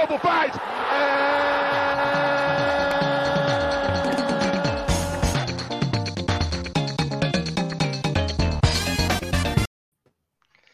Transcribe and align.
Lobo 0.00 0.18
faz! 0.18 0.54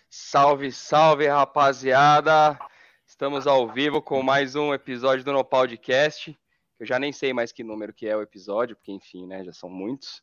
Salve, 0.09 0.71
salve, 0.71 1.27
rapaziada! 1.27 2.57
Estamos 3.05 3.49
ao 3.49 3.67
vivo 3.69 4.01
com 4.01 4.23
mais 4.23 4.55
um 4.55 4.73
episódio 4.73 5.25
do 5.25 5.33
No 5.33 5.45
Podcast. 5.45 6.39
Eu 6.79 6.87
já 6.87 7.01
nem 7.01 7.13
sei 7.13 7.33
mais 7.33 7.51
que 7.51 7.65
número 7.65 7.93
que 7.93 8.07
é 8.07 8.17
o 8.17 8.23
episódio, 8.23 8.77
porque 8.77 8.93
enfim, 8.93 9.27
né, 9.27 9.43
já 9.43 9.53
são 9.53 9.69
muitos. 9.69 10.23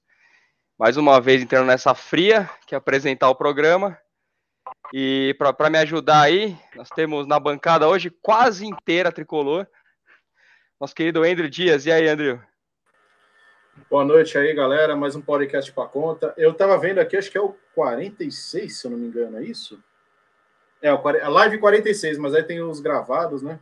Mais 0.80 0.96
uma 0.96 1.20
vez 1.20 1.42
entrando 1.42 1.68
nessa 1.68 1.94
fria, 1.94 2.50
que 2.66 2.74
é 2.74 2.78
apresentar 2.78 3.30
o 3.30 3.36
programa. 3.36 4.00
E 4.94 5.36
para 5.38 5.70
me 5.70 5.78
ajudar 5.80 6.22
aí, 6.22 6.58
nós 6.76 6.90
temos 6.90 7.26
na 7.28 7.40
bancada 7.40 7.88
hoje 7.88 8.10
quase 8.22 8.66
inteira 8.66 9.12
tricolor. 9.12 9.68
Nosso 10.80 10.94
querido 10.94 11.24
Andrew 11.24 11.50
Dias. 11.50 11.86
E 11.86 11.92
aí, 11.92 12.08
Andrew? 12.08 12.40
Boa 13.90 14.06
noite 14.06 14.38
aí, 14.38 14.54
galera. 14.54 14.96
Mais 14.96 15.16
um 15.16 15.22
podcast 15.22 15.72
para 15.72 15.88
conta. 15.88 16.34
Eu 16.38 16.54
tava 16.54 16.78
vendo 16.78 17.00
aqui, 17.00 17.18
acho 17.18 17.32
que 17.32 17.38
é 17.38 17.42
o 17.42 17.56
46, 17.74 18.78
se 18.78 18.86
eu 18.86 18.92
não 18.92 18.98
me 18.98 19.08
engano, 19.08 19.38
é 19.38 19.44
isso? 19.44 19.82
É, 20.82 20.90
a 20.90 21.30
live 21.30 21.58
46, 21.58 22.18
mas 22.18 22.36
aí 22.36 22.44
tem 22.44 22.62
os 22.62 22.80
gravados, 22.80 23.42
né? 23.42 23.60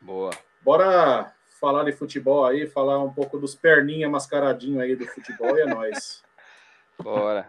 Boa. 0.00 0.30
Bora 0.60 1.32
falar 1.60 1.84
de 1.84 1.92
futebol 1.92 2.44
aí, 2.44 2.66
falar 2.66 3.02
um 3.02 3.12
pouco 3.12 3.38
dos 3.38 3.54
perninha 3.54 4.08
mascaradinho 4.08 4.80
aí 4.80 4.94
do 4.94 5.06
futebol 5.06 5.56
e 5.56 5.62
é 5.62 5.66
nóis. 5.66 6.22
Bora. 7.00 7.48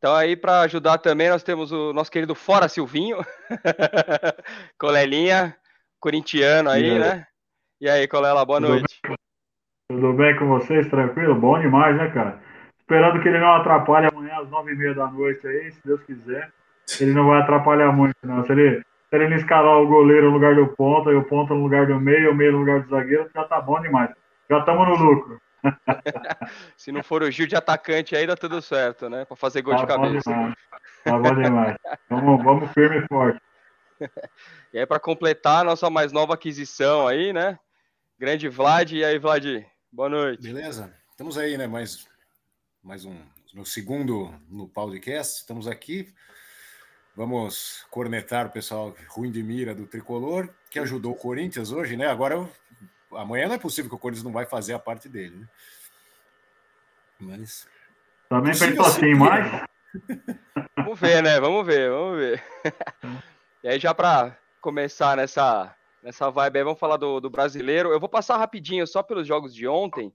Então 0.00 0.16
aí 0.16 0.34
para 0.34 0.62
ajudar 0.62 0.96
também 0.96 1.28
nós 1.28 1.42
temos 1.42 1.70
o 1.72 1.92
nosso 1.92 2.10
querido 2.10 2.34
Fora 2.34 2.68
Silvinho, 2.70 3.18
Colelinha, 4.80 5.54
corintiano 6.00 6.70
aí, 6.70 6.98
né? 6.98 7.26
E 7.78 7.86
aí, 7.86 8.08
Colela, 8.08 8.42
boa 8.46 8.58
Tudo 8.58 8.70
noite. 8.70 8.98
Bem? 9.06 9.16
Tudo 9.90 10.14
bem 10.14 10.34
com 10.36 10.48
vocês? 10.48 10.88
Tranquilo? 10.88 11.34
Bom 11.34 11.60
demais, 11.60 11.94
né, 11.98 12.08
cara? 12.12 12.40
Esperando 12.78 13.20
que 13.20 13.28
ele 13.28 13.40
não 13.40 13.52
atrapalhe 13.56 14.06
amanhã 14.06 14.40
às 14.40 14.48
nove 14.48 14.72
e 14.72 14.74
meia 14.74 14.94
da 14.94 15.06
noite 15.06 15.46
aí, 15.46 15.70
se 15.70 15.86
Deus 15.86 16.02
quiser. 16.04 16.50
Ele 16.98 17.12
não 17.12 17.26
vai 17.26 17.42
atrapalhar 17.42 17.92
muito, 17.92 18.16
não. 18.22 18.42
Se 18.46 18.52
ele, 18.52 18.80
se 18.80 19.16
ele 19.16 19.28
não 19.28 19.36
escalar 19.36 19.82
o 19.82 19.86
goleiro 19.86 20.28
no 20.28 20.32
lugar 20.32 20.54
do 20.54 20.66
ponta 20.68 21.10
e 21.10 21.14
o 21.14 21.24
ponta 21.24 21.52
no 21.52 21.62
lugar 21.62 21.86
do 21.86 22.00
meio, 22.00 22.30
o 22.30 22.34
meio 22.34 22.52
no 22.52 22.58
lugar 22.60 22.80
do 22.80 22.88
zagueiro, 22.88 23.28
já 23.34 23.44
tá 23.44 23.60
bom 23.60 23.78
demais. 23.82 24.10
Já 24.48 24.60
estamos 24.60 24.88
no 24.88 25.04
lucro. 25.04 25.38
Se 26.76 26.92
não 26.92 27.02
for 27.02 27.22
o 27.22 27.30
Gil 27.30 27.46
de 27.46 27.56
atacante 27.56 28.16
aí, 28.16 28.26
dá 28.26 28.36
tudo 28.36 28.60
certo, 28.60 29.08
né? 29.08 29.24
Para 29.24 29.36
fazer 29.36 29.62
gol 29.62 29.74
tá 29.74 29.80
de 29.80 29.86
cabeça. 29.86 30.30
Bom 30.30 30.52
tá 31.04 31.18
bom 31.18 31.34
demais. 31.34 31.76
Vamos, 32.08 32.44
vamos 32.44 32.72
firme 32.72 32.98
e 32.98 33.06
forte. 33.06 33.40
E 34.72 34.78
aí, 34.78 34.86
para 34.86 35.00
completar 35.00 35.62
a 35.62 35.64
nossa 35.64 35.90
mais 35.90 36.12
nova 36.12 36.34
aquisição 36.34 37.08
aí, 37.08 37.32
né? 37.32 37.58
Grande 38.16 38.48
Vlad. 38.48 38.92
E 38.92 39.04
aí, 39.04 39.18
Vlad? 39.18 39.44
Boa 39.90 40.08
noite. 40.08 40.44
Beleza? 40.44 40.94
Estamos 41.10 41.36
aí, 41.36 41.58
né? 41.58 41.66
Mais, 41.66 42.06
mais 42.80 43.04
um. 43.04 43.20
No 43.52 43.66
segundo 43.66 44.32
no 44.48 44.68
podcast. 44.68 45.40
Estamos 45.40 45.66
aqui. 45.66 46.14
Vamos 47.16 47.84
cornetar 47.90 48.46
o 48.46 48.50
pessoal 48.50 48.94
ruim 49.08 49.32
de 49.32 49.42
mira 49.42 49.74
do 49.74 49.86
tricolor, 49.86 50.48
que 50.70 50.78
ajudou 50.78 51.12
o 51.12 51.18
Corinthians 51.18 51.72
hoje, 51.72 51.96
né? 51.96 52.06
Agora 52.06 52.48
amanhã 53.12 53.48
não 53.48 53.54
é 53.54 53.58
possível 53.58 53.88
que 53.88 53.96
o 53.96 53.98
Corinthians 53.98 54.24
não 54.24 54.32
vai 54.32 54.46
fazer 54.46 54.72
a 54.74 54.78
parte 54.78 55.08
dele, 55.08 55.36
né? 55.36 55.48
Mas. 57.20 57.68
Também 58.28 58.52
pensou 58.56 58.86
assim, 58.86 59.14
mais? 59.14 59.46
Vamos 60.76 61.00
ver, 61.00 61.22
né? 61.22 61.40
Vamos 61.40 61.66
ver, 61.66 61.90
vamos 61.90 62.16
ver. 62.16 62.42
e 63.62 63.68
aí, 63.68 63.78
já 63.78 63.92
para 63.92 64.36
começar 64.60 65.16
nessa, 65.16 65.74
nessa 66.02 66.30
vibe 66.30 66.58
aí, 66.58 66.64
vamos 66.64 66.78
falar 66.78 66.96
do, 66.96 67.20
do 67.20 67.28
brasileiro. 67.28 67.90
Eu 67.90 68.00
vou 68.00 68.08
passar 68.08 68.36
rapidinho 68.36 68.86
só 68.86 69.02
pelos 69.02 69.26
jogos 69.26 69.54
de 69.54 69.66
ontem. 69.66 70.12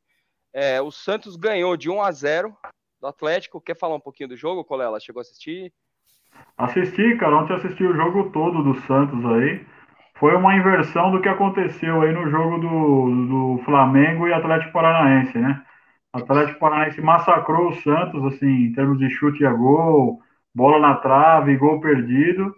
É, 0.54 0.82
o 0.82 0.90
Santos 0.92 1.36
ganhou 1.36 1.76
de 1.76 1.90
1 1.90 2.02
a 2.02 2.12
0 2.12 2.58
do 3.02 3.08
Atlético. 3.08 3.62
Quer 3.62 3.78
falar 3.78 3.96
um 3.96 4.00
pouquinho 4.00 4.30
do 4.30 4.38
jogo, 4.38 4.64
Colela? 4.64 5.00
Chegou 5.00 5.20
a 5.20 5.22
assistir? 5.22 5.74
Assisti, 6.58 7.18
cara. 7.18 7.38
Ontem 7.38 7.54
assisti 7.54 7.84
o 7.84 7.96
jogo 7.96 8.32
todo 8.32 8.64
do 8.64 8.80
Santos 8.82 9.24
aí 9.26 9.66
foi 10.16 10.36
uma 10.36 10.56
inversão 10.56 11.12
do 11.12 11.22
que 11.22 11.30
aconteceu 11.30 12.02
aí 12.02 12.14
no 12.14 12.30
jogo 12.30 12.58
do, 12.60 13.58
do 13.58 13.64
Flamengo 13.66 14.28
e 14.28 14.34
Atlético 14.34 14.74
Paranaense, 14.74 15.38
né? 15.38 15.64
Atlético 16.14 16.60
Paranaense 16.60 17.02
massacrou 17.02 17.70
o 17.70 17.76
Santos, 17.76 18.24
assim, 18.26 18.48
em 18.48 18.74
termos 18.74 19.00
de 19.00 19.10
chute 19.10 19.46
a 19.46 19.54
gol, 19.54 20.22
bola 20.54 20.80
na 20.80 20.96
trave, 20.98 21.58
gol 21.58 21.82
perdido, 21.82 22.56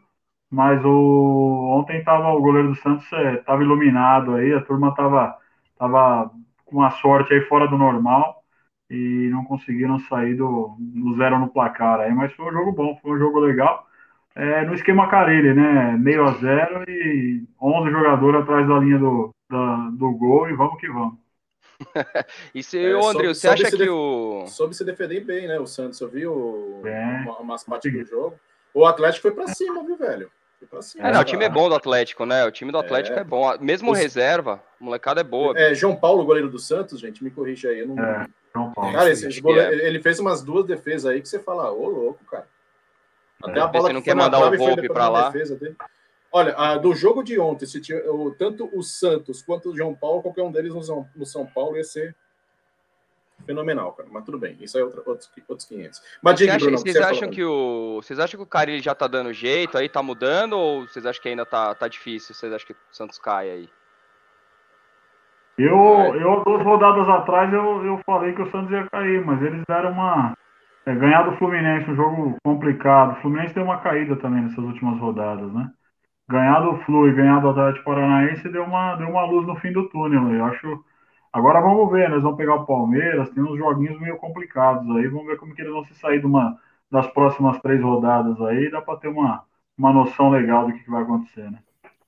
mas 0.51 0.83
o 0.85 1.77
ontem 1.79 2.03
tava 2.03 2.29
o 2.29 2.41
goleiro 2.41 2.69
do 2.69 2.75
Santos 2.75 3.05
estava 3.11 3.61
é, 3.63 3.65
iluminado 3.65 4.35
aí, 4.35 4.53
a 4.53 4.61
turma 4.63 4.93
tava, 4.95 5.37
tava 5.77 6.31
com 6.65 6.77
uma 6.77 6.91
sorte 6.91 7.33
aí 7.33 7.41
fora 7.43 7.67
do 7.67 7.77
normal 7.77 8.43
e 8.89 9.29
não 9.31 9.45
conseguiram 9.45 9.99
sair 9.99 10.35
do, 10.35 10.75
do 10.79 11.15
zero 11.17 11.39
no 11.39 11.49
placar 11.49 11.99
aí, 12.01 12.13
mas 12.13 12.33
foi 12.33 12.47
um 12.47 12.53
jogo 12.53 12.73
bom, 12.73 12.97
foi 13.01 13.13
um 13.13 13.19
jogo 13.19 13.39
legal 13.39 13.86
é, 14.37 14.63
no 14.65 14.75
esquema 14.75 15.09
Carilli, 15.09 15.51
né? 15.53 15.97
Meio 15.97 16.23
a 16.23 16.33
zero 16.33 16.83
e 16.87 17.43
11 17.59 17.89
jogadores 17.89 18.41
atrás 18.41 18.67
da 18.67 18.77
linha 18.77 18.99
do, 18.99 19.33
da, 19.49 19.89
do 19.93 20.11
gol 20.11 20.47
e 20.47 20.53
vamos 20.53 20.79
que 20.79 20.87
vamos. 20.87 21.17
e 22.53 22.61
se, 22.61 22.77
é, 22.77 22.91
André, 22.91 23.27
você 23.29 23.47
acha 23.47 23.71
que 23.71 23.89
o. 23.89 24.45
Soube 24.45 24.75
se 24.75 24.85
defender 24.85 25.21
bem, 25.21 25.47
né? 25.47 25.59
O 25.59 25.65
Santos, 25.65 25.99
eu 26.01 26.07
vi 26.07 26.27
o, 26.27 26.81
uma, 26.83 27.39
umas 27.39 27.63
partes 27.63 27.91
do 27.91 28.05
jogo. 28.05 28.35
O 28.75 28.85
Atlético 28.85 29.23
foi 29.23 29.31
pra 29.31 29.47
cima, 29.47 29.83
viu, 29.83 29.97
velho? 29.97 30.29
Cima, 30.81 31.07
é, 31.07 31.13
não, 31.13 31.21
o 31.21 31.23
time 31.23 31.45
é 31.45 31.49
bom 31.49 31.69
do 31.69 31.75
Atlético, 31.75 32.25
né? 32.25 32.43
O 32.43 32.51
time 32.51 32.71
do 32.71 32.79
Atlético 32.79 33.17
é, 33.17 33.21
é 33.21 33.23
bom. 33.23 33.57
Mesmo 33.59 33.91
Os... 33.91 33.97
reserva, 33.97 34.61
a 34.79 34.83
molecada 34.83 35.21
é 35.21 35.23
boa. 35.23 35.57
É, 35.57 35.73
João 35.73 35.95
Paulo, 35.95 36.25
goleiro 36.25 36.49
do 36.49 36.57
Santos, 36.57 36.99
gente, 36.99 37.23
me 37.23 37.29
corrija 37.29 37.69
aí. 37.69 37.79
Eu 37.79 37.87
não... 37.87 38.03
É, 38.03 38.27
João 38.53 38.73
Paulo. 38.73 38.91
Cara, 38.91 39.09
esse, 39.11 39.27
esse 39.27 39.39
goleiro, 39.39 39.71
ele 39.73 40.01
fez 40.01 40.19
umas 40.19 40.41
duas 40.41 40.65
defesas 40.65 41.11
aí 41.11 41.21
que 41.21 41.29
você 41.29 41.39
fala, 41.39 41.71
ô 41.71 41.87
louco, 41.87 42.25
cara. 42.25 42.47
Até 43.43 43.59
a 43.59 43.67
bola 43.67 43.87
você 43.87 43.93
não 43.93 44.01
quer 44.01 44.15
mandar 44.15 44.39
o 44.39 44.57
golpe 44.57 44.87
para 44.87 45.09
lá. 45.09 45.33
Olha, 46.31 46.55
a, 46.55 46.77
do 46.77 46.93
jogo 46.93 47.23
de 47.23 47.39
ontem, 47.39 47.65
se 47.65 47.79
tinha, 47.79 47.99
o, 48.11 48.31
tanto 48.31 48.69
o 48.73 48.83
Santos 48.83 49.41
quanto 49.41 49.69
o 49.69 49.75
João 49.75 49.95
Paulo, 49.95 50.21
qualquer 50.21 50.43
um 50.43 50.51
deles 50.51 50.73
no, 50.73 51.07
no 51.15 51.25
São 51.25 51.45
Paulo 51.45 51.77
ia 51.77 51.83
ser 51.83 52.15
fenomenal, 53.45 53.93
cara. 53.93 54.09
Mas 54.11 54.25
tudo 54.25 54.37
bem, 54.37 54.57
isso 54.59 54.77
é 54.77 54.83
outra, 54.83 55.01
outros, 55.05 55.31
outros 55.47 55.67
500. 55.67 56.01
Mas 56.21 56.35
diga, 56.35 56.55
acha, 56.55 56.65
Bruno, 56.65 56.77
vocês 56.77 56.97
acham 56.97 57.29
que 57.29 57.43
o 57.43 58.01
vocês 58.01 58.19
acham 58.19 58.37
que 58.37 58.43
o 58.43 58.49
cara 58.49 58.71
ele 58.71 58.81
já 58.81 58.93
tá 58.93 59.07
dando 59.07 59.31
jeito 59.31 59.77
aí, 59.77 59.87
tá 59.87 60.03
mudando 60.03 60.53
ou 60.53 60.87
vocês 60.87 61.05
acham 61.05 61.21
que 61.21 61.29
ainda 61.29 61.45
tá, 61.45 61.73
tá 61.73 61.87
difícil? 61.87 62.35
Vocês 62.35 62.51
acham 62.51 62.67
que 62.67 62.73
o 62.73 62.77
Santos 62.91 63.17
cai 63.17 63.49
aí? 63.49 63.69
Eu, 65.57 66.13
eu 66.15 66.43
duas 66.43 66.63
rodadas 66.63 67.07
atrás 67.09 67.51
eu, 67.51 67.83
eu 67.83 67.99
falei 68.05 68.33
que 68.33 68.41
o 68.41 68.51
Santos 68.51 68.71
ia 68.71 68.87
cair, 68.91 69.25
mas 69.25 69.41
eles 69.41 69.63
deram 69.67 69.91
uma 69.91 70.37
é, 70.87 70.95
ganhar 70.95 71.23
do 71.23 71.35
Fluminense, 71.35 71.91
um 71.91 71.95
jogo 71.97 72.37
complicado. 72.45 73.11
O 73.11 73.21
Fluminense 73.21 73.53
deu 73.53 73.65
uma 73.65 73.81
caída 73.81 74.15
também 74.15 74.41
nessas 74.41 74.63
últimas 74.63 74.97
rodadas, 75.01 75.51
né? 75.53 75.69
Ganhar 76.29 76.61
do 76.61 76.77
Flu 76.83 77.09
e 77.09 77.13
ganhar 77.13 77.41
do 77.41 77.49
Atlético 77.49 77.83
Paranaense 77.83 78.47
deu 78.47 78.63
uma, 78.63 78.95
deu 78.95 79.09
uma 79.09 79.25
luz 79.25 79.45
no 79.45 79.57
fim 79.57 79.73
do 79.73 79.89
túnel. 79.89 80.33
Eu 80.33 80.45
acho. 80.45 80.85
Agora 81.33 81.59
vamos 81.59 81.91
ver, 81.91 82.09
nós 82.09 82.23
vamos 82.23 82.37
pegar 82.37 82.55
o 82.55 82.65
Palmeiras, 82.65 83.29
tem 83.31 83.43
uns 83.43 83.57
joguinhos 83.57 83.99
meio 83.99 84.15
complicados 84.15 84.89
aí. 84.95 85.07
Vamos 85.07 85.27
ver 85.27 85.37
como 85.37 85.53
que 85.53 85.61
eles 85.61 85.73
vão 85.73 85.83
se 85.83 85.93
sair 85.95 86.21
de 86.21 86.25
uma, 86.25 86.57
das 86.89 87.05
próximas 87.07 87.59
três 87.59 87.81
rodadas 87.81 88.39
aí. 88.41 88.71
Dá 88.71 88.81
para 88.81 88.97
ter 88.97 89.09
uma, 89.09 89.43
uma 89.77 89.91
noção 89.91 90.29
legal 90.29 90.67
do 90.67 90.73
que, 90.73 90.79
que 90.79 90.89
vai 90.89 91.03
acontecer, 91.03 91.51
né? 91.51 91.59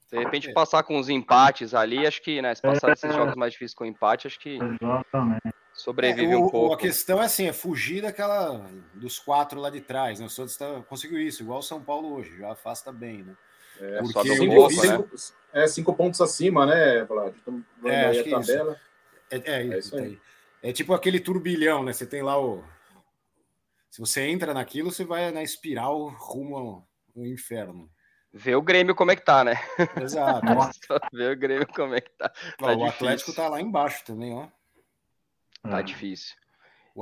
De 0.10 0.18
repente 0.18 0.54
passar 0.54 0.84
com 0.84 0.98
os 0.98 1.10
empates 1.10 1.74
ali, 1.74 2.08
acho 2.08 2.22
que, 2.24 2.42
né? 2.42 2.56
Se 2.56 2.62
passar 2.62 2.90
é, 2.90 2.94
esses 2.94 3.14
jogos 3.14 3.36
mais 3.36 3.52
difíceis 3.52 3.76
com 3.76 3.86
empate, 3.86 4.26
acho 4.26 4.40
que. 4.40 4.58
Exatamente 4.58 5.54
sobrevive 5.80 6.34
é, 6.34 6.36
o, 6.36 6.46
um 6.46 6.50
pouco. 6.50 6.74
A 6.74 6.78
questão 6.78 7.22
é 7.22 7.26
assim, 7.26 7.48
é 7.48 7.54
fugir 7.54 8.02
daquela 8.02 8.70
dos 8.94 9.18
quatro 9.18 9.60
lá 9.60 9.70
de 9.70 9.80
trás, 9.80 10.20
né? 10.20 10.26
O 10.26 10.30
Santos 10.30 10.58
tá, 10.58 10.82
conseguiu 10.88 11.20
isso, 11.20 11.42
igual 11.42 11.60
o 11.60 11.64
São 11.64 11.82
Paulo 11.82 12.14
hoje, 12.16 12.38
já 12.38 12.52
afasta 12.52 12.92
bem, 12.92 13.24
né? 13.24 13.36
É, 13.80 14.00
Porque 14.00 14.36
cinco, 14.36 14.56
pouco, 14.56 14.74
cinco, 14.74 15.04
né? 15.04 15.08
é 15.54 15.68
cinco 15.68 15.94
pontos 15.94 16.20
acima, 16.20 16.66
né, 16.66 17.06
Vlad? 17.06 17.34
Estamos 17.34 17.64
é, 17.86 18.06
aí 18.08 18.20
a 18.20 18.40
tabela. 18.40 18.80
É, 19.32 19.38
é, 19.38 19.68
é, 19.68 19.80
isso 19.80 19.96
aí. 19.96 20.20
É 20.62 20.74
tipo 20.74 20.94
aquele 20.94 21.20
turbilhão, 21.20 21.84
né? 21.84 21.94
Você 21.94 22.06
tem 22.06 22.22
lá 22.22 22.38
o. 22.38 22.62
Se 23.90 24.02
você 24.02 24.24
entra 24.24 24.54
naquilo, 24.54 24.92
você 24.92 25.06
vai 25.06 25.32
na 25.32 25.42
espiral 25.42 26.10
rumo 26.10 26.58
ao, 26.58 26.88
ao 27.16 27.26
inferno. 27.26 27.90
Vê 28.34 28.54
o 28.54 28.62
Grêmio 28.62 28.94
como 28.94 29.12
é 29.12 29.16
que 29.16 29.24
tá, 29.24 29.44
né? 29.44 29.56
Exato. 30.00 30.46
Vê 31.14 31.32
o 31.32 31.38
Grêmio 31.38 31.68
como 31.68 31.96
é 31.96 32.02
que 32.02 32.12
tá. 32.12 32.30
tá 32.30 32.68
o 32.68 32.76
difícil. 32.76 32.88
Atlético 32.88 33.34
tá 33.34 33.48
lá 33.48 33.62
embaixo 33.62 34.04
também, 34.04 34.34
ó. 34.34 34.48
Tá 35.64 35.80
é. 35.80 35.84
difícil. 35.84 36.36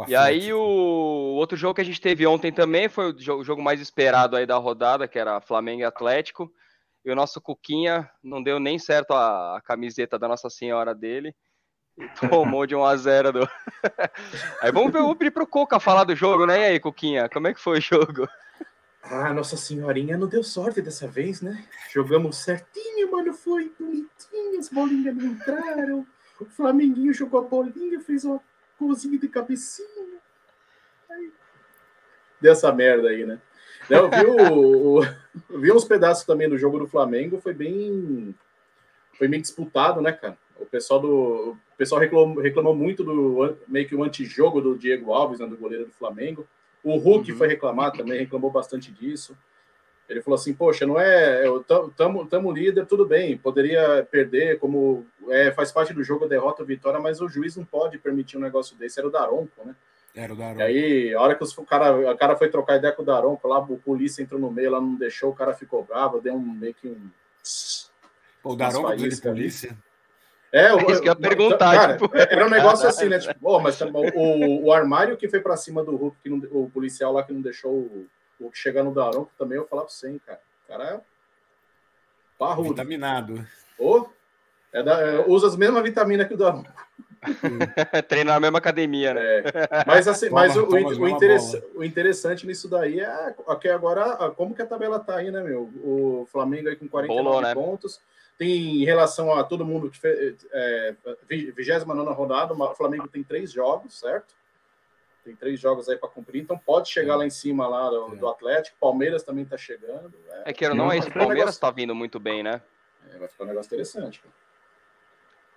E 0.07 0.15
aí 0.15 0.53
o 0.53 0.59
outro 0.59 1.57
jogo 1.57 1.75
que 1.75 1.81
a 1.81 1.85
gente 1.85 2.01
teve 2.01 2.27
ontem 2.27 2.51
também 2.51 2.87
foi 2.87 3.13
o 3.13 3.43
jogo 3.43 3.61
mais 3.61 3.81
esperado 3.81 4.35
aí 4.35 4.45
da 4.45 4.57
rodada, 4.57 5.07
que 5.07 5.17
era 5.17 5.41
Flamengo 5.41 5.81
e 5.81 5.85
Atlético. 5.85 6.51
E 7.03 7.11
o 7.11 7.15
nosso 7.15 7.41
Cuquinha 7.41 8.09
não 8.21 8.43
deu 8.43 8.59
nem 8.59 8.77
certo 8.77 9.11
a, 9.11 9.57
a 9.57 9.61
camiseta 9.61 10.19
da 10.19 10.27
Nossa 10.27 10.49
Senhora 10.49 10.93
dele. 10.93 11.33
E 11.97 12.05
tomou 12.51 12.67
de 12.67 12.75
1 12.75 12.83
a 12.83 12.95
0 12.95 13.31
do... 13.31 13.39
Aí 14.61 14.71
vamos 14.71 14.91
ver 14.91 14.99
o 14.99 15.15
para 15.15 15.31
pro 15.31 15.47
Cuca 15.47 15.79
falar 15.79 16.03
do 16.03 16.15
jogo, 16.15 16.45
né? 16.45 16.59
E 16.59 16.65
aí, 16.65 16.79
Cuquinha, 16.79 17.29
como 17.29 17.47
é 17.47 17.53
que 17.53 17.59
foi 17.59 17.79
o 17.79 17.81
jogo? 17.81 18.27
Ah, 19.01 19.33
Nossa 19.33 19.55
Senhorinha 19.55 20.17
não 20.17 20.27
deu 20.27 20.43
sorte 20.43 20.81
dessa 20.81 21.07
vez, 21.07 21.41
né? 21.41 21.65
Jogamos 21.91 22.37
certinho, 22.37 23.09
mano. 23.09 23.33
Foi 23.33 23.71
bonitinho, 23.79 24.59
as 24.59 24.69
bolinhas 24.69 25.15
não 25.15 25.25
entraram. 25.27 26.05
O 26.39 26.45
Flamenguinho 26.45 27.13
jogou 27.13 27.39
a 27.39 27.43
bolinha, 27.43 27.99
fez 28.01 28.25
uma 28.25 28.41
cozinha 28.77 29.17
de 29.17 29.27
cabecinha. 29.27 30.19
Aí... 31.09 31.31
Deu 32.39 32.51
essa 32.51 32.71
merda 32.71 33.09
aí, 33.09 33.25
né? 33.25 33.41
Eu 33.89 34.09
vi, 34.09 34.25
o, 34.25 34.99
o, 34.99 35.59
vi 35.59 35.71
uns 35.71 35.85
pedaços 35.85 36.25
também 36.25 36.49
do 36.49 36.57
jogo 36.57 36.79
do 36.79 36.87
Flamengo, 36.87 37.39
foi 37.39 37.53
bem. 37.53 38.35
Foi 39.17 39.27
bem 39.27 39.41
disputado, 39.41 40.01
né, 40.01 40.11
cara? 40.11 40.37
O 40.59 40.65
pessoal 40.65 40.99
do. 40.99 41.51
O 41.51 41.77
pessoal 41.77 42.01
reclamou, 42.01 42.41
reclamou 42.41 42.75
muito 42.75 43.03
do 43.03 43.57
meio 43.67 43.87
que 43.87 43.95
o 43.95 44.03
antijogo 44.03 44.59
do 44.59 44.77
Diego 44.77 45.13
Alves, 45.13 45.39
né, 45.39 45.47
do 45.47 45.57
goleiro 45.57 45.85
do 45.85 45.91
Flamengo. 45.91 46.47
O 46.83 46.97
Hulk 46.97 47.31
uhum. 47.31 47.37
foi 47.37 47.47
reclamar 47.47 47.91
também, 47.91 48.19
reclamou 48.19 48.51
bastante 48.51 48.91
disso. 48.91 49.37
Ele 50.09 50.21
falou 50.21 50.35
assim, 50.35 50.53
poxa, 50.53 50.85
não 50.85 50.99
é, 50.99 51.43
tamo, 51.97 52.25
tamo 52.25 52.51
líder, 52.51 52.85
tudo 52.85 53.05
bem, 53.05 53.37
poderia 53.37 54.07
perder, 54.09 54.57
como 54.57 55.05
é, 55.29 55.51
faz 55.51 55.71
parte 55.71 55.93
do 55.93 56.03
jogo, 56.03 56.27
derrota 56.27 56.61
ou 56.61 56.67
vitória, 56.67 56.99
mas 56.99 57.19
o 57.19 57.27
juiz 57.27 57.57
não 57.57 57.65
pode 57.65 57.97
permitir 57.97 58.37
um 58.37 58.41
negócio 58.41 58.77
desse, 58.77 58.99
era 58.99 59.07
o 59.07 59.11
Daronco, 59.11 59.65
né? 59.65 59.75
Era 60.15 60.33
o 60.33 60.35
Daronco. 60.35 60.61
E 60.61 60.63
aí, 60.63 61.13
a 61.13 61.21
hora 61.21 61.35
que 61.35 61.43
os, 61.43 61.55
o, 61.57 61.63
cara, 61.63 62.11
o 62.13 62.17
cara 62.17 62.37
foi 62.37 62.49
trocar 62.49 62.77
ideia 62.77 62.93
com 62.93 63.01
o 63.01 63.05
Daronco, 63.05 63.47
lá 63.49 63.59
o 63.59 63.77
polícia 63.77 64.21
entrou 64.21 64.39
no 64.39 64.49
meio, 64.49 64.71
lá 64.71 64.79
não 64.79 64.95
deixou, 64.95 65.31
o 65.31 65.35
cara 65.35 65.53
ficou 65.53 65.83
bravo, 65.83 66.21
deu 66.21 66.33
um 66.33 66.39
meio 66.39 66.73
que 66.73 66.87
um... 66.87 67.09
O 68.43 68.55
Daronco 68.55 68.95
de 68.95 69.21
polícia? 69.21 69.77
É, 70.53 70.73
o, 70.73 70.79
é 70.79 70.91
isso 70.91 71.01
que 71.01 71.09
eu 71.09 71.13
ia 71.13 71.19
perguntar. 71.19 71.75
Cara, 71.75 71.97
tipo... 71.97 72.09
Era 72.15 72.45
um 72.45 72.49
negócio 72.49 72.87
assim, 72.89 73.09
né? 73.09 73.19
Tipo, 73.19 73.35
oh, 73.41 73.59
mas 73.59 73.77
tá 73.77 73.85
o, 73.85 74.65
o 74.65 74.71
armário 74.71 75.17
que 75.17 75.27
foi 75.27 75.41
para 75.41 75.57
cima 75.57 75.83
do 75.83 75.97
Hulk, 75.97 76.17
que 76.23 76.29
não, 76.29 76.37
o 76.51 76.69
policial 76.69 77.11
lá 77.11 77.23
que 77.23 77.33
não 77.33 77.41
deixou 77.41 77.73
o, 77.73 78.07
o 78.39 78.51
que 78.51 78.57
chegar 78.57 78.83
no 78.83 78.93
Daronco, 78.93 79.31
também 79.37 79.57
eu 79.57 79.67
falar 79.67 79.83
pra 79.83 79.91
você, 79.91 80.09
hein, 80.09 80.21
cara. 80.25 80.41
O 80.63 80.67
cara 80.67 80.83
é 80.83 81.01
parrudo. 82.37 82.69
Vitaminado. 82.69 83.45
Oh, 83.77 84.05
é 84.71 84.83
da, 84.83 85.01
é, 85.01 85.25
usa 85.27 85.47
as 85.47 85.55
mesmas 85.55 85.83
vitaminas 85.83 86.27
que 86.27 86.33
o 86.33 86.37
Daronco. 86.37 86.71
Treina 88.07 88.33
na 88.33 88.39
mesma 88.39 88.59
academia, 88.59 89.13
né? 89.13 89.39
É. 89.39 89.43
Mas, 89.85 90.07
assim, 90.07 90.29
toma, 90.29 90.41
mas 90.41 90.55
o, 90.55 90.65
o, 90.65 91.01
o, 91.01 91.07
interessa, 91.07 91.63
o, 91.75 91.83
interessante 91.83 92.45
nisso 92.45 92.69
daí 92.69 92.99
é 92.99 93.35
que 93.59 93.67
agora, 93.69 94.31
como 94.31 94.53
que 94.53 94.61
a 94.61 94.67
tabela 94.67 94.99
tá 94.99 95.15
aí, 95.15 95.31
né, 95.31 95.41
meu? 95.41 95.63
O 95.83 96.27
Flamengo 96.31 96.69
aí 96.69 96.75
com 96.75 96.87
49 96.87 97.23
Bolou, 97.23 97.41
né? 97.41 97.53
pontos. 97.53 97.99
Tem 98.37 98.81
em 98.81 98.85
relação 98.85 99.33
a 99.33 99.43
todo 99.43 99.65
mundo 99.65 99.89
que 99.89 99.99
fez 99.99 100.35
é, 100.51 100.95
29 101.27 102.13
rodada, 102.13 102.53
o 102.53 102.75
Flamengo 102.75 103.07
tem 103.07 103.23
três 103.23 103.51
jogos, 103.51 103.99
certo? 103.99 104.35
Tem 105.27 105.35
três 105.35 105.59
jogos 105.59 105.89
aí 105.89 105.97
para 105.97 106.07
cumprir, 106.07 106.41
então 106.41 106.57
pode 106.57 106.87
chegar 106.87 107.17
lá 107.17 107.25
em 107.25 107.29
cima 107.29 107.67
lá 107.67 107.89
do, 107.89 108.15
do 108.15 108.29
Atlético. 108.29 108.77
Palmeiras 108.79 109.23
também 109.23 109.43
está 109.43 109.57
chegando. 109.57 110.13
É, 110.45 110.51
é 110.51 110.53
que 110.53 110.69
não 110.69 110.89
é 110.89 110.99
isso, 110.99 111.09
o 111.09 111.13
Palmeiras 111.13 111.55
está 111.55 111.69
vindo 111.69 111.93
muito 111.93 112.17
bem, 112.17 112.41
né? 112.41 112.61
É, 113.11 113.17
vai 113.17 113.27
ficar 113.27 113.43
um 113.43 113.47
negócio 113.47 113.67
interessante. 113.67 114.21
Cara. 114.21 114.33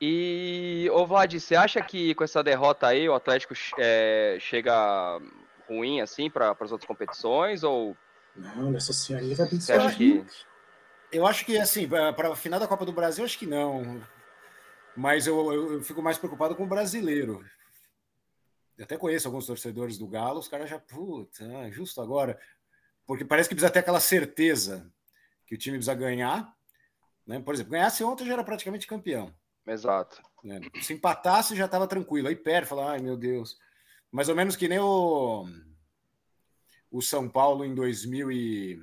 E, 0.00 0.90
ô 0.92 1.06
Vlad, 1.06 1.32
você 1.32 1.54
acha 1.54 1.80
que 1.80 2.16
com 2.16 2.24
essa 2.24 2.42
derrota 2.42 2.88
aí 2.88 3.08
o 3.08 3.14
Atlético 3.14 3.54
é, 3.78 4.38
chega 4.40 5.20
ruim 5.68 6.00
assim 6.00 6.28
para 6.28 6.50
as 6.50 6.72
outras 6.72 6.88
competições? 6.88 7.62
Ou. 7.62 7.96
Não, 8.34 8.72
nessa 8.72 8.92
senhoria 8.92 9.36
vai 9.36 9.48
bem 9.48 9.60
Você 9.60 9.72
acha 9.72 9.96
que. 9.96 10.26
Eu 11.12 11.24
acho 11.26 11.46
que, 11.46 11.56
assim, 11.58 11.88
para 11.88 12.32
a 12.32 12.36
final 12.36 12.58
da 12.58 12.66
Copa 12.66 12.84
do 12.84 12.92
Brasil, 12.92 13.24
acho 13.24 13.38
que 13.38 13.46
não. 13.46 14.00
Mas 14.96 15.28
eu, 15.28 15.52
eu, 15.52 15.72
eu, 15.74 15.82
fico 15.82 16.02
mais 16.02 16.18
preocupado 16.18 16.56
com 16.56 16.64
o 16.64 16.68
brasileiro. 16.68 17.44
Eu 18.80 18.84
até 18.84 18.96
conheço 18.96 19.28
alguns 19.28 19.44
torcedores 19.44 19.98
do 19.98 20.08
Galo, 20.08 20.38
os 20.38 20.48
caras 20.48 20.70
já, 20.70 20.78
puta, 20.78 21.44
ah, 21.58 21.70
justo 21.70 22.00
agora. 22.00 22.40
Porque 23.06 23.26
parece 23.26 23.46
que 23.46 23.54
precisa 23.54 23.70
ter 23.70 23.80
aquela 23.80 24.00
certeza 24.00 24.90
que 25.46 25.54
o 25.54 25.58
time 25.58 25.76
precisa 25.76 25.94
ganhar. 25.94 26.50
Né? 27.26 27.38
Por 27.40 27.52
exemplo, 27.52 27.72
ganhasse 27.72 28.02
ontem 28.02 28.24
já 28.24 28.32
era 28.32 28.42
praticamente 28.42 28.86
campeão. 28.86 29.34
Exato. 29.66 30.22
Né? 30.42 30.62
Se 30.80 30.94
empatasse 30.94 31.54
já 31.54 31.66
estava 31.66 31.86
tranquilo. 31.86 32.28
Aí 32.28 32.34
perde, 32.34 32.70
fala, 32.70 32.92
ai 32.92 33.00
meu 33.00 33.18
Deus. 33.18 33.58
Mais 34.10 34.30
ou 34.30 34.34
menos 34.34 34.56
que 34.56 34.66
nem 34.66 34.78
o, 34.78 35.46
o 36.90 37.02
São 37.02 37.28
Paulo 37.28 37.66
em 37.66 37.74
2000 37.74 38.32
e, 38.32 38.80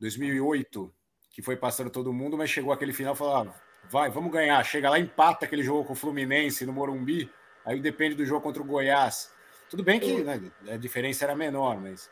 2008 0.00 0.90
que 1.32 1.42
foi 1.42 1.54
passando 1.58 1.90
todo 1.90 2.14
mundo, 2.14 2.38
mas 2.38 2.48
chegou 2.48 2.72
aquele 2.72 2.94
final 2.94 3.12
e 3.12 3.18
falou: 3.18 3.36
ah, 3.36 3.54
vai, 3.90 4.08
vamos 4.08 4.32
ganhar. 4.32 4.64
Chega 4.64 4.88
lá, 4.88 4.98
empata 4.98 5.44
aquele 5.44 5.62
jogo 5.62 5.84
com 5.84 5.92
o 5.92 5.96
Fluminense 5.96 6.64
no 6.64 6.72
Morumbi, 6.72 7.30
aí 7.66 7.80
depende 7.80 8.14
do 8.14 8.24
jogo 8.24 8.40
contra 8.40 8.62
o 8.62 8.66
Goiás. 8.66 9.30
Tudo 9.68 9.82
bem 9.82 10.00
que 10.00 10.22
né, 10.22 10.40
a 10.68 10.76
diferença 10.78 11.24
era 11.24 11.36
menor, 11.36 11.78
mas 11.78 12.08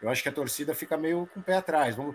eu 0.00 0.08
acho 0.08 0.22
que 0.22 0.28
a 0.28 0.32
torcida 0.32 0.74
fica 0.74 0.96
meio 0.96 1.28
com 1.34 1.40
o 1.40 1.42
pé 1.42 1.56
atrás. 1.56 1.96
Vamos... 1.96 2.14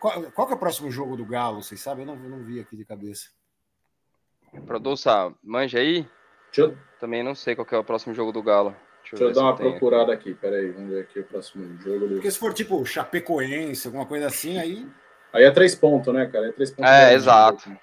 Qual, 0.00 0.22
qual 0.30 0.50
é 0.50 0.54
o 0.54 0.58
próximo 0.58 0.90
jogo 0.90 1.16
do 1.16 1.26
Galo? 1.26 1.62
Vocês 1.62 1.80
sabem? 1.80 2.06
Eu 2.06 2.14
não, 2.14 2.24
eu 2.24 2.30
não 2.30 2.42
vi 2.42 2.60
aqui 2.60 2.76
de 2.76 2.84
cabeça. 2.84 3.28
Produça, 4.64 5.32
manja 5.42 5.78
aí? 5.78 6.08
Eu... 6.56 6.76
Também 6.98 7.22
não 7.22 7.34
sei 7.34 7.54
qual 7.54 7.66
é 7.70 7.76
o 7.76 7.84
próximo 7.84 8.14
jogo 8.14 8.32
do 8.32 8.42
Galo. 8.42 8.74
Deixa, 9.02 9.16
Deixa 9.16 9.24
eu, 9.24 9.32
dar 9.32 9.42
uma 9.42 9.56
procurada 9.56 10.12
aqui. 10.12 10.30
aqui. 10.30 10.40
Peraí, 10.40 10.70
vamos 10.70 10.90
ver 10.90 11.00
aqui 11.00 11.20
o 11.20 11.24
próximo 11.24 11.80
jogo. 11.80 12.06
Do... 12.06 12.14
Porque 12.14 12.30
se 12.30 12.38
for 12.38 12.54
tipo 12.54 12.84
Chapecoense, 12.86 13.86
alguma 13.86 14.06
coisa 14.06 14.28
assim, 14.28 14.58
aí 14.58 14.88
Aí 15.32 15.44
é 15.44 15.50
três 15.50 15.74
pontos, 15.74 16.12
né, 16.12 16.26
cara? 16.26 16.48
É 16.48 16.52
três 16.52 16.70
pontos. 16.70 16.90
É, 16.90 17.14
exato. 17.14 17.74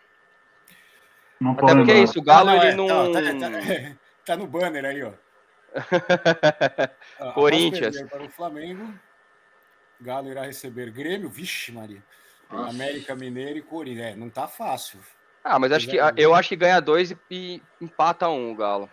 Não 1.42 1.52
Até 1.52 1.74
porque 1.74 1.92
é 1.92 2.04
isso, 2.04 2.20
o 2.20 2.22
Galo 2.22 2.50
ah, 2.50 2.54
não, 2.54 2.62
ele 2.62 2.72
é, 2.72 2.76
não. 2.76 3.12
Tá, 3.12 3.22
tá, 3.22 3.50
tá, 3.50 3.96
tá, 4.34 4.38
no 4.38 4.48
banner 4.48 4.86
aí, 4.86 5.04
ó. 5.04 5.12
Corinthians. 7.34 8.02
Para 8.04 8.24
o 8.24 8.30
Flamengo. 8.30 8.94
Galo 10.02 10.30
irá 10.30 10.44
receber 10.44 10.92
Grêmio. 10.92 11.30
Vixe, 11.30 11.72
Maria. 11.72 12.04
Nossa. 12.50 12.70
América 12.70 13.16
Mineiro 13.16 13.60
e 13.60 13.62
Corinthians. 13.62 14.14
É, 14.14 14.16
não 14.16 14.30
tá 14.30 14.48
fácil. 14.48 15.00
Ah, 15.44 15.60
mas 15.60 15.72
acho 15.72 15.88
que, 15.88 15.98
eu 16.18 16.36
acho 16.36 16.50
que 16.50 16.56
ganha 16.56 16.80
dois 16.80 17.12
e, 17.12 17.18
e 17.30 17.64
empata 17.82 18.28
um 18.30 18.52
o 18.52 18.56
Galo. 18.56 18.90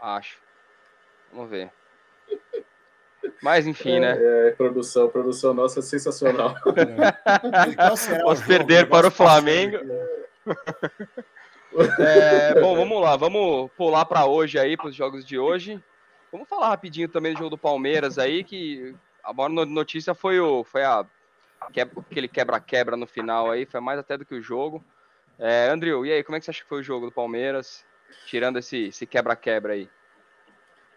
Acho. 0.00 0.38
Vamos 1.32 1.50
ver. 1.50 1.70
Mas 3.42 3.66
enfim, 3.66 3.96
é, 3.96 4.00
né? 4.00 4.18
É, 4.18 4.50
produção, 4.52 5.08
produção 5.08 5.54
nossa 5.54 5.80
é 5.80 5.82
sensacional. 5.82 6.54
É. 6.76 8.22
Vamos 8.22 8.42
perder 8.42 8.88
para 8.88 9.08
o 9.08 9.10
Flamengo. 9.10 9.78
É, 11.98 12.60
bom, 12.60 12.74
vamos 12.76 13.00
lá, 13.00 13.16
vamos 13.16 13.70
pular 13.76 14.04
para 14.04 14.26
hoje 14.26 14.58
aí, 14.58 14.76
para 14.76 14.88
os 14.88 14.94
jogos 14.94 15.24
de 15.24 15.38
hoje. 15.38 15.82
Vamos 16.32 16.48
falar 16.48 16.68
rapidinho 16.68 17.08
também 17.08 17.32
do 17.32 17.38
jogo 17.38 17.50
do 17.50 17.58
Palmeiras 17.58 18.18
aí, 18.18 18.44
que 18.44 18.94
a 19.22 19.32
maior 19.32 19.48
notícia 19.66 20.14
foi 20.14 20.40
o 20.40 20.64
foi 20.64 20.84
a 20.84 21.04
aquele 21.60 22.26
quebra-quebra 22.26 22.96
no 22.96 23.06
final 23.06 23.50
aí, 23.50 23.66
foi 23.66 23.80
mais 23.80 23.98
até 23.98 24.16
do 24.16 24.24
que 24.24 24.34
o 24.34 24.42
jogo. 24.42 24.84
É, 25.38 25.68
Andrew, 25.68 26.04
e 26.04 26.12
aí, 26.12 26.22
como 26.22 26.36
é 26.36 26.38
que 26.38 26.44
você 26.44 26.50
acha 26.50 26.62
que 26.62 26.68
foi 26.68 26.80
o 26.80 26.82
jogo 26.82 27.06
do 27.06 27.12
Palmeiras, 27.12 27.84
tirando 28.26 28.58
esse 28.58 29.06
quebra-quebra 29.06 29.74
aí? 29.74 29.88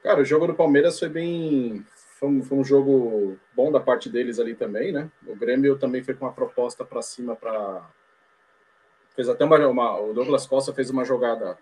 Cara, 0.02 0.22
o 0.22 0.26
jogo 0.26 0.48
do 0.48 0.54
Palmeiras 0.54 1.00
foi 1.00 1.10
bem 1.10 1.86
foi 2.24 2.30
um, 2.30 2.42
foi 2.42 2.58
um 2.58 2.64
jogo 2.64 3.38
bom 3.54 3.72
da 3.72 3.80
parte 3.80 4.10
deles 4.10 4.40
ali 4.40 4.56
também, 4.56 4.92
né? 4.92 5.12
O 5.28 5.36
Grêmio 5.36 5.78
também 5.78 6.02
foi 6.04 6.14
com 6.14 6.26
uma 6.26 6.32
proposta 6.32 6.86
para 6.86 7.02
cima 7.02 7.36
para 7.36 7.86
fez 9.16 9.30
até 9.30 9.46
uma, 9.46 9.68
uma, 9.68 10.00
o 10.00 10.14
Douglas 10.14 10.46
Costa 10.48 10.74
fez 10.74 10.90
uma 10.90 11.04
jogada 11.04 11.58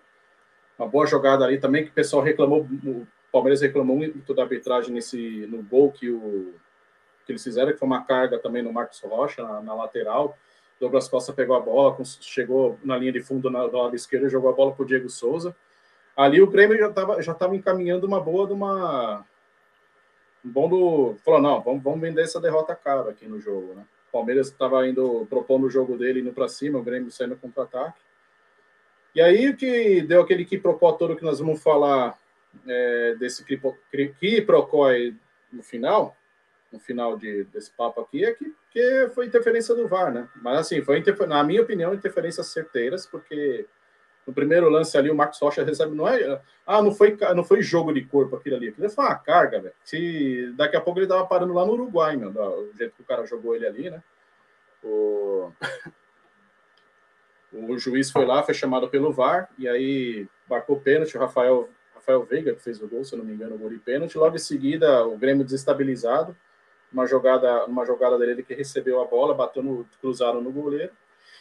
uma 0.78 0.88
boa 0.88 1.06
jogada 1.06 1.46
ali 1.46 1.60
também 1.60 1.84
que 1.84 1.92
o 1.92 1.94
pessoal 1.94 2.24
reclamou 2.24 2.62
o 2.62 3.08
Palmeiras 3.32 3.62
reclamou 3.62 3.96
muito 3.96 4.34
da 4.34 4.44
arbitragem 4.44 4.94
nesse 4.94 5.46
no 5.48 5.62
gol 5.62 5.92
que 5.92 6.10
o 6.10 6.54
que 7.26 7.32
eles 7.32 7.44
fizeram 7.44 7.72
que 7.72 7.78
foi 7.78 7.88
uma 7.88 8.04
carga 8.04 8.40
também 8.40 8.64
no 8.64 8.74
Marcos 8.74 9.00
Rocha 9.02 9.44
na, 9.44 9.62
na 9.62 9.74
lateral 9.74 10.38
Douglas 10.80 11.08
Costa 11.08 11.34
pegou 11.34 11.56
a 11.56 11.60
bola 11.60 11.96
chegou 12.04 12.80
na 12.84 12.98
linha 12.98 13.12
de 13.12 13.22
fundo 13.22 13.50
na, 13.50 13.68
do 13.68 13.78
lado 13.78 13.96
esquerdo 13.96 14.30
jogou 14.30 14.50
a 14.50 14.54
bola 14.54 14.72
para 14.74 14.84
o 14.84 14.88
Diego 14.88 15.10
Souza 15.10 15.56
ali 16.16 16.42
o 16.42 16.48
Grêmio 16.48 16.78
já 16.78 16.88
estava 16.88 17.22
já 17.22 17.34
tava 17.34 17.56
encaminhando 17.56 18.08
uma 18.08 18.20
boa 18.20 18.48
de 18.48 18.54
uma 18.54 19.26
bom 20.44 20.68
do. 20.68 21.16
Falou, 21.24 21.42
não, 21.42 21.62
vamos, 21.62 21.84
vamos 21.84 22.02
vender 22.02 22.24
essa 22.24 22.42
derrota 22.42 22.76
cara 22.76 23.10
aqui 23.10 23.28
no 23.28 23.40
jogo, 23.40 23.74
né? 23.74 23.86
O 24.12 24.18
Palmeiras 24.18 24.48
estava 24.48 24.86
indo, 24.88 25.26
propondo 25.30 25.68
o 25.68 25.70
jogo 25.70 25.98
dele 25.98 26.20
indo 26.20 26.34
para 26.34 26.50
cima, 26.50 26.78
o 26.78 26.84
Grêmio 26.84 27.10
saindo 27.10 27.38
contra-ataque. 27.38 28.00
E 29.16 29.22
aí 29.22 29.50
o 29.50 29.56
que 29.56 30.02
deu 30.02 30.22
aquele 30.22 30.44
que 30.44 30.58
propô 30.58 30.92
todo 30.94 31.16
que 31.16 31.24
nós 31.24 31.40
vamos 31.40 31.64
falar 31.64 32.18
é, 32.68 33.16
desse 33.16 33.44
que, 33.44 34.42
procó 34.42 34.86
aí 34.88 35.16
no 35.52 35.64
final, 35.64 36.16
no 36.72 36.80
final 36.80 37.18
de, 37.18 37.46
desse 37.46 37.72
papo 37.72 38.02
aqui, 38.02 38.26
é 38.26 38.34
que, 38.34 38.54
que 38.72 39.10
foi 39.14 39.26
interferência 39.26 39.76
do 39.76 39.88
VAR, 39.88 40.14
né? 40.14 40.28
Mas 40.42 40.60
assim, 40.60 40.82
foi, 40.82 41.04
na 41.28 41.44
minha 41.44 41.62
opinião, 41.62 41.94
interferências 41.94 42.48
certeiras, 42.48 43.06
porque 43.06 43.66
no 44.26 44.34
primeiro 44.34 44.70
lance 44.70 44.98
ali, 44.98 45.10
o 45.10 45.16
Marcos 45.16 45.40
Rocha 45.40 45.64
recebe, 45.64 45.96
não 45.96 46.08
é. 46.08 46.42
Ah, 46.66 46.82
não 46.82 46.94
foi, 46.94 47.18
não 47.36 47.44
foi 47.44 47.62
jogo 47.62 47.92
de 47.92 48.06
corpo 48.06 48.36
aquilo 48.36 48.56
ali. 48.56 48.70
Aquilo 48.70 48.90
foi 48.90 49.06
uma 49.06 49.16
carga, 49.16 49.60
velho. 49.60 49.74
Se 49.84 50.52
daqui 50.56 50.76
a 50.76 50.82
pouco 50.82 51.00
ele 51.00 51.08
tava 51.08 51.26
parando 51.26 51.54
lá 51.54 51.66
no 51.66 51.74
Uruguai, 51.74 52.16
meu, 52.16 52.32
do 52.32 52.72
jeito 52.78 52.96
que 52.96 53.02
o 53.02 53.06
cara 53.06 53.26
jogou 53.26 53.56
ele 53.56 53.66
ali, 53.66 53.90
né? 53.90 54.02
O, 54.84 55.52
o 57.52 57.78
juiz 57.78 58.12
foi 58.12 58.26
lá, 58.26 58.44
foi 58.44 58.54
chamado 58.54 58.90
pelo 58.90 59.12
VAR, 59.12 59.50
e 59.58 59.68
aí 59.68 60.28
marcou 60.50 60.80
pênalti. 60.80 61.18
O 61.18 61.20
Rafael, 61.20 61.70
Rafael 61.96 62.24
Veiga, 62.24 62.54
que 62.54 62.62
fez 62.62 62.82
o 62.82 62.88
gol, 62.88 63.04
se 63.04 63.14
eu 63.14 63.20
não 63.20 63.26
me 63.26 63.34
engano, 63.34 63.56
o 63.56 63.58
gol 63.58 63.70
de 63.70 63.80
pênalti. 63.80 64.18
Logo 64.18 64.36
em 64.36 64.40
seguida, 64.40 65.06
o 65.06 65.18
Grêmio 65.18 65.44
desestabilizado. 65.44 66.38
uma 66.94 67.08
jogada, 67.08 67.66
uma 67.66 67.86
jogada 67.86 68.20
dele 68.20 68.44
que 68.44 68.54
recebeu 68.54 69.02
a 69.02 69.06
bola, 69.06 69.34
bateu 69.34 69.64
no, 69.64 69.86
cruzaram 70.00 70.42
no 70.42 70.52
goleiro. 70.52 70.94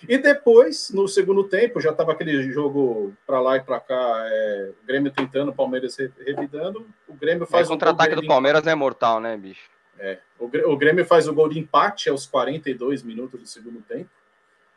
E 0.09 0.19
depois, 0.19 0.91
no 0.91 1.07
segundo 1.07 1.45
tempo, 1.45 1.81
já 1.81 1.91
estava 1.91 2.13
aquele 2.13 2.51
jogo 2.51 3.13
para 3.27 3.41
lá 3.41 3.57
e 3.57 3.61
para 3.61 3.79
cá, 3.81 4.25
é, 4.27 4.71
o 4.83 4.87
Grêmio 4.87 5.13
tentando, 5.13 5.51
o 5.51 5.55
Palmeiras 5.55 5.97
revidando. 5.97 6.87
O 7.07 7.15
Grêmio 7.15 7.47
faz 7.47 7.67
o 7.67 7.71
contra-ataque 7.71 8.15
do 8.15 8.27
Palmeiras 8.27 8.67
é 8.67 8.75
mortal, 8.75 9.21
né, 9.21 9.37
bicho? 9.37 9.69
É, 9.99 10.19
o 10.39 10.77
Grêmio 10.77 11.05
faz 11.05 11.29
o 11.29 11.35
gol 11.35 11.49
de 11.49 11.59
empate 11.59 12.09
aos 12.09 12.27
42 12.27 13.03
minutos 13.03 13.41
do 13.41 13.47
segundo 13.47 13.83
tempo. 13.83 14.09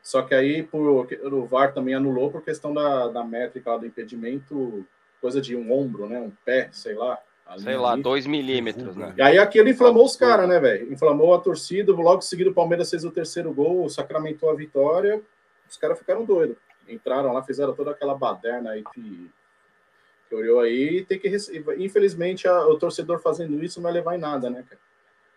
Só 0.01 0.21
que 0.21 0.35
aí 0.35 0.61
por, 0.61 1.07
o 1.31 1.45
VAR 1.45 1.73
também 1.73 1.95
anulou 1.95 2.29
por 2.29 2.41
questão 2.41 2.73
da, 2.73 3.07
da 3.07 3.23
métrica 3.23 3.71
lá 3.71 3.77
do 3.77 3.85
impedimento, 3.85 4.85
coisa 5.21 5.39
de 5.39 5.55
um 5.55 5.71
ombro, 5.71 6.07
né? 6.09 6.19
Um 6.19 6.31
pé, 6.43 6.67
sei 6.73 6.93
lá. 6.93 7.17
Sei 7.57 7.77
lá, 7.77 7.95
2 7.95 8.25
milímetros, 8.25 8.95
né? 8.95 9.13
E 9.17 9.21
aí 9.21 9.37
aquilo 9.37 9.69
inflamou 9.69 10.05
os 10.05 10.15
caras, 10.15 10.47
né, 10.47 10.59
velho? 10.59 10.91
Inflamou 10.91 11.33
a 11.33 11.39
torcida, 11.39 11.91
logo 11.91 12.21
seguido 12.21 12.51
o 12.51 12.53
Palmeiras 12.53 12.89
fez 12.89 13.03
o 13.03 13.11
terceiro 13.11 13.53
gol, 13.53 13.87
sacramentou 13.89 14.49
a 14.49 14.55
vitória, 14.55 15.21
os 15.69 15.77
caras 15.77 15.99
ficaram 15.99 16.25
doidos. 16.25 16.57
Entraram 16.87 17.31
lá, 17.31 17.43
fizeram 17.43 17.73
toda 17.73 17.91
aquela 17.91 18.15
baderna 18.15 18.71
aí 18.71 18.83
que, 18.93 19.29
que 20.29 20.35
olhou 20.35 20.59
aí 20.61 20.97
e 20.97 21.05
tem 21.05 21.19
que. 21.19 21.29
Infelizmente, 21.77 22.47
a, 22.47 22.65
o 22.67 22.77
torcedor 22.77 23.19
fazendo 23.19 23.63
isso 23.63 23.79
não 23.79 23.83
vai 23.83 23.93
levar 23.93 24.15
em 24.15 24.19
nada, 24.19 24.49
né, 24.49 24.63
cara? 24.67 24.81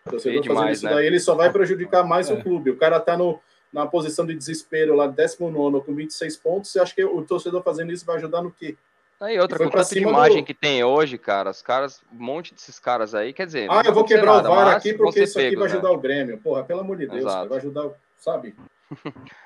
O 0.05 0.09
torcedor 0.11 0.41
demais, 0.41 0.59
fazendo 0.59 0.73
isso 0.73 0.85
né? 0.85 0.93
daí, 0.93 1.05
ele 1.05 1.19
só 1.19 1.35
vai 1.35 1.51
prejudicar 1.51 2.03
mais 2.03 2.29
é. 2.29 2.33
o 2.33 2.41
clube. 2.41 2.71
O 2.71 2.77
cara 2.77 2.99
tá 2.99 3.17
no, 3.17 3.39
na 3.71 3.85
posição 3.85 4.25
de 4.25 4.33
desespero 4.33 4.95
lá, 4.95 5.07
19 5.07 5.81
com 5.81 5.93
26 5.93 6.37
pontos, 6.37 6.71
você 6.71 6.79
acha 6.79 6.95
que 6.95 7.03
o 7.03 7.21
torcedor 7.23 7.61
fazendo 7.63 7.91
isso 7.91 8.05
vai 8.05 8.15
ajudar 8.15 8.41
no 8.41 8.51
quê? 8.51 8.77
Aí 9.19 9.39
outra, 9.39 9.57
com 9.57 9.69
tanta 9.69 9.97
imagem 9.97 10.41
do... 10.41 10.45
que 10.45 10.53
tem 10.53 10.83
hoje, 10.83 11.17
cara, 11.17 11.49
os 11.49 11.61
caras, 11.61 12.01
um 12.13 12.23
monte 12.23 12.53
desses 12.53 12.79
caras 12.79 13.15
aí, 13.15 13.33
quer 13.33 13.47
dizer. 13.47 13.67
Ah, 13.69 13.81
eu 13.83 13.93
vou 13.93 14.03
quebrar 14.03 14.35
nada, 14.35 14.51
o 14.51 14.55
VAR 14.55 14.75
aqui 14.75 14.93
porque 14.93 15.23
isso 15.23 15.39
aqui 15.39 15.55
vai 15.55 15.67
né? 15.67 15.73
ajudar 15.73 15.91
o 15.91 15.97
Grêmio. 15.97 16.37
Porra, 16.37 16.63
pelo 16.63 16.81
amor 16.81 16.97
de 16.97 17.07
Deus, 17.07 17.25
cara, 17.25 17.47
vai 17.47 17.57
ajudar, 17.57 17.89
sabe? 18.19 18.55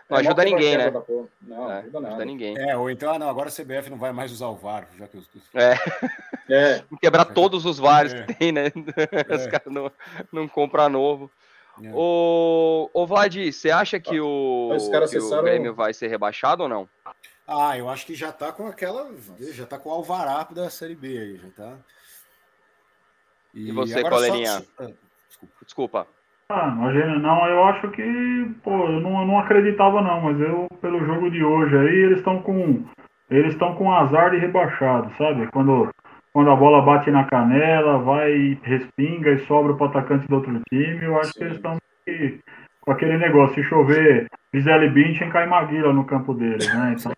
Não 0.10 0.18
é 0.18 0.20
ajuda 0.20 0.44
ninguém, 0.44 0.78
né? 0.78 0.92
Não, 1.42 1.72
é, 1.72 1.80
ajuda 1.80 2.00
nada. 2.00 2.08
Ajuda 2.10 2.26
ninguém. 2.26 2.58
É, 2.58 2.76
ou 2.76 2.90
então, 2.90 3.14
ah, 3.14 3.18
não, 3.18 3.30
agora 3.30 3.50
a 3.50 3.52
CBF 3.52 3.90
não 3.90 3.98
vai 3.98 4.12
mais 4.12 4.32
usar 4.32 4.48
o 4.48 4.56
VAR, 4.56 4.88
já 5.00 5.08
que 5.08 5.18
os. 5.18 5.28
É. 5.54 5.74
é. 6.50 6.84
Quebrar 7.02 7.26
todos 7.26 7.66
os 7.66 7.80
VARs 7.80 8.14
é. 8.14 8.24
que 8.24 8.34
tem, 8.34 8.52
né? 8.52 8.66
Os 9.34 9.48
caras 9.48 9.72
não, 9.72 9.92
não 10.32 10.48
compram 10.48 10.90
novo. 10.90 11.32
É. 11.82 11.90
O, 11.94 12.90
o 12.94 13.08
Vlad, 13.08 13.36
você 13.36 13.72
acha 13.72 14.00
que 14.00 14.20
o, 14.20 14.70
que 15.10 15.18
o 15.18 15.42
Grêmio 15.42 15.74
vai 15.74 15.94
ser 15.94 16.08
rebaixado 16.08 16.64
ou 16.64 16.70
não? 16.70 16.88
Ah, 17.52 17.78
eu 17.78 17.90
acho 17.90 18.06
que 18.06 18.16
já 18.16 18.32
tá 18.32 18.54
com 18.54 18.66
aquela. 18.66 19.12
Já 19.54 19.66
tá 19.66 19.78
com 19.78 19.90
o 19.90 19.92
alvará 19.92 20.48
da 20.50 20.70
Série 20.70 20.96
B 20.96 21.18
aí, 21.18 21.36
já 21.38 21.50
tá. 21.50 21.78
E, 23.54 23.70
e 23.70 23.72
você, 23.74 24.02
Colelinha? 24.04 24.48
Só... 24.48 24.64
Ah, 24.80 24.92
desculpa. 25.28 25.56
Desculpa. 25.66 26.08
Ah, 26.50 26.68
imagina, 26.68 27.20
não, 27.20 27.48
eu 27.48 27.64
acho 27.66 27.90
que, 27.92 28.56
pô, 28.64 28.72
eu 28.88 29.00
não, 29.00 29.22
eu 29.22 29.28
não 29.28 29.40
acreditava 29.40 30.02
não, 30.02 30.22
mas 30.22 30.40
eu, 30.40 30.68
pelo 30.82 31.06
jogo 31.06 31.30
de 31.32 31.44
hoje 31.44 31.78
aí, 31.78 31.96
eles 31.96 32.18
estão 32.18 32.42
com, 32.42 32.86
eles 33.30 33.54
estão 33.54 33.76
com 33.76 33.94
azar 33.94 34.32
de 34.32 34.38
rebaixado, 34.38 35.14
sabe? 35.18 35.48
Quando, 35.48 35.90
quando 36.34 36.52
a 36.52 36.56
bola 36.56 36.82
bate 36.82 37.10
na 37.10 37.24
canela, 37.24 38.00
vai, 38.00 38.60
respinga 38.64 39.32
e 39.32 39.46
sobra 39.46 39.74
para 39.76 39.86
o 39.86 39.90
atacante 39.90 40.28
do 40.28 40.36
outro 40.36 40.62
time, 40.70 41.04
eu 41.04 41.18
acho 41.20 41.32
Sim. 41.32 41.40
que 41.40 41.44
eles 41.46 41.56
estão 41.56 41.78
com 42.82 42.92
aquele 42.92 43.18
negócio, 43.18 43.56
se 43.56 43.64
chover 43.64 44.28
Gisele 44.54 44.90
Bündchen, 44.90 45.30
cai 45.30 45.46
Maguila 45.46 45.94
no 45.94 46.04
campo 46.04 46.34
dele, 46.34 46.66
né? 46.68 46.96
Então. 46.98 47.14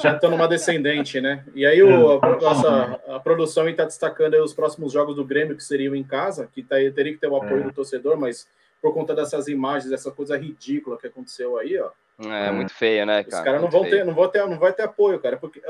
Já 0.00 0.14
estão 0.14 0.30
numa 0.30 0.46
descendente, 0.46 1.20
né? 1.20 1.44
E 1.52 1.66
aí 1.66 1.82
o, 1.82 2.20
a, 2.22 2.36
nossa, 2.36 3.00
a 3.08 3.18
produção 3.18 3.68
está 3.68 3.84
destacando 3.84 4.34
os 4.34 4.54
próximos 4.54 4.92
jogos 4.92 5.16
do 5.16 5.24
Grêmio, 5.24 5.56
que 5.56 5.64
seriam 5.64 5.96
em 5.96 6.04
casa, 6.04 6.48
que 6.52 6.62
tá, 6.62 6.76
teria 6.94 7.12
que 7.12 7.18
ter 7.18 7.26
o 7.26 7.36
apoio 7.36 7.62
é. 7.62 7.64
do 7.64 7.72
torcedor, 7.72 8.16
mas 8.16 8.48
por 8.80 8.94
conta 8.94 9.14
dessas 9.14 9.48
imagens, 9.48 9.90
dessa 9.90 10.12
coisa 10.12 10.36
ridícula 10.36 10.96
que 10.96 11.08
aconteceu 11.08 11.58
aí, 11.58 11.76
ó. 11.80 11.90
É, 12.24 12.50
muito 12.52 12.72
feia, 12.72 13.06
né, 13.06 13.24
cara? 13.24 13.38
Os 13.38 13.44
caras 13.44 13.62
não 13.62 13.70
vão 13.70 13.84
ter, 13.84 14.04
não 14.04 14.14
vão 14.14 14.28
ter, 14.28 14.46
não 14.46 14.58
vai 14.58 14.72
ter 14.72 14.82
apoio, 14.82 15.18
cara, 15.18 15.36
porque 15.36 15.60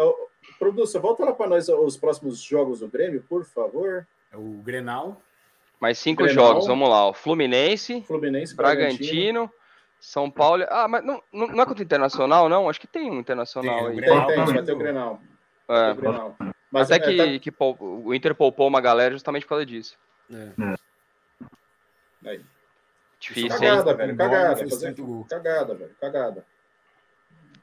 produção, 0.59 1.01
volta 1.01 1.25
lá 1.25 1.33
para 1.33 1.47
nós 1.47 1.69
os 1.69 1.97
próximos 1.97 2.43
jogos 2.43 2.81
do 2.81 2.89
Grêmio, 2.89 3.25
por 3.27 3.45
favor. 3.45 4.07
É 4.31 4.37
o 4.37 4.61
Grenal. 4.63 5.21
Mais 5.81 5.99
cinco 5.99 6.25
Grenal, 6.25 6.47
jogos, 6.47 6.67
vamos 6.67 6.89
lá. 6.89 7.09
O 7.09 7.13
Fluminense, 7.13 8.03
Fluminense 8.03 8.55
Bragantino, 8.55 8.99
Bragantino, 8.99 9.53
São 10.01 10.31
Paulo. 10.31 10.65
Ah, 10.69 10.89
mas 10.89 11.05
não, 11.05 11.23
não 11.33 11.63
é 11.63 11.67
contra 11.67 11.81
o 11.81 11.85
Internacional, 11.85 12.49
não? 12.49 12.69
Acho 12.69 12.81
que 12.81 12.87
tem 12.87 13.11
um 13.11 13.21
Internacional 13.21 13.79
tem, 13.79 13.87
aí. 13.87 14.01
Tem, 14.01 14.27
tem, 14.27 14.45
vai 14.45 14.63
ter 14.63 14.73
o 14.73 14.79
Grenal. 14.79 15.21
É. 15.69 15.93
O 15.93 15.95
Grenal. 15.95 16.37
Mas 16.71 16.91
Até 16.91 17.05
é, 17.05 17.39
que, 17.39 17.53
tá... 17.53 17.69
que 17.69 17.83
o 17.83 18.15
Inter 18.15 18.35
poupou 18.35 18.67
uma 18.67 18.81
galera 18.81 19.13
justamente 19.13 19.45
por 19.45 19.51
causa 19.51 19.65
disso. 19.65 19.97
É. 20.31 20.77
Aí. 22.29 22.41
Difícil, 23.21 23.49
cagada, 23.49 23.91
hein? 23.91 23.97
velho, 23.97 24.17
cagada. 24.17 24.69
Fazer... 24.69 24.95
Cagada, 25.29 25.75
velho, 25.75 25.97
cagada. 26.01 26.47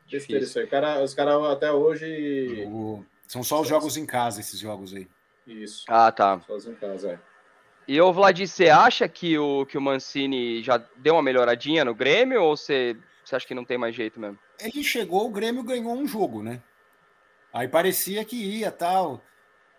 Difícil. 0.08 0.40
Isso 0.40 0.60
aí. 0.60 0.68
Cara, 0.68 1.04
os 1.04 1.14
caras 1.14 1.44
até 1.46 1.72
hoje. 1.72 2.66
O... 2.68 3.06
São 3.28 3.44
só 3.44 3.62
os 3.62 3.68
jogos 3.68 3.98
em 3.98 4.06
casa, 4.06 4.40
esses 4.40 4.60
jogos 4.60 4.94
aí. 4.94 5.08
Isso. 5.48 5.86
Ah, 5.88 6.12
tá. 6.12 6.42
Só 6.46 6.56
os 6.56 6.66
em 6.66 6.76
casa, 6.76 7.12
é. 7.14 7.35
E 7.88 8.02
o 8.02 8.12
Vladir, 8.12 8.48
você 8.48 8.70
acha 8.70 9.08
que 9.08 9.38
o, 9.38 9.66
que 9.66 9.78
o 9.78 9.82
Mancini 9.82 10.64
já 10.64 10.78
deu 10.98 11.14
uma 11.16 11.22
melhoradinha 11.22 11.86
no 11.86 11.94
Grêmio 11.94 12.42
ou 12.42 12.58
você, 12.58 12.98
você 13.24 13.36
acha 13.36 13.46
que 13.46 13.54
não 13.54 13.64
tem 13.64 13.78
mais 13.78 13.96
jeito 13.96 14.20
mesmo? 14.20 14.40
Ele 14.60 14.84
chegou, 14.84 15.28
o 15.28 15.32
Grêmio 15.32 15.64
ganhou 15.64 15.94
um 15.94 16.08
jogo, 16.08 16.42
né? 16.42 16.62
Aí 17.54 17.68
parecia 17.68 18.26
que 18.26 18.36
ia 18.36 18.72
tal. 18.72 19.22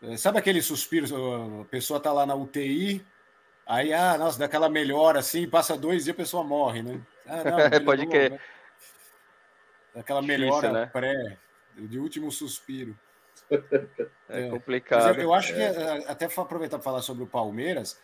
É, 0.00 0.16
sabe 0.16 0.38
aquele 0.38 0.62
suspiro? 0.62 1.62
A 1.62 1.64
pessoa 1.64 1.98
tá 1.98 2.12
lá 2.12 2.25
na 2.25 2.34
UTI, 2.34 3.04
aí, 3.66 3.92
ah, 3.92 4.16
nossa, 4.16 4.38
daquela 4.38 4.68
melhora 4.68 5.18
assim, 5.18 5.48
passa 5.48 5.76
dois 5.76 6.04
dias 6.04 6.14
a 6.14 6.16
pessoa 6.16 6.44
morre, 6.44 6.82
né? 6.82 7.00
Ah, 7.26 7.42
não, 7.42 7.56
Pode 7.84 8.06
crer. 8.06 8.32
Né? 8.32 8.40
Daquela 9.94 10.22
melhora 10.22 10.72
né? 10.72 10.86
pré, 10.86 11.38
de 11.76 11.98
último 11.98 12.30
suspiro. 12.30 12.96
É, 14.28 14.48
complicado. 14.48 15.16
Eu, 15.18 15.22
eu, 15.22 15.32
acho 15.32 15.54
que, 15.54 15.60
é, 15.60 16.04
até 16.08 16.24
aproveitar 16.24 16.78
para 16.78 16.84
falar 16.84 17.00
sobre 17.00 17.22
o 17.22 17.28
Palmeiras, 17.28 17.96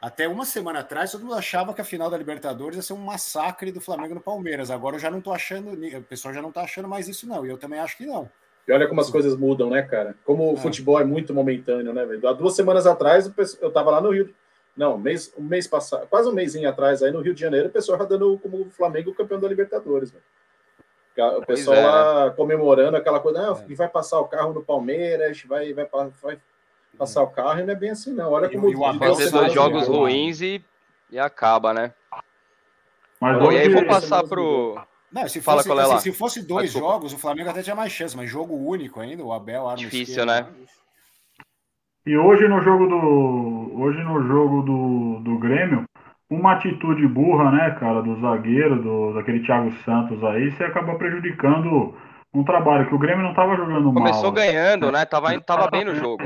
até 0.00 0.28
uma 0.28 0.44
semana 0.44 0.80
atrás, 0.80 1.12
todo 1.12 1.22
mundo 1.22 1.34
achava 1.34 1.72
que 1.72 1.80
a 1.80 1.84
final 1.84 2.10
da 2.10 2.18
Libertadores 2.18 2.76
ia 2.76 2.82
ser 2.82 2.92
um 2.92 2.98
massacre 2.98 3.72
do 3.72 3.80
Flamengo 3.80 4.14
no 4.14 4.20
Palmeiras. 4.20 4.70
Agora 4.70 4.96
eu 4.96 5.00
já 5.00 5.10
não 5.10 5.18
estou 5.18 5.32
achando, 5.32 5.72
o 5.72 6.02
pessoal 6.02 6.34
já 6.34 6.42
não 6.42 6.50
está 6.50 6.62
achando 6.62 6.86
mais 6.86 7.08
isso, 7.08 7.26
não. 7.26 7.46
E 7.46 7.48
eu 7.48 7.56
também 7.56 7.80
acho 7.80 7.96
que 7.96 8.04
não. 8.04 8.30
E 8.68 8.72
olha 8.72 8.88
como 8.88 9.00
as 9.00 9.10
coisas 9.10 9.36
mudam, 9.36 9.70
né, 9.70 9.82
cara? 9.82 10.14
Como 10.24 10.52
o 10.52 10.54
é. 10.54 10.56
futebol 10.58 11.00
é 11.00 11.04
muito 11.04 11.34
momentâneo, 11.34 11.92
né, 11.92 12.04
velho? 12.04 12.28
Há 12.28 12.32
duas 12.32 12.54
semanas 12.54 12.86
atrás, 12.86 13.30
eu 13.60 13.68
estava 13.68 13.90
lá 13.90 14.00
no 14.00 14.10
Rio. 14.10 14.34
Não, 14.76 14.96
mês, 14.96 15.32
um 15.36 15.42
mês 15.42 15.66
passado, 15.66 16.06
quase 16.08 16.28
um 16.28 16.32
mês 16.32 16.54
atrás, 16.64 17.02
aí 17.02 17.10
no 17.10 17.20
Rio 17.20 17.34
de 17.34 17.40
Janeiro, 17.40 17.68
o 17.68 17.72
pessoal 17.72 17.98
já 17.98 18.04
dando 18.04 18.38
como 18.38 18.62
o 18.62 18.70
Flamengo 18.70 19.14
campeão 19.14 19.40
da 19.40 19.48
Libertadores, 19.48 20.10
velho. 20.10 20.22
O 21.16 21.44
pessoal 21.44 21.76
é, 21.76 21.86
lá 21.86 22.30
comemorando 22.30 22.96
aquela 22.96 23.20
coisa, 23.20 23.50
ah, 23.50 23.74
vai 23.74 23.88
passar 23.88 24.20
o 24.20 24.28
carro 24.28 24.52
no 24.52 24.62
Palmeiras, 24.62 25.42
vai, 25.42 25.72
vai, 25.72 25.86
vai 26.22 26.38
passar 26.96 27.22
o 27.22 27.28
carro, 27.28 27.60
e 27.60 27.64
não 27.64 27.72
é 27.72 27.76
bem 27.76 27.90
assim, 27.90 28.12
não. 28.12 28.32
Olha 28.32 28.48
como 28.48 28.68
e, 28.68 28.74
o 28.74 28.98
fazer 28.98 29.30
dois 29.30 29.52
jogos 29.52 29.88
ruins 29.88 30.40
e, 30.40 30.64
e 31.10 31.18
acaba, 31.18 31.74
né? 31.74 31.92
Mas 33.20 33.38
Bom, 33.38 33.52
e 33.52 33.58
aí 33.58 33.68
vou 33.68 33.84
passar 33.86 34.22
pro. 34.24 34.80
Não, 35.12 35.28
se 35.28 35.40
fosse, 35.40 35.68
Fala, 35.68 35.96
assim, 35.96 36.12
se 36.12 36.16
fosse 36.16 36.42
dois 36.46 36.70
jogos, 36.70 37.12
o 37.12 37.18
Flamengo 37.18 37.50
até 37.50 37.62
tinha 37.62 37.74
mais 37.74 37.92
chance, 37.92 38.16
mas 38.16 38.30
jogo 38.30 38.54
único 38.54 39.00
ainda, 39.00 39.24
o 39.24 39.32
Abel 39.32 39.66
arma 39.66 39.76
Difícil, 39.76 40.24
esquerda, 40.24 40.42
né? 40.42 40.46
E 42.06 42.16
hoje 42.16 42.48
no 42.48 42.62
jogo 42.62 42.86
do 42.86 43.80
hoje 43.80 44.02
no 44.02 44.26
jogo 44.26 44.62
do, 44.62 45.20
do 45.20 45.38
Grêmio, 45.38 45.84
uma 46.30 46.52
atitude 46.52 47.06
burra, 47.08 47.50
né, 47.50 47.70
cara, 47.72 48.00
do 48.00 48.20
zagueiro, 48.20 48.80
do, 48.80 49.12
daquele 49.14 49.40
Thiago 49.40 49.72
Santos 49.84 50.22
aí, 50.22 50.52
você 50.52 50.62
acaba 50.62 50.94
prejudicando 50.94 51.92
um 52.32 52.44
trabalho 52.44 52.86
que 52.86 52.94
o 52.94 52.98
Grêmio 52.98 53.24
não 53.24 53.30
estava 53.30 53.56
jogando 53.56 53.92
mal. 53.92 53.94
Começou 53.94 54.30
ganhando, 54.30 54.92
né? 54.92 55.04
Tava, 55.04 55.38
tava 55.40 55.68
bem 55.68 55.84
no 55.84 55.94
jogo. 55.96 56.22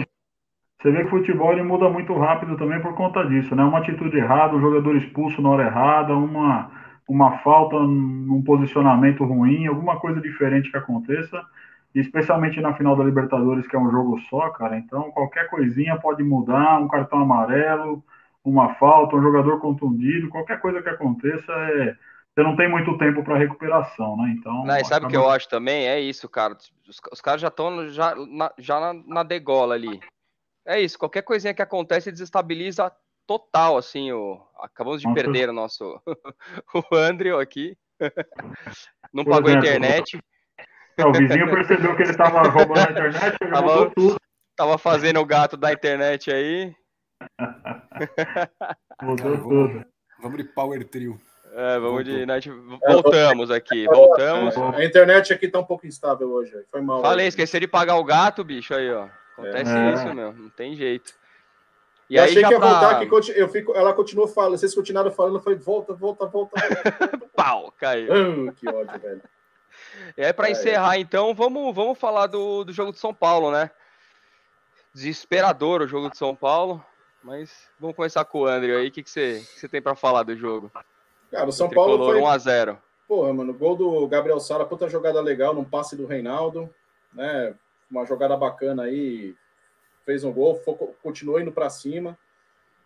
Você 0.79 0.91
vê 0.91 0.99
que 0.99 1.07
o 1.07 1.11
futebol 1.11 1.51
ele 1.53 1.63
muda 1.63 1.89
muito 1.89 2.13
rápido 2.19 2.59
também 2.59 2.79
por 2.83 2.95
conta 2.95 3.25
disso, 3.25 3.57
né? 3.57 3.65
Uma 3.65 3.79
atitude 3.79 4.19
errada, 4.19 4.55
o 4.55 4.61
jogador 4.61 4.95
expulso 4.97 5.41
na 5.41 5.49
hora 5.49 5.65
errada, 5.65 6.15
uma, 6.15 6.71
uma 7.09 7.39
falta 7.39 7.79
num 7.79 8.43
posicionamento 8.43 9.25
ruim, 9.25 9.67
alguma 9.67 9.99
coisa 9.99 10.21
diferente 10.21 10.71
que 10.71 10.77
aconteça, 10.77 11.43
especialmente 11.95 12.61
na 12.61 12.75
final 12.75 12.95
da 12.95 13.05
Libertadores, 13.05 13.67
que 13.67 13.75
é 13.75 13.79
um 13.79 13.91
jogo 13.91 14.21
só, 14.29 14.51
cara. 14.51 14.77
Então, 14.77 15.11
qualquer 15.13 15.49
coisinha 15.49 15.97
pode 15.97 16.23
mudar, 16.23 16.79
um 16.79 16.89
cartão 16.89 17.21
amarelo, 17.21 18.05
uma 18.45 18.75
falta, 18.75 19.17
um 19.17 19.23
jogador 19.23 19.61
contundido, 19.61 20.29
qualquer 20.29 20.61
coisa 20.61 20.83
que 20.83 20.89
aconteça, 20.89 21.53
é, 21.53 21.97
você 22.35 22.43
não 22.43 22.57
tem 22.57 22.69
muito 22.69 22.97
tempo 22.99 23.23
para 23.25 23.39
recuperação, 23.39 24.17
né? 24.17 24.35
Então. 24.37 24.65
Não, 24.65 24.75
sabe 24.85 24.85
o 24.85 24.85
acaba... 24.85 25.09
que 25.09 25.17
eu 25.17 25.31
acho 25.31 25.49
também? 25.49 25.87
É 25.87 26.01
isso, 26.01 26.29
cara. 26.29 26.55
Os, 26.87 27.01
os 27.13 27.21
caras 27.21 27.41
já 27.41 27.49
estão 27.49 27.89
já, 27.89 28.15
na, 28.15 28.53
já 28.59 28.81
na, 28.81 28.95
na 29.07 29.23
degola 29.23 29.75
ali. 29.75 30.01
É 30.67 30.81
isso, 30.81 30.99
qualquer 30.99 31.23
coisinha 31.23 31.55
que 31.55 31.63
acontece 31.63 32.11
desestabiliza 32.11 32.91
total, 33.27 33.77
assim, 33.77 34.13
o... 34.13 34.41
acabamos 34.59 35.01
de 35.01 35.07
Nossa. 35.07 35.23
perder 35.23 35.49
o 35.49 35.53
nosso 35.53 36.01
o 36.75 36.95
Andrew 36.95 37.39
aqui. 37.39 37.77
Não 39.13 39.25
Por 39.25 39.31
pagou 39.31 39.51
a 39.51 39.55
internet. 39.55 40.19
É, 40.97 41.05
o 41.05 41.13
vizinho 41.13 41.51
percebeu 41.51 41.97
que 41.97 42.03
ele 42.03 42.11
estava 42.11 42.43
roubando 42.43 42.79
a 42.79 42.91
internet, 42.91 43.37
tava, 43.53 43.93
tava 44.57 44.79
fazendo 44.79 45.21
o 45.21 45.27
gato 45.27 45.57
da 45.57 45.73
internet 45.73 46.33
aí. 46.33 46.75
Mudou 49.03 49.39
tudo. 49.39 49.85
Vamos 50.21 50.39
de 50.39 50.45
Power 50.45 50.85
Trio. 50.89 51.21
É, 51.57 51.79
vamos 51.79 52.05
de 52.05 52.27
Night... 52.27 52.51
Voltamos 52.51 53.51
aqui, 53.51 53.87
voltamos. 53.87 54.57
A 54.57 54.85
internet 54.85 55.33
aqui 55.33 55.49
tá 55.49 55.61
um 55.61 55.65
pouco 55.65 55.87
instável 55.87 56.29
hoje. 56.33 56.53
Foi 56.71 56.81
mal. 56.81 57.01
Falei, 57.01 57.29
esqueci 57.29 57.61
de 57.61 57.69
pagar 57.69 57.97
o 57.97 58.05
gato, 58.05 58.43
bicho, 58.43 58.75
aí, 58.75 58.91
ó. 58.93 59.09
Acontece 59.35 59.71
É. 59.71 59.93
isso, 59.95 60.15
meu. 60.15 60.33
Não 60.33 60.51
tem 60.51 60.75
jeito. 60.75 61.13
E 62.11 62.17
eu 62.17 62.23
aí 62.23 62.31
achei 62.31 62.43
já 62.43 62.49
que 62.49 62.55
ia 62.55 62.61
pra... 62.61 62.69
voltar, 62.69 63.07
conti- 63.09 63.33
eu 63.37 63.49
fico, 63.49 63.73
ela 63.75 63.93
continuou 63.93 64.27
falando. 64.29 64.59
Vocês 64.59 64.75
continuaram 64.75 65.11
falando, 65.13 65.41
foi 65.41 65.55
volta, 65.55 65.95
volta, 65.95 66.27
volta. 66.27 66.61
volta. 66.61 67.19
Pau, 67.37 67.73
caiu. 67.79 68.09
Ah, 68.13 68.53
que 68.53 68.69
ódio, 68.69 69.01
velho. 69.01 69.23
E 70.17 70.25
aí, 70.25 70.33
para 70.33 70.49
É, 70.49 70.53
encerrar, 70.53 70.99
então, 70.99 71.35
vamos, 71.35 71.75
vamos 71.75 71.99
falar 71.99 72.27
do, 72.27 72.65
do 72.65 72.73
jogo 72.73 72.93
de 72.93 72.99
São 72.99 73.15
Paulo, 73.15 73.51
né? 73.51 73.71
Desesperador 74.93 75.83
o 75.83 75.89
jogo 75.89 76.11
de 76.11 76.17
São 76.19 76.35
Paulo. 76.35 76.85
Mas 77.25 77.69
vamos 77.81 77.97
começar 77.97 78.23
com 78.27 78.41
o 78.41 78.47
André 78.47 78.77
aí. 78.77 78.89
O 78.89 78.93
que, 78.93 79.03
que, 79.03 79.11
você, 79.11 79.41
que 79.41 79.61
você 79.61 79.67
tem 79.67 79.81
para 79.81 79.97
falar 79.97 80.25
do 80.25 80.37
jogo? 80.37 80.71
Cara, 81.31 81.49
o 81.49 81.53
São 81.53 81.71
Paulo 81.71 81.97
Tricolor 81.97 82.41
foi. 82.41 82.53
1x0. 82.53 82.79
Porra, 83.09 83.33
mano, 83.33 83.55
gol 83.55 83.75
do 83.77 84.07
Gabriel 84.07 84.39
Sara, 84.39 84.65
puta 84.65 84.89
jogada 84.89 85.21
legal, 85.21 85.55
num 85.55 85.65
passe 85.65 85.97
do 85.97 86.07
Reinaldo, 86.07 86.69
né? 87.13 87.55
Uma 87.91 88.05
jogada 88.05 88.37
bacana 88.37 88.85
aí, 88.85 89.35
fez 90.05 90.23
um 90.23 90.33
gol, 90.33 90.61
continuou 91.03 91.41
indo 91.41 91.51
pra 91.51 91.71
cima. 91.71 92.19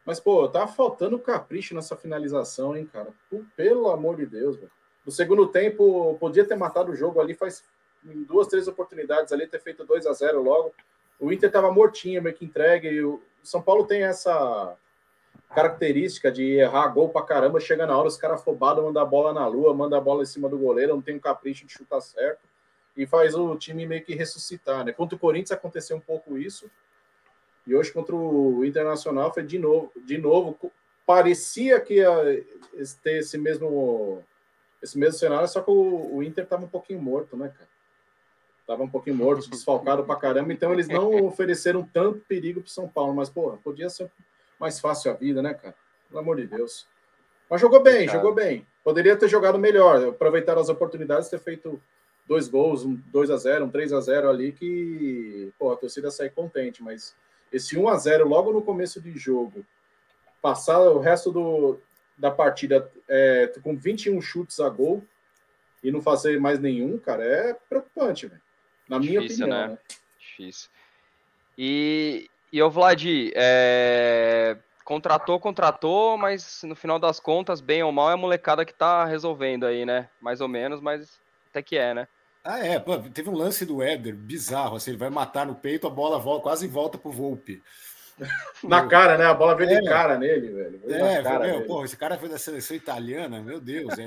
Mas, 0.06 0.20
pô, 0.20 0.48
tava 0.48 0.68
faltando 0.68 1.18
capricho 1.18 1.74
nessa 1.74 1.96
finalização, 1.96 2.76
hein, 2.76 2.88
cara? 2.90 3.08
Pô, 3.28 3.42
Pelo 3.56 3.90
amor 3.90 4.16
de 4.16 4.26
Deus, 4.26 4.56
velho. 4.56 4.70
No 5.04 5.10
segundo 5.10 5.48
tempo, 5.48 6.16
podia 6.20 6.44
ter 6.44 6.56
matado 6.56 6.92
o 6.92 6.96
jogo 6.96 7.20
ali, 7.20 7.34
faz 7.34 7.64
em 8.04 8.22
duas, 8.22 8.46
três 8.46 8.68
oportunidades 8.68 9.32
ali, 9.32 9.46
ter 9.46 9.60
feito 9.60 9.84
2 9.84 10.06
a 10.06 10.12
0 10.12 10.42
logo. 10.42 10.72
O 11.18 11.32
Inter 11.32 11.50
tava 11.50 11.72
mortinho, 11.72 12.22
meio 12.22 12.34
que 12.34 12.44
entregue. 12.44 12.88
E 12.88 13.02
o 13.02 13.20
São 13.48 13.62
Paulo 13.62 13.86
tem 13.86 14.02
essa 14.02 14.76
característica 15.54 16.30
de 16.30 16.58
errar 16.58 16.88
gol 16.88 17.08
pra 17.08 17.22
caramba, 17.22 17.58
chega 17.58 17.86
na 17.86 17.96
hora, 17.96 18.08
os 18.08 18.18
caras 18.18 18.40
afobados, 18.40 18.84
manda 18.84 19.00
a 19.00 19.04
bola 19.06 19.32
na 19.32 19.46
lua, 19.46 19.72
manda 19.72 19.96
a 19.96 20.00
bola 20.00 20.22
em 20.22 20.26
cima 20.26 20.48
do 20.48 20.58
goleiro, 20.58 20.94
não 20.94 21.02
tem 21.02 21.16
o 21.16 21.20
capricho 21.20 21.66
de 21.66 21.72
chutar 21.72 22.00
certo, 22.02 22.40
e 22.94 23.06
faz 23.06 23.34
o 23.34 23.56
time 23.56 23.86
meio 23.86 24.04
que 24.04 24.14
ressuscitar, 24.14 24.84
né? 24.84 24.92
Contra 24.92 25.16
o 25.16 25.18
Corinthians 25.18 25.52
aconteceu 25.52 25.96
um 25.96 26.00
pouco 26.00 26.36
isso, 26.36 26.70
e 27.66 27.74
hoje 27.74 27.90
contra 27.90 28.14
o 28.14 28.64
Internacional 28.64 29.32
foi 29.32 29.42
de 29.42 29.58
novo, 29.58 29.90
de 29.96 30.18
novo, 30.18 30.70
parecia 31.06 31.80
que 31.80 31.94
ia 31.94 32.44
ter 33.02 33.18
esse 33.18 33.38
mesmo, 33.38 34.22
esse 34.82 34.98
mesmo 34.98 35.18
cenário, 35.18 35.48
só 35.48 35.62
que 35.62 35.70
o, 35.70 36.16
o 36.16 36.22
Inter 36.22 36.46
tava 36.46 36.66
um 36.66 36.68
pouquinho 36.68 37.00
morto, 37.00 37.34
né, 37.34 37.48
cara? 37.48 37.77
Tava 38.68 38.82
um 38.82 38.88
pouquinho 38.88 39.16
morto, 39.16 39.48
desfalcado 39.50 40.04
pra 40.04 40.14
caramba, 40.14 40.52
então 40.52 40.74
eles 40.74 40.86
não 40.86 41.24
ofereceram 41.24 41.82
tanto 41.82 42.20
perigo 42.28 42.60
pro 42.60 42.70
São 42.70 42.86
Paulo, 42.86 43.14
mas, 43.14 43.30
porra, 43.30 43.56
podia 43.56 43.88
ser 43.88 44.10
mais 44.60 44.78
fácil 44.78 45.10
a 45.10 45.14
vida, 45.14 45.40
né, 45.40 45.54
cara? 45.54 45.74
Pelo 46.08 46.20
amor 46.20 46.36
de 46.36 46.46
Deus. 46.46 46.86
Mas 47.48 47.62
jogou 47.62 47.82
bem, 47.82 48.06
Cara. 48.06 48.18
jogou 48.18 48.34
bem. 48.34 48.66
Poderia 48.84 49.16
ter 49.16 49.26
jogado 49.26 49.58
melhor, 49.58 50.08
aproveitar 50.08 50.58
as 50.58 50.68
oportunidades, 50.68 51.30
ter 51.30 51.38
feito 51.38 51.80
dois 52.26 52.46
gols, 52.46 52.84
um 52.84 52.94
2 53.06 53.30
a 53.30 53.38
0 53.38 53.64
um 53.64 53.70
3 53.70 53.92
a 53.94 54.00
0 54.00 54.28
ali, 54.28 54.52
que 54.52 55.50
pô, 55.58 55.72
a 55.72 55.76
torcida 55.76 56.10
sai 56.10 56.28
contente, 56.28 56.82
mas 56.82 57.14
esse 57.50 57.78
1 57.78 57.88
a 57.88 57.96
0 57.96 58.28
logo 58.28 58.52
no 58.52 58.60
começo 58.60 59.00
de 59.00 59.16
jogo, 59.18 59.64
passar 60.42 60.78
o 60.78 60.98
resto 60.98 61.32
do, 61.32 61.78
da 62.18 62.30
partida 62.30 62.90
é, 63.08 63.50
com 63.62 63.74
21 63.74 64.20
chutes 64.20 64.60
a 64.60 64.68
gol 64.68 65.02
e 65.82 65.90
não 65.90 66.02
fazer 66.02 66.38
mais 66.38 66.58
nenhum, 66.58 66.98
cara, 66.98 67.24
é 67.24 67.56
preocupante, 67.68 68.26
velho. 68.26 68.42
Na 68.88 68.98
minha 68.98 69.20
Difícil, 69.20 69.46
opinião, 69.46 69.68
né? 69.68 69.72
né? 69.74 69.78
Difícil. 70.18 70.70
E, 71.56 72.30
e 72.52 72.62
o 72.62 72.70
Vladi, 72.70 73.32
é, 73.34 74.56
contratou, 74.84 75.38
contratou, 75.38 76.16
mas 76.16 76.62
no 76.62 76.74
final 76.74 76.98
das 76.98 77.20
contas, 77.20 77.60
bem 77.60 77.82
ou 77.82 77.92
mal, 77.92 78.10
é 78.10 78.14
a 78.14 78.16
molecada 78.16 78.64
que 78.64 78.72
tá 78.72 79.04
resolvendo 79.04 79.66
aí, 79.66 79.84
né? 79.84 80.08
Mais 80.20 80.40
ou 80.40 80.48
menos, 80.48 80.80
mas 80.80 81.20
até 81.50 81.62
que 81.62 81.76
é, 81.76 81.92
né? 81.92 82.08
Ah, 82.44 82.64
é. 82.64 82.78
Pô, 82.78 82.96
teve 82.98 83.28
um 83.28 83.36
lance 83.36 83.66
do 83.66 83.82
Éder 83.82 84.14
bizarro. 84.14 84.76
Assim, 84.76 84.92
ele 84.92 84.98
vai 84.98 85.10
matar 85.10 85.44
no 85.44 85.54
peito, 85.54 85.86
a 85.86 85.90
bola 85.90 86.18
volta, 86.18 86.44
quase 86.44 86.66
volta 86.66 86.96
pro 86.96 87.10
Volpe. 87.10 87.62
Na 88.64 88.86
cara, 88.86 89.16
né? 89.16 89.26
A 89.26 89.34
bola 89.34 89.54
veio 89.54 89.70
É. 89.70 89.80
de 89.80 89.88
cara 89.88 90.18
nele, 90.18 90.48
velho. 90.48 90.80
Veio 90.84 91.04
É, 91.04 91.22
cara 91.22 91.46
meu, 91.46 91.84
esse 91.84 91.96
cara 91.96 92.18
foi 92.18 92.28
da 92.28 92.38
seleção 92.38 92.76
italiana, 92.76 93.40
meu 93.40 93.60
Deus. 93.60 93.94
É, 93.98 94.04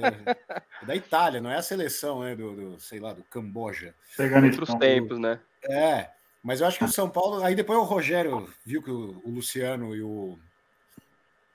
é 0.81 0.85
da 0.85 0.95
Itália, 0.95 1.39
não 1.39 1.49
é 1.49 1.55
a 1.55 1.61
seleção, 1.61 2.21
né? 2.21 2.35
Do, 2.35 2.53
do, 2.53 2.79
sei 2.79 2.99
lá, 2.99 3.13
do 3.13 3.23
Camboja. 3.23 3.93
Chegando 4.15 4.45
Outros 4.45 4.69
então. 4.69 4.79
tempos, 4.79 5.19
né? 5.19 5.39
É, 5.63 6.09
mas 6.43 6.59
eu 6.61 6.67
acho 6.67 6.77
que 6.77 6.85
o 6.85 6.89
São 6.89 7.09
Paulo. 7.09 7.43
Aí 7.43 7.55
depois 7.55 7.77
o 7.79 7.83
Rogério 7.83 8.49
viu 8.65 8.81
que 8.81 8.91
o, 8.91 9.21
o 9.23 9.29
Luciano 9.29 9.95
e 9.95 10.01
o. 10.01 10.37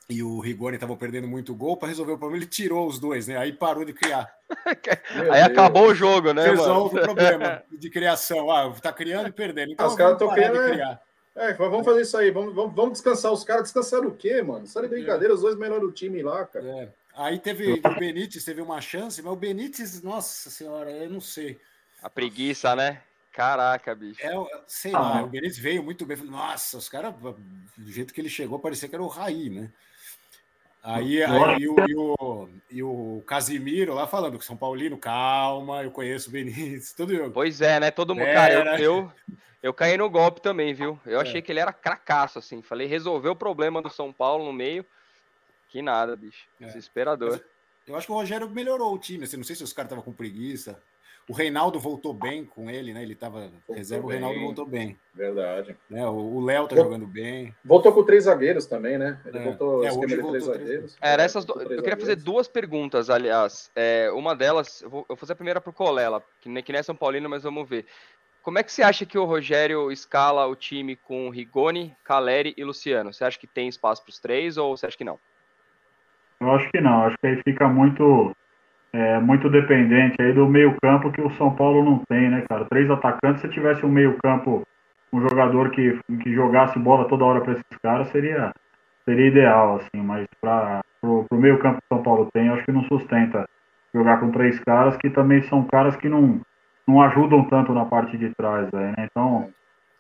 E 0.09 0.23
o 0.23 0.39
Rigoni 0.39 0.77
estavam 0.77 0.97
perdendo 0.97 1.27
muito 1.27 1.53
gol 1.53 1.77
para 1.77 1.89
resolver 1.89 2.13
o 2.13 2.19
problema. 2.19 2.41
Ele 2.41 2.49
tirou 2.49 2.87
os 2.87 2.97
dois, 2.97 3.27
né? 3.27 3.37
Aí 3.37 3.53
parou 3.53 3.85
de 3.85 3.93
criar. 3.93 4.33
Meu 5.17 5.33
Aí 5.33 5.41
Deus. 5.41 5.51
acabou 5.53 5.89
o 5.89 5.95
jogo, 5.97 6.33
né, 6.33 6.47
mano? 6.47 6.57
Resolve 6.59 6.99
o 7.01 7.03
problema 7.03 7.63
de 7.73 7.91
criação. 7.91 8.49
Ah, 8.49 8.73
tá 8.81 8.93
criando 8.93 9.29
e 9.29 9.33
perdendo. 9.33 9.73
Então 9.73 9.89
os 9.89 9.97
caras 9.97 10.17
vamos 10.17 10.19
tão 10.21 10.29
parar 10.29 10.43
de 10.43 10.49
criando, 10.53 10.69
é. 10.69 10.73
criar. 10.75 11.01
É, 11.37 11.53
vamos 11.53 11.85
fazer 11.85 12.01
isso 12.03 12.17
aí. 12.17 12.31
Vamos, 12.31 12.55
vamos, 12.55 12.75
vamos 12.75 12.93
descansar 12.93 13.31
os 13.33 13.45
caras. 13.45 13.65
Descansar 13.65 14.01
o 14.01 14.11
quê, 14.17 14.41
mano? 14.43 14.67
Só 14.67 14.81
de 14.81 14.89
brincadeira, 14.89 15.35
os 15.35 15.43
dois 15.43 15.57
melhores 15.57 15.83
do 15.83 15.93
time 15.93 16.23
lá, 16.23 16.45
cara. 16.47 16.67
É. 16.67 16.89
Aí 17.15 17.39
teve 17.39 17.73
o 17.75 17.99
Benítez, 17.99 18.45
teve 18.45 18.61
uma 18.61 18.81
chance, 18.81 19.23
mas 19.23 19.33
o 19.33 19.37
Benítez, 19.37 20.03
nossa 20.03 20.51
senhora, 20.51 20.91
eu 20.91 21.09
não 21.11 21.21
sei. 21.21 21.59
A 22.03 22.11
preguiça, 22.11 22.75
né? 22.77 23.01
Caraca, 23.33 23.95
bicho. 23.95 24.21
É, 24.27 24.33
sei 24.67 24.95
Ah. 24.95 24.99
lá, 25.01 25.23
o 25.23 25.27
Benítez 25.27 25.59
veio 25.59 25.83
muito 25.83 26.05
bem. 26.07 26.17
Nossa, 26.19 26.79
os 26.79 26.89
caras, 26.89 27.15
do 27.15 27.93
jeito 27.93 28.13
que 28.15 28.21
ele 28.21 28.29
chegou, 28.31 28.59
parecia 28.59 28.89
que 28.89 28.95
era 28.95 29.03
o 29.05 29.09
Raí, 29.09 29.51
né? 29.51 29.71
Aí, 30.89 31.17
Eu 31.17 31.45
aí 31.45 31.57
e, 31.63 31.69
o, 31.69 31.77
e, 31.89 31.95
o, 31.97 32.49
e 32.71 32.83
o 32.83 33.23
Casimiro 33.27 33.93
lá 33.93 34.07
falando 34.07 34.39
que 34.39 34.45
São 34.45 34.57
Paulino, 34.57 34.97
calma, 34.97 35.83
eu 35.83 35.91
conheço 35.91 36.29
o 36.29 36.33
Benítez, 36.33 36.93
tudo 36.93 37.13
eu. 37.13 37.31
Pois 37.33 37.61
é, 37.61 37.81
né? 37.81 37.91
Todo 37.91 38.15
mundo. 38.15 38.25
É, 38.25 38.35
Cara, 38.35 38.81
eu, 38.81 38.95
eu, 38.95 39.13
eu 39.65 39.75
caí 39.75 39.97
no 39.99 40.09
golpe 40.09 40.41
também, 40.41 40.73
viu? 40.73 40.99
Eu 41.05 41.19
É. 41.19 41.23
achei 41.23 41.43
que 41.43 41.51
ele 41.51 41.59
era 41.59 41.73
cracaço, 41.73 42.39
assim. 42.39 42.63
Falei, 42.63 42.87
resolveu 42.87 43.33
o 43.33 43.37
problema 43.37 43.83
do 43.83 43.91
São 43.91 44.13
Paulo 44.13 44.45
no 44.45 44.53
meio. 44.53 44.87
Que 45.69 45.83
nada, 45.83 46.15
bicho. 46.15 46.47
É. 46.61 46.67
Desesperador. 46.67 47.41
Eu 47.87 47.97
acho 47.97 48.07
que 48.07 48.13
o 48.13 48.17
Rogério 48.17 48.49
melhorou 48.49 48.95
o 48.95 48.99
time. 48.99 49.25
Assim, 49.25 49.37
não 49.37 49.45
sei 49.45 49.57
se 49.57 49.65
os 49.65 49.73
caras 49.73 49.89
estavam 49.89 50.05
com 50.05 50.13
preguiça. 50.13 50.81
O 51.29 51.33
Reinaldo 51.33 51.81
voltou 51.81 52.15
bem 52.15 52.45
com 52.45 52.71
ele, 52.71 52.93
né? 52.95 53.03
Ele 53.03 53.17
tava 53.17 53.51
reserva, 53.69 54.05
o 54.07 54.09
bem. 54.09 54.19
Reinaldo 54.19 54.41
voltou 54.41 54.65
bem. 54.65 54.97
Verdade. 55.13 55.77
Né? 55.91 56.07
O 56.07 56.13
o 56.37 56.41
Léo 56.45 56.69
tá 56.69 56.77
Vol- 56.77 56.85
jogando 56.85 57.07
bem. 57.07 57.53
Voltou 57.65 57.93
com 57.93 58.05
três 58.05 58.25
zagueiros 58.25 58.67
também, 58.67 58.97
né? 58.97 59.19
Ele 59.27 59.39
É. 59.39 59.43
voltou 59.43 59.85
É, 59.85 59.91
hoje 59.91 60.07
de 60.07 60.17
voltou 60.17 60.31
três 60.31 60.45
zagueiros. 60.45 60.97
Era 61.01 61.23
essas 61.25 61.45
do... 61.45 61.53
Eu 61.61 61.67
queria 61.83 61.97
fazer 61.97 62.13
zagueiros. 62.13 62.23
duas 62.25 62.47
perguntas, 62.47 63.11
aliás. 63.11 63.73
É, 63.75 64.09
uma 64.13 64.37
delas, 64.37 64.83
eu 64.83 64.91
vou, 64.91 65.01
eu 65.01 65.07
vou 65.09 65.17
fazer 65.17 65.33
a 65.33 65.37
primeira 65.37 65.61
pro 65.61 65.73
Colela, 65.73 66.23
que 66.41 66.49
nem, 66.49 66.63
que 66.63 66.71
nem 66.71 66.79
é 66.79 66.83
São 66.85 66.95
Paulino, 66.95 67.29
mas 67.29 67.43
vamos 67.43 67.69
ver. 67.69 67.87
Como 68.41 68.61
é 68.61 68.63
que 68.63 68.71
você 68.71 68.85
acha 68.85 69.05
que 69.05 69.19
o 69.19 69.25
Rogério 69.25 69.91
escala 69.91 70.47
o 70.47 70.55
time 70.55 70.95
com 70.95 71.29
Rigoni, 71.31 71.97
Caleri 72.05 72.55
e 72.57 72.63
Luciano? 72.63 73.13
Você 73.13 73.25
acha 73.25 73.37
que 73.37 73.49
tem 73.49 73.67
espaço 73.67 74.05
para 74.05 74.11
os 74.11 74.21
três 74.21 74.57
ou 74.57 74.77
você 74.77 74.87
acha 74.87 74.97
que 74.97 75.03
não? 75.03 75.19
Eu 76.41 76.53
acho 76.53 76.71
que 76.71 76.81
não, 76.81 77.03
acho 77.03 77.17
que 77.19 77.27
aí 77.27 77.43
fica 77.43 77.67
muito, 77.67 78.31
é, 78.97 79.21
muito 79.21 79.51
dependente 79.51 80.17
aí 80.19 80.33
do 80.33 80.49
meio 80.49 80.75
campo 80.83 81.13
que 81.13 81.21
o 81.21 81.31
São 81.33 81.55
Paulo 81.55 81.85
não 81.85 82.01
tem, 82.09 82.31
né, 82.31 82.43
cara? 82.49 82.65
Três 82.65 82.91
atacantes, 82.91 83.43
se 83.43 83.49
tivesse 83.49 83.85
um 83.85 83.91
meio 83.91 84.17
campo, 84.25 84.67
um 85.13 85.21
jogador 85.21 85.71
que, 85.71 85.99
que 86.23 86.33
jogasse 86.33 86.79
bola 86.79 87.07
toda 87.07 87.27
hora 87.27 87.43
para 87.43 87.53
esses 87.53 87.79
caras, 87.83 88.09
seria, 88.09 88.55
seria 89.05 89.27
ideal, 89.27 89.77
assim, 89.77 90.03
mas 90.03 90.27
para 90.41 90.81
o 91.03 91.27
meio 91.33 91.59
campo 91.59 91.77
que 91.77 91.95
o 91.95 91.95
São 91.95 92.03
Paulo 92.03 92.31
tem, 92.33 92.49
acho 92.49 92.65
que 92.65 92.73
não 92.73 92.85
sustenta 92.85 93.47
jogar 93.95 94.19
com 94.19 94.31
três 94.31 94.59
caras 94.61 94.97
que 94.97 95.11
também 95.11 95.43
são 95.43 95.63
caras 95.65 95.95
que 95.97 96.09
não, 96.09 96.41
não 96.89 97.03
ajudam 97.03 97.45
tanto 97.45 97.75
na 97.75 97.85
parte 97.85 98.17
de 98.17 98.35
trás, 98.35 98.73
aí, 98.73 98.93
né? 98.97 99.09
Então, 99.11 99.51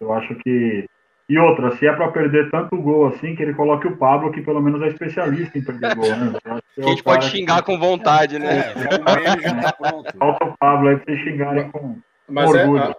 eu 0.00 0.10
acho 0.14 0.34
que 0.36 0.86
e 1.28 1.38
outra, 1.38 1.76
se 1.76 1.86
é 1.86 1.92
para 1.92 2.10
perder 2.12 2.50
tanto 2.50 2.76
gol 2.80 3.08
assim, 3.08 3.34
que 3.34 3.42
ele 3.42 3.54
coloque 3.54 3.86
o 3.86 3.96
Pablo, 3.96 4.30
que 4.32 4.40
pelo 4.42 4.60
menos 4.60 4.80
é 4.82 4.88
especialista 4.88 5.58
em 5.58 5.64
perder 5.64 5.94
gol, 5.94 6.08
né? 6.16 6.32
É 6.44 6.50
a 6.82 6.86
o 6.86 6.88
gente 6.88 7.02
pode 7.02 7.20
cara 7.20 7.30
que- 7.30 7.36
xingar 7.38 7.62
com 7.62 7.78
vontade, 7.78 8.38
né? 8.38 8.72
É, 8.72 9.96
o 9.96 10.02
tá. 10.02 10.12
Falta 10.18 10.44
o 10.44 10.56
Pablo 10.58 10.88
aí 10.88 10.96
pra 10.96 11.04
vocês 11.04 11.20
xingarem 11.24 11.70
com. 11.70 11.98
Mas, 12.28 12.54
é, 12.54 12.62
Orgulho. 12.62 12.82
a- 12.82 12.96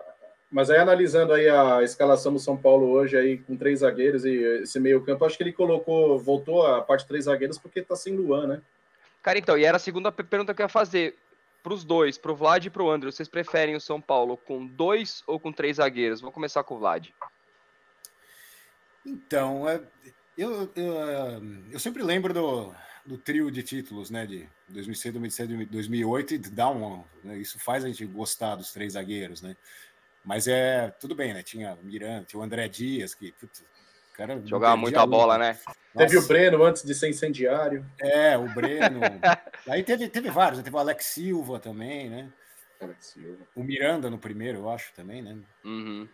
mas 0.52 0.70
aí 0.70 0.78
analisando 0.80 1.34
aí 1.34 1.48
a 1.50 1.82
escalação 1.84 2.32
do 2.34 2.40
São 2.40 2.56
Paulo 2.58 2.88
hoje 2.90 3.16
aí 3.18 3.38
com 3.38 3.56
três 3.56 3.80
zagueiros 3.80 4.26
e 4.26 4.34
esse 4.62 4.80
meio 4.80 5.02
campo, 5.04 5.26
acho 5.26 5.38
que 5.38 5.44
ele 5.44 5.52
colocou, 5.54 6.18
voltou 6.20 6.66
a 6.66 6.82
parte 6.82 7.02
de 7.02 7.08
três 7.08 7.26
zagueiros 7.26 7.58
porque 7.58 7.82
tá 7.82 7.96
sem 7.96 8.16
Luan, 8.16 8.48
né? 8.48 8.62
Cara, 9.22 9.38
então, 9.38 9.58
e 9.58 9.66
era 9.66 9.76
a 9.78 9.80
segunda 9.80 10.12
pe- 10.12 10.24
pergunta 10.24 10.54
que 10.54 10.62
eu 10.62 10.66
ia 10.66 10.70
fazer. 10.70 11.16
Pros 11.64 11.84
dois, 11.84 12.18
pro 12.18 12.34
Vlad 12.34 12.66
e 12.66 12.70
pro 12.70 12.90
André, 12.90 13.12
vocês 13.12 13.28
preferem 13.28 13.76
o 13.76 13.82
São 13.82 14.00
Paulo 14.00 14.38
com 14.38 14.66
dois 14.66 15.22
ou 15.28 15.38
com 15.38 15.52
três 15.52 15.76
zagueiros? 15.78 16.22
Vou 16.22 16.32
começar 16.32 16.64
com 16.64 16.76
o 16.76 16.80
Vlad. 16.80 17.08
Então, 19.08 19.68
é, 19.70 19.82
eu, 20.38 20.70
eu, 20.76 21.02
é, 21.02 21.42
eu 21.72 21.80
sempre 21.80 22.04
lembro 22.04 22.34
do, 22.34 22.76
do 23.06 23.18
trio 23.18 23.50
de 23.50 23.64
títulos, 23.64 24.12
né? 24.12 24.26
De 24.26 24.48
2006, 24.68 25.14
2007, 25.14 25.66
2008, 25.66 26.34
e 26.34 26.38
dá 26.38 26.70
um, 26.70 27.04
né, 27.24 27.38
isso 27.38 27.58
faz 27.58 27.86
a 27.86 27.88
gente 27.88 28.06
gostar 28.06 28.56
dos 28.56 28.74
três 28.74 28.94
zagueiros, 28.94 29.42
né? 29.42 29.56
Mas 30.26 30.46
é 30.46 30.90
tudo 31.00 31.16
bem, 31.16 31.34
né? 31.34 31.42
Tinha 31.42 31.74
o 31.74 31.86
Miranda, 31.86 32.26
tinha 32.26 32.40
o 32.40 32.44
André 32.44 32.68
Dias, 32.68 33.16
que 33.16 33.32
putz, 33.32 33.64
Cara 34.18 34.42
Jogava 34.44 34.76
muita 34.76 35.06
bola, 35.06 35.38
né? 35.38 35.58
Nossa. 35.94 36.08
Teve 36.08 36.18
o 36.18 36.28
Breno 36.28 36.64
antes 36.64 36.84
de 36.84 36.96
ser 36.96 37.08
incendiário. 37.08 37.86
É, 38.00 38.36
o 38.36 38.50
Breno. 38.50 39.00
Aí 39.70 39.84
teve, 39.84 40.10
teve 40.10 40.32
vários, 40.32 40.58
né? 40.58 40.64
teve 40.64 40.76
o 40.76 40.80
Alex 40.80 41.06
Silva 41.06 41.60
também, 41.60 42.10
né? 42.10 42.34
Alex 42.82 43.06
Silva. 43.06 43.48
O 43.56 43.64
Miranda 43.64 44.10
no 44.10 44.18
primeiro, 44.18 44.58
eu 44.58 44.70
acho, 44.72 44.92
também, 44.94 45.22
né? 45.22 45.38
Uhum. 45.64 46.08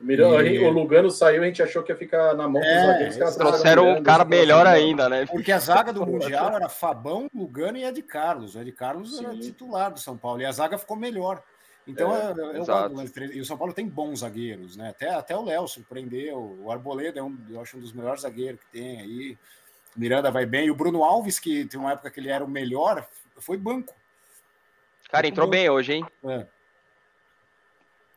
O, 0.00 0.04
Miranda, 0.04 0.42
e... 0.44 0.58
o 0.58 0.70
Lugano 0.70 1.10
saiu, 1.10 1.42
a 1.42 1.46
gente 1.46 1.62
achou 1.62 1.82
que 1.82 1.92
ia 1.92 1.96
ficar 1.96 2.34
na 2.34 2.48
mão 2.48 2.62
é, 2.62 2.74
dos 2.74 3.14
zagueiros. 3.14 3.36
Trouxeram 3.36 3.92
um 3.92 4.02
cara 4.02 4.24
melhor 4.24 4.66
ainda, 4.66 5.08
né? 5.08 5.26
Porque 5.26 5.52
a 5.52 5.58
zaga 5.58 5.92
do 5.92 6.04
Mundial 6.06 6.54
era 6.54 6.68
Fabão, 6.68 7.28
Lugano 7.34 7.76
e 7.76 7.84
Ed 7.84 8.02
Carlos. 8.02 8.54
O 8.54 8.60
Ed 8.60 8.72
Carlos 8.72 9.18
Sim. 9.18 9.26
era 9.26 9.36
titular 9.36 9.92
do 9.92 10.00
São 10.00 10.16
Paulo. 10.16 10.40
E 10.40 10.46
a 10.46 10.52
zaga 10.52 10.78
ficou 10.78 10.96
melhor. 10.96 11.42
Então, 11.86 12.14
é, 12.14 12.32
eu, 12.32 12.64
eu 12.64 13.32
e 13.32 13.40
o 13.40 13.44
São 13.44 13.58
Paulo 13.58 13.72
tem 13.72 13.86
bons 13.86 14.20
zagueiros, 14.20 14.76
né? 14.76 14.90
Até, 14.90 15.10
até 15.10 15.36
o 15.36 15.44
Léo 15.44 15.66
surpreendeu. 15.68 16.58
O 16.62 16.70
Arboleda 16.70 17.20
é 17.20 17.22
um, 17.22 17.36
eu 17.50 17.60
acho 17.60 17.76
um 17.76 17.80
dos 17.80 17.92
melhores 17.92 18.22
zagueiros 18.22 18.60
que 18.60 18.78
tem 18.78 19.00
aí. 19.00 19.38
Miranda 19.96 20.30
vai 20.30 20.46
bem. 20.46 20.66
E 20.66 20.70
o 20.70 20.74
Bruno 20.74 21.04
Alves, 21.04 21.38
que 21.38 21.64
tem 21.66 21.78
uma 21.78 21.92
época 21.92 22.10
que 22.10 22.20
ele 22.20 22.30
era 22.30 22.44
o 22.44 22.48
melhor, 22.48 23.06
foi 23.38 23.56
banco. 23.56 23.94
Cara, 25.10 25.26
entrou 25.26 25.48
bem 25.48 25.68
hoje, 25.68 25.94
hein? 25.94 26.06
É. 26.24 26.46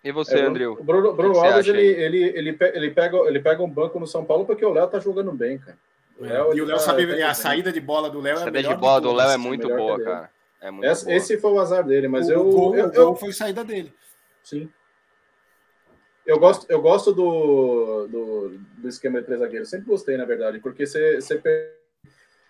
E 0.03 0.11
você, 0.11 0.39
é, 0.39 0.41
Andrew? 0.41 0.73
O 0.73 0.83
Bruno, 0.83 1.13
Bruno 1.13 1.39
Alves, 1.39 1.67
ele, 1.67 1.81
ele, 1.81 2.23
ele, 2.23 2.57
ele, 2.59 2.91
pega, 2.91 3.17
ele 3.19 3.39
pega 3.39 3.63
um 3.63 3.69
banco 3.69 3.99
no 3.99 4.05
São 4.05 4.25
Paulo 4.25 4.45
porque 4.45 4.65
o 4.65 4.73
Léo 4.73 4.87
tá 4.87 4.99
jogando 4.99 5.31
bem, 5.31 5.57
cara. 5.57 5.77
O 6.19 6.25
Léo, 6.25 6.57
e 6.57 6.61
o 6.61 6.65
Léo 6.65 6.77
tá, 6.77 6.83
sabe, 6.83 7.17
tá 7.17 7.29
a 7.29 7.33
saída 7.33 7.71
de 7.71 7.79
bola 7.79 8.09
do 8.09 8.19
Léo 8.19 8.33
é 8.33 8.41
a 8.41 8.43
saída 8.43 8.63
de 8.63 8.75
bola 8.75 9.01
do 9.01 9.13
Léo 9.13 9.29
é 9.29 9.37
muito 9.37 9.67
boa, 9.67 10.03
cara. 10.03 10.29
É 10.61 10.69
muito 10.69 10.85
esse, 10.85 11.05
boa. 11.05 11.15
esse 11.15 11.37
foi 11.37 11.51
o 11.51 11.59
azar 11.59 11.85
dele, 11.85 12.07
mas 12.07 12.27
o, 12.27 12.31
eu, 12.33 12.43
gol, 12.43 12.75
eu, 12.75 12.87
o 12.87 12.91
gol 12.91 13.15
foi 13.15 13.31
saída 13.31 13.63
dele. 13.63 13.93
Sim. 14.43 14.69
Eu 16.25 16.39
gosto, 16.39 16.65
eu 16.69 16.81
gosto 16.81 17.13
do, 17.13 18.07
do, 18.07 18.57
do 18.77 18.87
esquema 18.87 19.19
de 19.19 19.25
três 19.25 19.39
zagueiros. 19.39 19.69
Sempre 19.69 19.87
gostei, 19.87 20.15
na 20.17 20.25
verdade, 20.25 20.59
porque 20.59 20.85
você, 20.85 21.19
você 21.19 21.37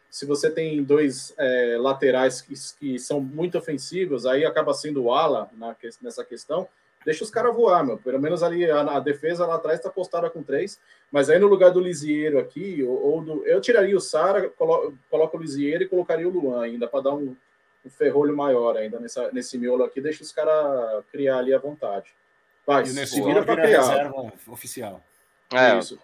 se 0.09 0.27
você 0.27 0.51
tem 0.51 0.83
dois 0.83 1.33
é, 1.39 1.75
laterais 1.79 2.41
que, 2.41 2.53
que 2.79 2.99
são 2.99 3.19
muito 3.19 3.57
ofensivos, 3.57 4.27
aí 4.27 4.45
acaba 4.45 4.73
sendo 4.73 5.03
o 5.03 5.13
ala 5.13 5.49
na, 5.57 5.75
nessa 6.01 6.23
questão. 6.23 6.67
Deixa 7.05 7.23
os 7.23 7.29
caras 7.29 7.55
voar, 7.55 7.85
meu. 7.85 7.97
Pelo 7.97 8.19
menos 8.19 8.43
ali 8.43 8.69
a, 8.69 8.81
a 8.81 8.99
defesa 8.99 9.45
lá 9.45 9.55
atrás 9.55 9.79
está 9.79 9.89
postada 9.89 10.29
com 10.29 10.43
três. 10.43 10.79
Mas 11.11 11.29
aí 11.29 11.39
no 11.39 11.47
lugar 11.47 11.71
do 11.71 11.79
Lisieiro 11.79 12.39
aqui, 12.39 12.83
ou, 12.83 13.13
ou 13.13 13.21
do. 13.21 13.45
Eu 13.45 13.61
tiraria 13.61 13.95
o 13.95 14.01
Sara, 14.01 14.49
colo, 14.49 14.93
coloco 15.09 15.37
o 15.37 15.41
Lisieiro 15.41 15.83
e 15.83 15.87
colocaria 15.87 16.27
o 16.27 16.31
Luan 16.31 16.63
ainda 16.63 16.87
para 16.87 17.03
dar 17.03 17.13
um, 17.13 17.35
um 17.85 17.89
ferrolho 17.89 18.35
maior 18.35 18.77
ainda 18.77 18.99
nessa, 18.99 19.31
nesse 19.31 19.57
miolo 19.57 19.83
aqui, 19.83 19.99
deixa 20.01 20.23
os 20.23 20.31
caras 20.31 21.03
criar 21.11 21.37
ali 21.37 21.53
à 21.53 21.59
vontade. 21.59 22.07
Vai, 22.65 22.85
e 22.85 22.93
nesse 22.93 23.21
vira 23.21 23.43
para 23.43 23.61
criar. 23.61 23.81
reserva 23.81 24.33
oficial. 24.47 25.03
É, 25.53 25.77
isso. 25.77 25.99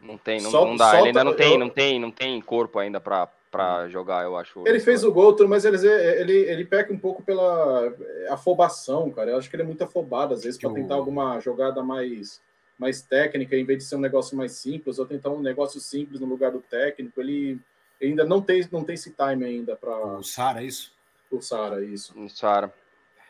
Não 0.00 0.18
tem, 0.18 0.40
não, 0.40 0.50
não 0.50 0.76
dá. 0.76 0.98
Ele 0.98 1.08
ainda 1.08 1.24
não 1.24 1.34
tem, 1.34 1.52
eu... 1.52 1.58
não 1.58 1.70
tem, 1.70 2.00
não 2.00 2.10
tem 2.10 2.40
corpo 2.40 2.78
ainda 2.78 3.00
para 3.00 3.28
para 3.54 3.88
jogar, 3.88 4.24
eu 4.24 4.36
acho. 4.36 4.64
Ele 4.66 4.80
fez 4.80 5.04
o 5.04 5.12
gol, 5.12 5.36
mas 5.46 5.64
ele, 5.64 5.76
ele, 5.86 6.32
ele 6.32 6.64
peca 6.64 6.92
um 6.92 6.98
pouco 6.98 7.22
pela 7.22 7.94
afobação, 8.28 9.08
cara. 9.12 9.30
Eu 9.30 9.38
acho 9.38 9.48
que 9.48 9.54
ele 9.54 9.62
é 9.62 9.66
muito 9.66 9.84
afobado, 9.84 10.34
às 10.34 10.42
vezes, 10.42 10.58
para 10.58 10.72
tentar 10.72 10.96
alguma 10.96 11.38
jogada 11.38 11.80
mais, 11.80 12.42
mais 12.76 13.00
técnica, 13.00 13.56
em 13.56 13.64
vez 13.64 13.78
de 13.78 13.84
ser 13.84 13.94
um 13.94 14.00
negócio 14.00 14.36
mais 14.36 14.52
simples, 14.52 14.98
ou 14.98 15.06
tentar 15.06 15.30
um 15.30 15.40
negócio 15.40 15.78
simples 15.78 16.18
no 16.18 16.26
lugar 16.26 16.50
do 16.50 16.58
técnico. 16.58 17.20
Ele 17.20 17.60
ainda 18.02 18.24
não 18.24 18.42
tem, 18.42 18.66
não 18.72 18.82
tem 18.82 18.94
esse 18.94 19.12
time 19.12 19.44
ainda 19.44 19.76
para. 19.76 19.96
O 19.96 20.24
Sara, 20.24 20.60
é 20.60 20.64
isso? 20.64 20.92
O 21.30 21.40
Sara, 21.40 21.84
isso. 21.84 22.12
O 22.20 22.28
Sara. 22.28 22.74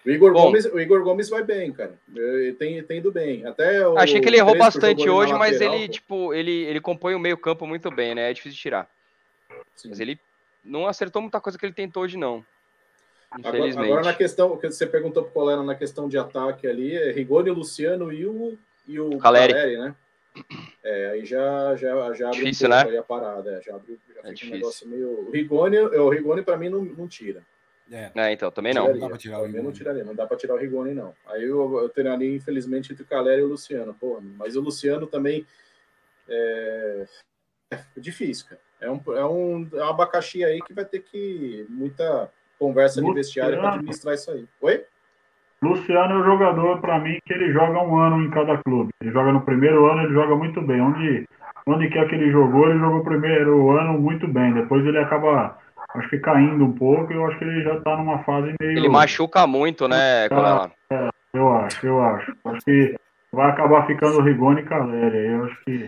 O 0.06 0.10
Igor, 0.10 0.32
Gomes, 0.32 0.64
o 0.66 0.80
Igor 0.80 1.02
Gomes 1.02 1.28
vai 1.28 1.42
bem, 1.42 1.70
cara. 1.70 1.98
Tem, 2.58 2.82
tem 2.82 2.98
ido 2.98 3.12
bem. 3.12 3.46
Até 3.46 3.86
o 3.86 3.98
Achei 3.98 4.20
que 4.20 4.28
ele 4.28 4.36
errou 4.36 4.56
bastante 4.56 5.08
hoje, 5.08 5.32
mas 5.32 5.52
lateral, 5.52 5.74
ele, 5.74 5.88
tipo, 5.88 6.34
ele, 6.34 6.64
ele 6.64 6.80
compõe 6.80 7.14
o 7.14 7.18
meio-campo 7.18 7.66
muito 7.66 7.90
bem, 7.90 8.14
né? 8.14 8.30
É 8.30 8.32
difícil 8.32 8.56
de 8.56 8.60
tirar. 8.60 8.90
Sim. 9.74 9.88
Mas 9.90 10.00
ele 10.00 10.18
não 10.64 10.86
acertou 10.86 11.20
muita 11.22 11.40
coisa 11.40 11.58
que 11.58 11.66
ele 11.66 11.72
tentou 11.72 12.02
hoje, 12.02 12.16
não. 12.16 12.44
Infelizmente. 13.38 13.72
Agora, 13.72 13.86
agora 13.86 14.04
na 14.04 14.14
questão, 14.14 14.56
que 14.56 14.70
você 14.70 14.86
perguntou 14.86 15.24
pro 15.24 15.32
Colena 15.32 15.62
na 15.62 15.74
questão 15.74 16.08
de 16.08 16.16
ataque 16.16 16.66
ali, 16.66 16.96
é 16.96 17.10
Rigoni, 17.10 17.50
Luciano 17.50 18.12
e 18.12 18.26
o, 18.26 18.56
e 18.86 19.00
o 19.00 19.18
Caleri. 19.18 19.52
Caleri 19.52 19.76
né? 19.76 19.94
É, 20.82 21.10
aí 21.10 21.24
já, 21.24 21.76
já, 21.76 22.12
já 22.12 22.26
abre 22.26 22.40
difícil, 22.40 22.68
um 22.68 22.72
pouco 22.72 22.90
né? 22.90 22.98
a 22.98 23.02
parada. 23.02 23.56
É, 23.56 23.62
já 23.62 23.74
abre 23.74 23.98
já 24.14 24.28
é 24.28 24.36
fica 24.36 24.46
um 24.46 24.50
negócio 24.50 24.88
meio. 24.88 25.28
O 25.28 25.30
Rigoni, 25.30 25.78
o 25.78 26.08
Rigoni 26.08 26.42
para 26.42 26.56
mim 26.56 26.68
não, 26.68 26.84
não 26.84 27.06
tira. 27.06 27.42
É. 27.90 28.10
é. 28.14 28.32
então, 28.32 28.50
também 28.50 28.74
não. 28.74 28.84
Tiraria. 28.84 29.00
Não 29.00 29.08
dá 29.08 29.08
pra 29.08 29.18
tirar 29.18 29.38
o 29.38 29.44
Rigoni. 29.44 29.64
não 29.64 29.72
tiraria, 29.72 30.04
não 30.04 30.14
dá 30.14 30.26
pra 30.26 30.36
tirar 30.36 30.54
o 30.54 30.58
Rigoni, 30.58 30.94
não. 30.94 31.14
Aí 31.26 31.44
eu, 31.44 31.78
eu 31.78 31.88
treinaria, 31.88 32.34
infelizmente, 32.34 32.92
entre 32.92 33.04
o 33.04 33.06
Caleri 33.06 33.42
e 33.42 33.44
o 33.44 33.48
Luciano. 33.48 33.94
Pô, 33.94 34.20
mas 34.20 34.56
o 34.56 34.60
Luciano 34.60 35.06
também 35.06 35.46
é, 36.28 37.06
é 37.70 37.78
difícil, 37.96 38.46
cara. 38.46 38.60
É 38.84 38.90
um, 38.90 39.00
é 39.16 39.24
um, 39.24 39.68
é 39.72 39.84
um 39.84 39.88
abacaxi 39.88 40.44
aí 40.44 40.60
que 40.60 40.74
vai 40.74 40.84
ter 40.84 41.00
que 41.00 41.66
muita 41.70 42.30
conversa 42.58 43.00
Luciano, 43.00 43.14
de 43.14 43.20
vestiário 43.20 43.58
para 43.58 43.74
administrar 43.74 44.14
isso 44.14 44.30
aí. 44.30 44.44
Oi? 44.60 44.84
Luciano 45.62 46.14
é 46.14 46.18
o 46.18 46.24
jogador, 46.24 46.80
para 46.80 46.98
mim, 46.98 47.18
que 47.24 47.32
ele 47.32 47.50
joga 47.52 47.80
um 47.80 47.96
ano 47.96 48.22
em 48.22 48.30
cada 48.30 48.58
clube. 48.58 48.90
Ele 49.00 49.10
joga 49.10 49.32
no 49.32 49.40
primeiro 49.40 49.86
ano, 49.90 50.02
ele 50.02 50.12
joga 50.12 50.36
muito 50.36 50.60
bem. 50.60 50.82
Onde, 50.82 51.26
onde 51.66 51.88
quer 51.88 52.06
que 52.08 52.14
ele 52.14 52.30
jogou, 52.30 52.68
ele 52.68 52.78
jogou 52.78 53.00
o 53.00 53.04
primeiro 53.04 53.70
ano 53.70 53.98
muito 53.98 54.28
bem. 54.28 54.52
Depois 54.52 54.84
ele 54.84 54.98
acaba 54.98 55.58
acho 55.94 56.10
que 56.10 56.18
caindo 56.18 56.64
um 56.64 56.72
pouco, 56.72 57.10
eu 57.12 57.26
acho 57.26 57.38
que 57.38 57.44
ele 57.44 57.62
já 57.62 57.80
tá 57.80 57.96
numa 57.96 58.18
fase 58.24 58.54
meio. 58.60 58.78
Ele 58.78 58.88
machuca 58.88 59.46
muito, 59.46 59.88
né, 59.88 60.28
Colela? 60.28 60.70
É, 60.90 61.08
eu 61.32 61.52
acho, 61.54 61.86
eu 61.86 62.02
acho. 62.02 62.36
Acho 62.44 62.60
que 62.64 62.94
vai 63.32 63.50
acabar 63.50 63.86
ficando 63.86 64.20
Rigoni 64.20 64.60
e 64.60 64.64
Caleri. 64.64 65.26
Eu 65.28 65.44
acho 65.44 65.64
que 65.64 65.84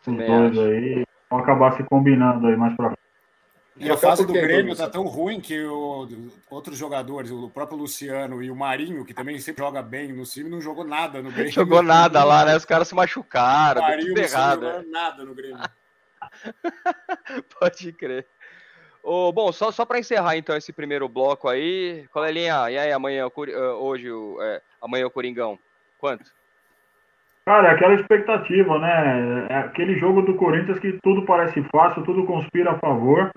os 0.00 0.04
Também 0.04 0.26
dois 0.26 0.58
acho. 0.58 0.60
aí 0.60 1.04
vão 1.32 1.40
acabar 1.40 1.74
se 1.76 1.82
combinando 1.84 2.46
aí 2.46 2.56
mais 2.56 2.76
pra 2.76 2.88
frente. 2.88 3.02
E 3.78 3.90
a 3.90 3.96
fase 3.96 4.26
do 4.26 4.34
Grêmio 4.34 4.76
tá 4.76 4.88
tão 4.88 5.04
ruim 5.04 5.40
que 5.40 5.58
o, 5.64 6.06
outros 6.50 6.76
jogadores, 6.76 7.30
o 7.30 7.48
próprio 7.48 7.78
Luciano 7.78 8.42
e 8.42 8.50
o 8.50 8.54
Marinho, 8.54 9.04
que 9.04 9.14
também 9.14 9.38
sempre 9.38 9.64
joga 9.64 9.82
bem 9.82 10.12
no 10.12 10.24
time, 10.24 10.50
não 10.50 10.60
jogou 10.60 10.84
nada 10.84 11.22
no 11.22 11.32
Grêmio. 11.32 11.50
Jogou 11.50 11.82
nada 11.82 12.22
lá, 12.22 12.44
né? 12.44 12.54
Os 12.54 12.66
caras 12.66 12.86
se 12.86 12.94
machucaram. 12.94 13.80
O 13.80 13.84
Marinho 13.84 14.14
não 14.14 14.22
errado, 14.22 14.60
né? 14.60 14.84
nada 14.86 15.24
no 15.24 15.34
Grêmio. 15.34 15.58
Pode 17.58 17.92
crer. 17.94 18.26
Oh, 19.02 19.32
bom, 19.32 19.50
só, 19.50 19.72
só 19.72 19.84
para 19.86 19.98
encerrar 19.98 20.36
então 20.36 20.54
esse 20.54 20.72
primeiro 20.72 21.08
bloco 21.08 21.48
aí, 21.48 22.06
Colelinha, 22.12 22.70
e 22.70 22.78
aí 22.78 22.92
amanhã, 22.92 23.26
eh, 23.26 23.58
hoje, 23.72 24.08
é, 24.42 24.62
amanhã 24.80 25.06
o 25.06 25.10
Coringão, 25.10 25.58
quanto? 25.98 26.30
Cara, 27.44 27.68
é 27.68 27.70
aquela 27.72 27.94
expectativa, 27.94 28.78
né? 28.78 29.46
É 29.50 29.56
aquele 29.58 29.98
jogo 29.98 30.22
do 30.22 30.34
Corinthians 30.34 30.78
que 30.78 30.98
tudo 31.02 31.24
parece 31.24 31.62
fácil, 31.74 32.02
tudo 32.02 32.24
conspira 32.24 32.72
a 32.72 32.78
favor, 32.78 33.30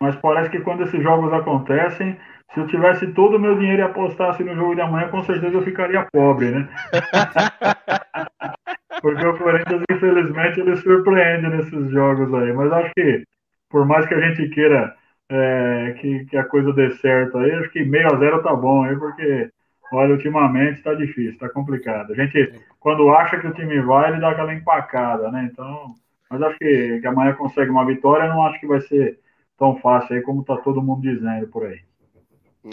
mas 0.00 0.14
parece 0.16 0.50
que 0.50 0.60
quando 0.60 0.84
esses 0.84 1.02
jogos 1.02 1.32
acontecem, 1.32 2.16
se 2.54 2.60
eu 2.60 2.66
tivesse 2.66 3.06
todo 3.08 3.36
o 3.36 3.40
meu 3.40 3.58
dinheiro 3.58 3.82
e 3.82 3.84
apostasse 3.84 4.42
no 4.44 4.54
jogo 4.54 4.74
de 4.74 4.80
amanhã, 4.80 5.08
com 5.08 5.22
certeza 5.22 5.56
eu 5.56 5.62
ficaria 5.62 6.06
pobre, 6.12 6.50
né? 6.50 6.68
Porque 9.02 9.26
o 9.26 9.38
Corinthians, 9.38 9.82
infelizmente, 9.90 10.60
ele 10.60 10.76
surpreende 10.76 11.48
nesses 11.48 11.90
jogos 11.90 12.32
aí. 12.34 12.52
Mas 12.52 12.72
acho 12.72 12.92
que, 12.96 13.24
por 13.70 13.86
mais 13.86 14.06
que 14.06 14.14
a 14.14 14.20
gente 14.20 14.48
queira 14.48 14.94
é, 15.30 15.94
que, 16.00 16.24
que, 16.26 16.36
a 16.36 16.44
coisa 16.44 16.72
dê 16.72 16.90
certo 16.90 17.38
aí, 17.38 17.52
acho 17.52 17.70
que 17.70 17.84
meio 17.84 18.12
a 18.12 18.16
zero 18.18 18.42
tá 18.42 18.54
bom 18.54 18.84
aí, 18.84 18.96
porque, 18.96 19.50
olha, 19.92 20.14
ultimamente 20.14 20.82
tá 20.82 20.94
difícil, 20.94 21.38
tá 21.38 21.48
complicado. 21.48 22.12
A 22.12 22.16
gente, 22.16 22.52
quando 22.80 23.08
acha 23.10 23.38
que 23.38 23.46
o 23.46 23.54
time 23.54 23.80
vai, 23.80 24.10
ele 24.10 24.20
dá 24.20 24.30
aquela 24.30 24.54
empacada, 24.54 25.30
né? 25.30 25.48
Então, 25.50 25.94
mas 26.30 26.42
acho 26.42 26.58
que, 26.58 27.00
que 27.00 27.06
amanhã 27.06 27.34
consegue 27.34 27.70
uma 27.70 27.86
vitória, 27.86 28.28
não 28.28 28.46
acho 28.46 28.60
que 28.60 28.66
vai 28.66 28.80
ser 28.80 29.18
tão 29.56 29.76
fácil 29.78 30.16
aí 30.16 30.22
como 30.22 30.44
tá 30.44 30.56
todo 30.56 30.82
mundo 30.82 31.02
dizendo 31.02 31.48
por 31.48 31.66
aí. 31.66 31.80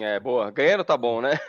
É, 0.01 0.19
boa. 0.19 0.51
Ganhando 0.51 0.83
tá 0.83 0.97
bom, 0.97 1.21
né? 1.21 1.39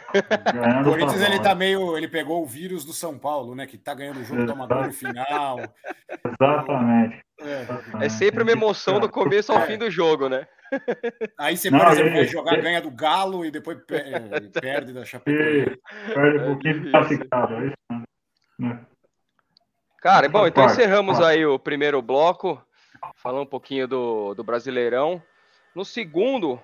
Ganhando 0.55 0.88
o 0.88 0.92
Corinthians 0.92 1.20
tá 1.20 1.26
ele 1.26 1.40
tá 1.40 1.55
meio. 1.55 1.96
Ele 1.96 2.07
pegou 2.07 2.42
o 2.42 2.46
vírus 2.46 2.85
do 2.85 2.92
São 2.92 3.18
Paulo, 3.18 3.55
né? 3.55 3.66
Que 3.66 3.76
tá 3.76 3.94
ganhando 3.94 4.20
o 4.20 4.24
jogo, 4.24 4.46
toma 4.46 4.66
gol 4.66 4.85
no 4.85 4.92
final. 4.92 5.59
Exatamente. 6.24 7.26
É. 7.38 8.07
é 8.07 8.09
sempre 8.09 8.42
uma 8.42 8.53
emoção 8.53 8.99
do 8.99 9.09
começo 9.09 9.53
ao 9.53 9.59
é. 9.59 9.66
fim 9.66 9.77
do 9.77 9.90
jogo, 9.90 10.29
né? 10.29 10.46
Aí 11.38 11.57
você, 11.57 11.70
por 11.70 11.79
não, 11.79 11.92
exemplo, 11.92 12.12
vai 12.12 12.25
jogar, 12.25 12.61
ganha 12.61 12.81
do 12.81 12.90
Galo 12.90 13.44
e 13.44 13.51
depois 13.51 13.79
perde 13.85 14.92
da 14.92 15.05
Chapecoense. 15.05 15.79
Perde 16.12 16.38
um 16.38 16.46
pouquinho 16.46 16.90
classificado, 16.90 17.55
é 17.55 17.66
isso, 17.66 18.07
né? 18.59 18.87
Cara, 20.01 20.29
bom, 20.29 20.46
então 20.46 20.64
encerramos 20.66 21.20
aí 21.20 21.44
o 21.44 21.59
primeiro 21.59 22.01
bloco, 22.01 22.62
falando 23.16 23.42
um 23.42 23.51
pouquinho 23.51 23.87
do, 23.87 24.35
do 24.35 24.44
Brasileirão. 24.44 25.22
No 25.75 25.85
segundo, 25.85 26.61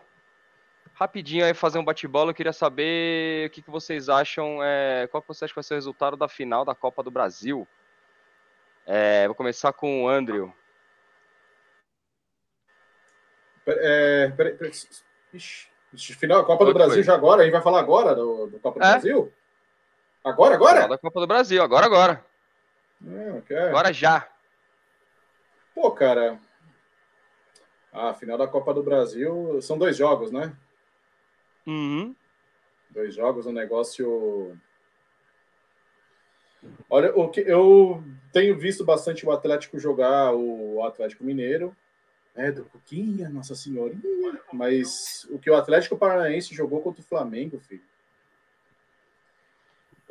rapidinho 0.95 1.45
aí 1.45 1.53
fazer 1.53 1.79
um 1.79 1.85
bate-bola, 1.85 2.31
eu 2.31 2.35
queria 2.35 2.53
saber 2.53 3.49
o 3.49 3.51
que, 3.51 3.61
que 3.61 3.71
vocês 3.71 4.09
acham, 4.09 4.63
é, 4.63 5.07
qual 5.09 5.21
que 5.21 5.29
você 5.29 5.45
acha 5.45 5.53
que 5.53 5.57
vai 5.57 5.65
ser 5.65 5.75
o 5.75 5.77
resultado 5.77 6.17
da 6.17 6.29
final 6.29 6.65
da 6.65 6.75
Copa 6.75 7.03
do 7.03 7.11
Brasil? 7.11 7.67
É, 8.87 9.27
vou 9.27 9.35
começar 9.35 9.73
com 9.73 10.05
o 10.05 10.09
Andrew. 10.09 10.53
É, 13.67 14.33
peraí, 14.37 14.55
peraí. 14.55 14.73
Ixi, 15.33 16.15
final, 16.15 16.45
Copa 16.45 16.65
do 16.65 16.75
Brasil 16.75 17.03
já 17.03 17.15
agora? 17.15 17.43
A 17.43 17.45
gente 17.45 17.53
vai 17.53 17.63
falar 17.63 17.81
agora 17.81 18.15
do, 18.15 18.47
do 18.47 18.59
Copa 18.59 18.81
do 18.81 18.87
é? 18.87 18.91
Brasil? 18.93 19.33
Agora, 20.25 20.55
agora? 20.55 20.89
Da 20.89 20.99
Copa 20.99 21.21
do 21.21 21.27
Brasil, 21.27 21.63
agora, 21.63 21.87
agora. 21.87 22.25
É. 23.51 23.69
Agora 23.69 23.93
já. 23.93 24.29
Pô, 25.75 25.91
cara, 25.91 26.39
a 27.93 28.15
final 28.15 28.39
da 28.39 28.47
Copa 28.47 28.73
do 28.73 28.83
Brasil 28.83 29.61
são 29.61 29.77
dois 29.77 29.97
jogos, 29.97 30.31
né? 30.31 30.55
Uhum. 31.67 32.15
Dois 32.91 33.15
jogos, 33.15 33.47
um 33.47 33.53
negócio. 33.53 34.57
Olha, 36.89 37.15
o 37.17 37.29
que 37.29 37.41
eu 37.41 38.03
tenho 38.33 38.59
visto 38.59 38.85
bastante 38.85 39.27
o 39.27 39.33
Atlético 39.33 39.79
jogar, 39.79 40.33
o 40.35 40.85
Atlético 40.85 41.25
Mineiro, 41.25 41.77
é 42.35 42.51
do 42.51 42.65
Cuquinha, 42.65 43.29
Nossa 43.29 43.55
Senhora. 43.55 43.95
Mas 44.53 45.27
o 45.31 45.39
que 45.39 45.51
o 45.51 45.57
Atlético 45.57 45.97
Paranaense 45.97 46.55
jogou 46.55 46.81
contra 46.81 47.01
o 47.01 47.05
Flamengo, 47.05 47.59
filho. 47.61 47.83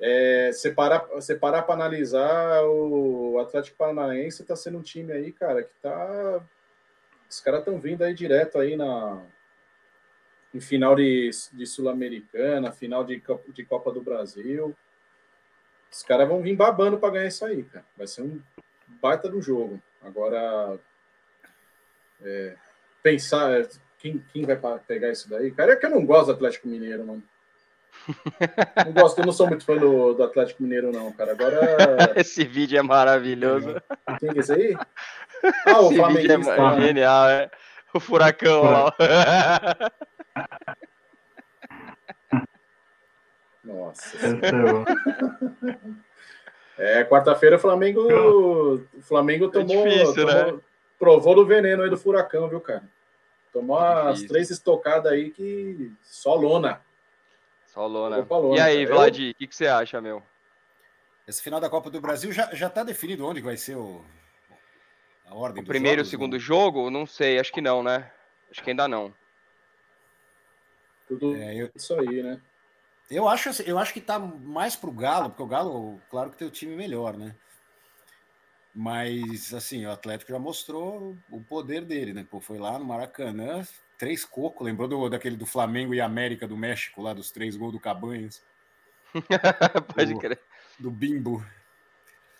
É, 0.03 0.51
separar 0.51 1.07
separar 1.21 1.61
para 1.61 1.75
analisar 1.75 2.63
o 2.63 3.37
Atlético 3.39 3.77
Paranaense 3.77 4.41
está 4.41 4.55
sendo 4.55 4.79
um 4.79 4.81
time 4.81 5.11
aí, 5.13 5.31
cara, 5.31 5.63
que 5.63 5.73
tá. 5.81 6.43
Os 7.29 7.39
caras 7.39 7.59
estão 7.59 7.79
vindo 7.79 8.03
aí 8.03 8.13
direto 8.13 8.57
aí 8.57 8.75
na 8.75 9.23
em 10.53 10.59
final 10.59 10.95
de, 10.95 11.29
de 11.53 11.65
Sul-Americana, 11.65 12.71
final 12.71 13.05
de, 13.05 13.21
de 13.49 13.65
Copa 13.65 13.91
do 13.91 14.01
Brasil. 14.01 14.75
Os 15.89 16.03
caras 16.03 16.27
vão 16.27 16.41
vir 16.41 16.55
babando 16.55 16.97
para 16.97 17.13
ganhar 17.13 17.27
isso 17.27 17.45
aí, 17.45 17.63
cara. 17.63 17.85
Vai 17.95 18.07
ser 18.07 18.21
um 18.23 18.41
baita 19.01 19.29
do 19.29 19.41
jogo. 19.41 19.81
Agora, 20.01 20.79
é, 22.23 22.55
pensar 23.01 23.67
quem, 23.97 24.23
quem 24.33 24.45
vai 24.45 24.59
pegar 24.87 25.11
isso 25.11 25.29
daí, 25.29 25.51
cara, 25.51 25.73
é 25.73 25.75
que 25.75 25.85
eu 25.85 25.89
não 25.89 26.05
gosto 26.05 26.27
do 26.27 26.33
Atlético 26.33 26.67
Mineiro, 26.67 27.05
mano. 27.05 27.23
Não 28.85 28.93
gosto, 28.93 29.19
eu 29.19 29.25
não 29.25 29.33
sou 29.33 29.47
muito 29.47 29.63
fã 29.63 29.75
do, 29.75 30.13
do 30.13 30.23
Atlético 30.23 30.63
Mineiro, 30.63 30.91
não, 30.91 31.11
cara. 31.11 31.33
Agora. 31.33 31.59
Esse 32.15 32.43
vídeo 32.43 32.79
é 32.79 32.81
maravilhoso. 32.81 33.75
Quem 34.19 34.29
é 34.29 34.37
esse 34.37 34.53
aí? 34.53 34.77
Ah, 35.65 35.81
o 35.81 35.91
Flamengo. 35.91 36.51
É 36.51 36.81
genial, 36.81 37.29
é. 37.29 37.49
O 37.93 37.99
furacão 37.99 38.61
lá. 38.61 38.93
Nossa. 43.63 44.17
É, 46.77 47.03
quarta-feira 47.05 47.55
o 47.55 47.59
Flamengo. 47.59 48.01
O 48.93 49.01
Flamengo 49.01 49.49
tomou. 49.49 49.87
É 49.87 49.89
difícil, 49.89 50.27
tomou 50.27 50.53
né? 50.53 50.59
Provou 51.01 51.33
do 51.33 51.43
veneno 51.47 51.81
aí 51.81 51.89
do 51.89 51.97
furacão, 51.97 52.47
viu, 52.47 52.61
cara? 52.61 52.87
Tomou 53.51 53.79
as 53.79 54.21
três 54.21 54.51
estocadas 54.51 55.11
aí 55.11 55.31
que 55.31 55.91
só 56.03 56.35
lona. 56.35 56.79
Só 57.65 57.87
lona. 57.87 58.17
lona. 58.17 58.55
E 58.55 58.59
aí, 58.59 58.85
Vlad, 58.85 59.15
o 59.15 59.33
que, 59.33 59.47
que 59.47 59.55
você 59.55 59.65
acha, 59.65 59.99
meu? 59.99 60.21
Esse 61.27 61.41
final 61.41 61.59
da 61.59 61.71
Copa 61.71 61.89
do 61.89 61.99
Brasil 61.99 62.31
já, 62.31 62.53
já 62.53 62.69
tá 62.69 62.83
definido 62.83 63.25
onde 63.25 63.41
vai 63.41 63.57
ser 63.57 63.77
o, 63.77 64.05
a 65.25 65.33
ordem 65.33 65.63
o 65.63 65.65
primeiro 65.65 66.01
e 66.01 66.03
o 66.03 66.05
segundo 66.05 66.37
jogo? 66.37 66.91
Não 66.91 67.07
sei, 67.07 67.39
acho 67.39 67.51
que 67.51 67.61
não, 67.61 67.81
né? 67.81 68.11
Acho 68.51 68.61
que 68.61 68.69
ainda 68.69 68.87
não. 68.87 69.11
Tudo 71.07 71.35
é, 71.35 71.55
eu... 71.55 71.71
isso 71.75 71.95
aí, 71.95 72.21
né? 72.21 72.39
Eu 73.09 73.27
acho, 73.27 73.49
eu 73.63 73.79
acho 73.79 73.91
que 73.91 74.01
tá 74.01 74.19
mais 74.19 74.75
pro 74.75 74.91
Galo, 74.91 75.29
porque 75.31 75.41
o 75.41 75.47
Galo, 75.47 75.99
claro 76.11 76.29
que 76.29 76.37
tem 76.37 76.47
o 76.47 76.51
time 76.51 76.75
melhor, 76.75 77.17
né? 77.17 77.35
Mas, 78.73 79.53
assim, 79.53 79.85
o 79.85 79.91
Atlético 79.91 80.31
já 80.31 80.39
mostrou 80.39 81.17
o 81.29 81.41
poder 81.41 81.83
dele, 81.83 82.13
né? 82.13 82.25
Pô, 82.29 82.39
foi 82.39 82.57
lá 82.57 82.79
no 82.79 82.85
Maracanã, 82.85 83.67
três 83.97 84.23
cocos, 84.23 84.65
lembrou 84.65 84.87
do, 84.87 85.09
daquele 85.09 85.35
do 85.35 85.45
Flamengo 85.45 85.93
e 85.93 85.99
América 85.99 86.47
do 86.47 86.55
México, 86.55 87.01
lá 87.01 87.13
dos 87.13 87.31
três 87.31 87.57
gols 87.57 87.73
do 87.73 87.79
Cabanhas. 87.79 88.41
Pode 89.93 90.13
do, 90.13 90.19
crer. 90.19 90.39
Do 90.79 90.89
Bimbo. 90.89 91.45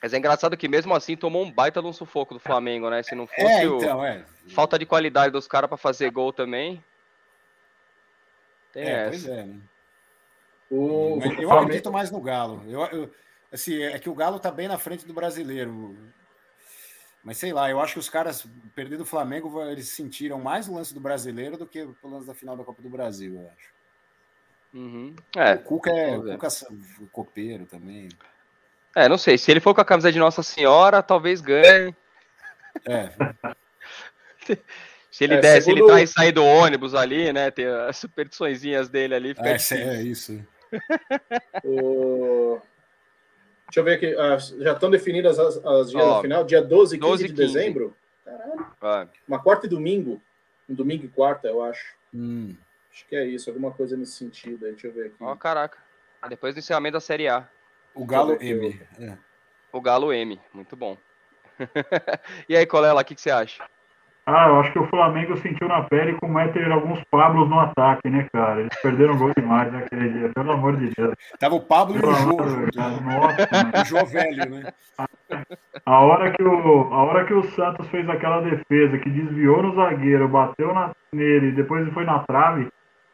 Mas 0.02 0.14
é 0.14 0.18
engraçado 0.18 0.58
que 0.58 0.68
mesmo 0.68 0.96
assim 0.96 1.18
tomou 1.18 1.44
um 1.44 1.52
baita 1.52 1.82
de 1.82 1.88
um 1.88 1.94
sufoco 1.94 2.34
do 2.34 2.40
Flamengo, 2.40 2.90
né? 2.90 3.04
Se 3.04 3.14
não 3.14 3.28
fosse 3.28 3.42
é, 3.42 3.66
então, 3.66 4.00
o... 4.00 4.06
é. 4.06 4.26
falta 4.50 4.80
de 4.80 4.86
qualidade 4.86 5.32
dos 5.32 5.48
caras 5.48 5.68
para 5.68 5.78
fazer 5.78 6.10
gol 6.10 6.32
também. 6.32 6.84
Tem 8.72 8.84
é, 8.84 9.08
essa. 9.08 9.10
Pois 9.10 9.28
é, 9.28 9.44
né? 9.46 9.60
O... 10.72 11.20
Eu, 11.22 11.42
eu 11.42 11.52
acredito 11.52 11.92
mais 11.92 12.10
no 12.10 12.22
Galo. 12.22 12.64
Eu, 12.66 12.82
eu, 12.86 13.12
assim, 13.52 13.84
é 13.84 14.00
que 14.00 14.10
o 14.10 14.16
Galo 14.16 14.40
tá 14.40 14.50
bem 14.50 14.68
na 14.70 14.80
frente 14.80 15.06
do 15.06 15.14
brasileiro. 15.14 15.96
Mas 17.24 17.38
sei 17.38 17.54
lá, 17.54 17.70
eu 17.70 17.80
acho 17.80 17.94
que 17.94 18.00
os 18.00 18.10
caras, 18.10 18.48
perdendo 18.74 19.02
o 19.02 19.06
Flamengo, 19.06 19.62
eles 19.64 19.90
sentiram 19.90 20.40
mais 20.40 20.68
o 20.68 20.74
lance 20.74 20.94
do 20.94 21.00
brasileiro 21.00 21.58
do 21.58 21.68
que 21.68 21.82
o 21.82 21.96
lance 22.04 22.26
da 22.26 22.34
final 22.34 22.58
da 22.58 22.64
Copa 22.64 22.82
do 22.82 22.90
Brasil, 22.90 23.36
eu 23.36 23.48
acho. 23.48 23.72
Uhum. 24.74 25.16
É, 25.36 25.54
o 25.54 25.60
Cuca 25.60 25.92
é, 25.92 26.18
o 26.18 26.24
Cuca 26.38 26.48
é 26.48 27.06
copeiro 27.12 27.66
também. 27.66 28.10
É, 28.96 29.08
não 29.08 29.18
sei. 29.18 29.38
Se 29.38 29.52
ele 29.52 29.60
for 29.60 29.76
com 29.76 29.82
a 29.82 29.86
camisa 29.86 30.12
de 30.12 30.20
Nossa 30.20 30.42
Senhora, 30.42 31.04
talvez 31.04 31.42
ganhe. 31.42 31.96
É. 32.88 33.12
se 35.12 35.24
ele 35.24 35.36
é, 35.36 35.40
der, 35.40 35.62
segundo... 35.62 35.78
se 35.78 35.84
ele 35.84 35.92
traz 35.92 36.10
sair 36.12 36.32
do 36.32 36.44
ônibus 36.44 36.96
ali, 36.96 37.32
né? 37.32 37.52
Ter 37.52 37.72
as 37.72 37.98
superstiçõezinhas 37.98 38.90
dele 38.90 39.14
ali, 39.14 39.36
fica. 39.36 39.50
É, 39.50 39.98
é 39.98 40.02
isso. 40.02 40.44
o... 41.64 42.60
Deixa 43.72 43.80
eu 43.80 43.84
ver 43.86 43.94
aqui. 43.94 44.16
Ah, 44.20 44.38
já 44.38 44.74
estão 44.74 44.90
definidas 44.90 45.40
as, 45.40 45.66
as 45.66 45.92
dias 45.92 46.04
Ó, 46.04 46.16
da 46.16 46.22
final? 46.22 46.44
Dia 46.44 46.62
12 46.62 46.98
e 46.98 47.00
15 47.00 47.10
12 47.10 47.24
de 47.24 47.34
15. 47.34 47.54
dezembro? 47.54 47.96
Caralho. 48.82 49.10
Uma 49.26 49.42
quarta 49.42 49.66
e 49.66 49.70
domingo. 49.70 50.22
Um 50.68 50.76
domingo 50.76 51.06
e 51.06 51.08
quarta, 51.08 51.48
eu 51.48 51.64
acho. 51.64 51.96
Hum. 52.14 52.54
Acho 52.92 53.08
que 53.08 53.16
é 53.16 53.26
isso, 53.26 53.50
alguma 53.50 53.72
coisa 53.72 53.96
nesse 53.96 54.12
sentido. 54.12 54.66
Deixa 54.70 54.88
eu 54.88 54.92
ver 54.92 55.08
aqui. 55.08 55.16
Ó, 55.22 55.34
caraca. 55.38 55.78
Depois 56.28 56.54
do 56.54 56.60
encerramento 56.60 56.96
da 56.96 57.00
Série 57.00 57.30
A. 57.30 57.48
O 57.96 58.06
Galo 58.06 58.38
M. 58.42 58.82
É. 59.00 59.18
O 59.72 59.80
Galo 59.80 60.12
M, 60.12 60.38
muito 60.54 60.76
bom. 60.76 60.98
e 62.50 62.58
aí, 62.58 62.66
Colela, 62.66 63.02
o 63.02 63.06
que, 63.06 63.16
que 63.16 63.22
você 63.22 63.32
acha? 63.32 63.64
Ah, 64.26 64.48
eu 64.48 64.60
acho 64.60 64.72
que 64.72 64.80
o 64.80 64.88
Flamengo 64.88 65.36
sentiu 65.38 65.68
na 65.68 65.82
pele 65.82 66.14
como 66.14 66.38
é 66.38 66.48
ter 66.48 66.72
alguns 66.72 67.04
Pablos 67.10 67.50
no 67.50 67.60
ataque, 67.60 68.08
né, 68.10 68.28
cara? 68.32 68.62
Eles 68.62 68.82
perderam 68.82 69.18
gol 69.18 69.32
demais 69.36 69.72
naquele 69.74 70.10
dia, 70.10 70.30
pelo 70.30 70.52
amor 70.52 70.78
de 70.78 70.94
Deus. 70.96 71.16
Tava 71.40 71.56
o 71.56 71.62
Pablo 71.62 71.96
e 71.96 72.00
o 72.00 72.14
Jô. 72.14 72.38
Nossa, 72.38 73.48
o 73.82 73.86
Jô 73.86 74.06
velho, 74.06 74.50
né? 74.50 74.72
A 75.86 76.00
hora, 76.00 76.32
que 76.32 76.44
o, 76.44 76.94
a 76.94 77.04
hora 77.04 77.26
que 77.26 77.34
o 77.34 77.44
Santos 77.44 77.88
fez 77.90 78.08
aquela 78.10 78.42
defesa, 78.42 79.00
que 79.00 79.10
desviou 79.10 79.64
no 79.64 79.74
zagueiro, 79.74 80.28
bateu 80.28 80.74
na, 80.74 80.92
nele, 81.12 81.52
depois 81.52 81.92
foi 81.92 82.06
na 82.06 82.20
trave, 82.20 82.68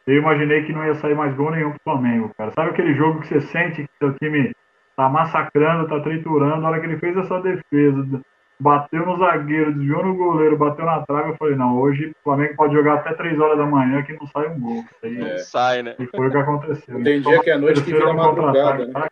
eu 0.06 0.16
imaginei 0.16 0.64
que 0.64 0.72
não 0.72 0.84
ia 0.84 0.94
sair 0.94 1.14
mais 1.14 1.34
gol 1.34 1.50
nenhum 1.50 1.70
pro 1.70 1.80
Flamengo, 1.84 2.30
cara. 2.36 2.50
Sabe 2.52 2.70
aquele 2.70 2.94
jogo 2.94 3.20
que 3.20 3.28
você 3.28 3.40
sente 3.40 3.82
que 3.82 3.90
seu 3.98 4.14
time 4.14 4.52
tá 4.96 5.08
massacrando, 5.08 5.88
tá 5.88 6.00
triturando? 6.00 6.64
A 6.64 6.68
hora 6.68 6.80
que 6.80 6.86
ele 6.86 6.98
fez 6.98 7.16
essa 7.16 7.40
defesa, 7.40 8.20
bateu 8.60 9.06
no 9.06 9.18
zagueiro, 9.18 9.72
desviou 9.72 10.04
no 10.04 10.14
goleiro, 10.14 10.56
bateu 10.56 10.84
na 10.84 11.04
trave. 11.06 11.30
Eu 11.30 11.36
falei, 11.36 11.54
não, 11.54 11.78
hoje 11.78 12.10
o 12.10 12.24
Flamengo 12.24 12.56
pode 12.56 12.74
jogar 12.74 12.94
até 12.94 13.14
3 13.14 13.38
horas 13.38 13.58
da 13.58 13.66
manhã 13.66 14.02
que 14.02 14.12
não 14.14 14.26
sai 14.26 14.48
um 14.48 14.60
gol. 14.60 14.84
Aí, 15.02 15.20
é. 15.20 15.38
sai, 15.38 15.82
né? 15.82 15.94
E 15.98 16.06
foi 16.06 16.28
o 16.28 16.30
que 16.30 16.36
aconteceu. 16.36 17.02
Tem 17.02 17.20
dia 17.20 17.40
que 17.40 17.50
é 17.50 17.58
noite 17.58 17.82
que 17.82 17.92
vira 17.92 18.12
madrugada, 18.12 18.86
né? 18.86 19.08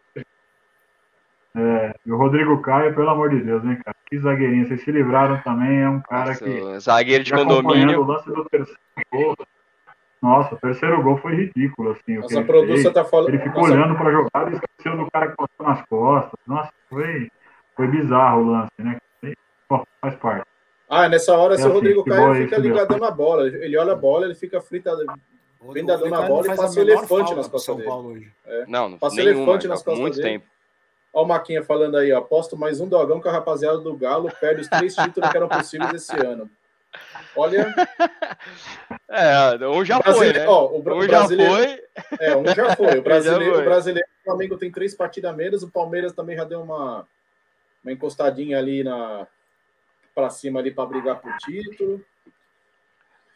É, 1.59 1.95
e 2.05 2.13
o 2.13 2.19
Rodrigo 2.19 2.61
Caio, 2.61 2.95
pelo 2.95 3.09
amor 3.09 3.31
de 3.31 3.41
Deus, 3.41 3.65
hein, 3.65 3.79
cara? 3.83 3.97
Que 4.07 4.19
zagueirinho. 4.19 4.69
Vocês 4.69 4.83
se 4.83 4.93
livraram 4.93 5.41
também, 5.43 5.81
é 5.81 5.89
um 5.89 6.01
cara 6.01 6.29
Nossa, 6.29 6.45
que. 6.45 6.81
Zagueiro 6.81 7.25
de 7.25 7.33
condomínio. 7.33 8.03
O 8.03 8.05
lance 8.05 8.29
do 8.29 8.45
terceiro 8.45 8.79
gol. 9.11 9.35
Nossa, 10.21 10.55
o 10.55 10.59
terceiro 10.59 11.03
gol 11.03 11.17
foi 11.17 11.35
ridículo, 11.35 11.93
assim. 11.93 12.19
Nossa, 12.19 12.41
a 12.41 12.45
produção 12.45 12.93
tá 12.93 13.05
falando. 13.05 13.29
Ele 13.31 13.39
ficou 13.39 13.63
Nossa... 13.63 13.73
olhando 13.73 13.97
para 13.97 14.09
a 14.09 14.13
jogada 14.13 14.51
e 14.51 14.55
esqueceu 14.55 14.97
do 14.99 15.11
cara 15.11 15.29
que 15.29 15.37
passou 15.37 15.67
nas 15.67 15.83
costas. 15.87 16.41
Nossa, 16.47 16.73
foi, 16.91 17.31
foi 17.75 17.87
bizarro 17.87 18.43
o 18.43 18.51
lance, 18.51 18.73
né? 18.79 18.99
Faz 20.07 20.17
parte. 20.17 20.47
Ah, 20.89 21.09
nessa 21.09 21.37
hora, 21.37 21.55
é 21.55 21.57
se 21.57 21.65
o 21.65 21.67
assim, 21.67 21.75
Rodrigo 21.75 22.05
Caio 22.05 22.35
fica 22.37 22.59
ligadão 22.59 22.99
na 22.99 23.11
bola, 23.11 23.49
ele 23.49 23.77
olha 23.77 23.93
a 23.93 23.97
bola, 23.97 24.25
ele 24.25 24.37
fica 24.37 24.61
frito, 24.61 24.89
vendadão 25.73 26.09
na 26.09 26.23
bola 26.23 26.53
e 26.53 26.57
passa 26.57 26.79
o 26.79 26.83
elefante 26.83 27.35
nas 27.35 27.49
costas 27.49 27.77
dele. 27.77 27.91
Hoje. 27.91 28.33
É. 28.47 28.65
Não, 28.69 28.97
passa 28.97 29.17
nenhuma, 29.17 29.43
elefante 29.43 29.67
nas 29.67 29.83
costas 29.83 30.01
muito 30.01 30.17
dele. 30.17 30.29
tempo. 30.29 30.47
Olha 31.13 31.25
o 31.25 31.29
Maquinha 31.29 31.65
falando 31.65 31.97
aí, 31.97 32.13
ó, 32.13 32.19
aposto 32.19 32.57
mais 32.57 32.81
um 32.81 32.89
dogão 32.89 33.21
que 33.21 33.27
a 33.27 33.33
rapaziada 33.33 33.79
do 33.79 33.97
Galo 33.97 34.31
perde 34.41 34.61
os 34.61 34.69
três 34.69 34.95
títulos 34.95 35.29
que 35.29 35.37
eram 35.37 35.49
possíveis 35.49 35.95
esse 35.95 36.17
ano. 36.25 36.49
Olha. 37.35 37.67
É, 39.09 39.57
um 39.69 39.85
já 39.85 40.03
foi, 40.03 40.33
né? 40.33 40.47
Ó, 40.49 40.67
o, 40.67 40.81
um 40.81 41.09
já 41.09 41.27
foi. 41.27 41.81
É, 42.21 42.37
um 42.37 42.45
já 42.47 42.75
foi. 42.75 42.99
O 42.99 43.03
brasileiro, 43.03 43.55
foi. 43.55 43.63
o 43.63 43.65
brasileiro, 43.65 44.09
o 44.21 44.25
Flamengo 44.25 44.59
tem 44.59 44.71
três 44.71 44.95
partidas 44.95 45.35
menos, 45.35 45.63
o 45.63 45.71
Palmeiras 45.71 46.13
também 46.13 46.37
já 46.37 46.43
deu 46.43 46.61
uma, 46.61 47.07
uma 47.85 47.93
encostadinha 47.93 48.59
ali 48.59 48.83
na 48.83 49.27
para 50.17 50.31
cima 50.31 50.61
ali 50.61 50.71
para 50.71 50.87
brigar 50.87 51.21
por 51.21 51.37
título. 51.37 52.03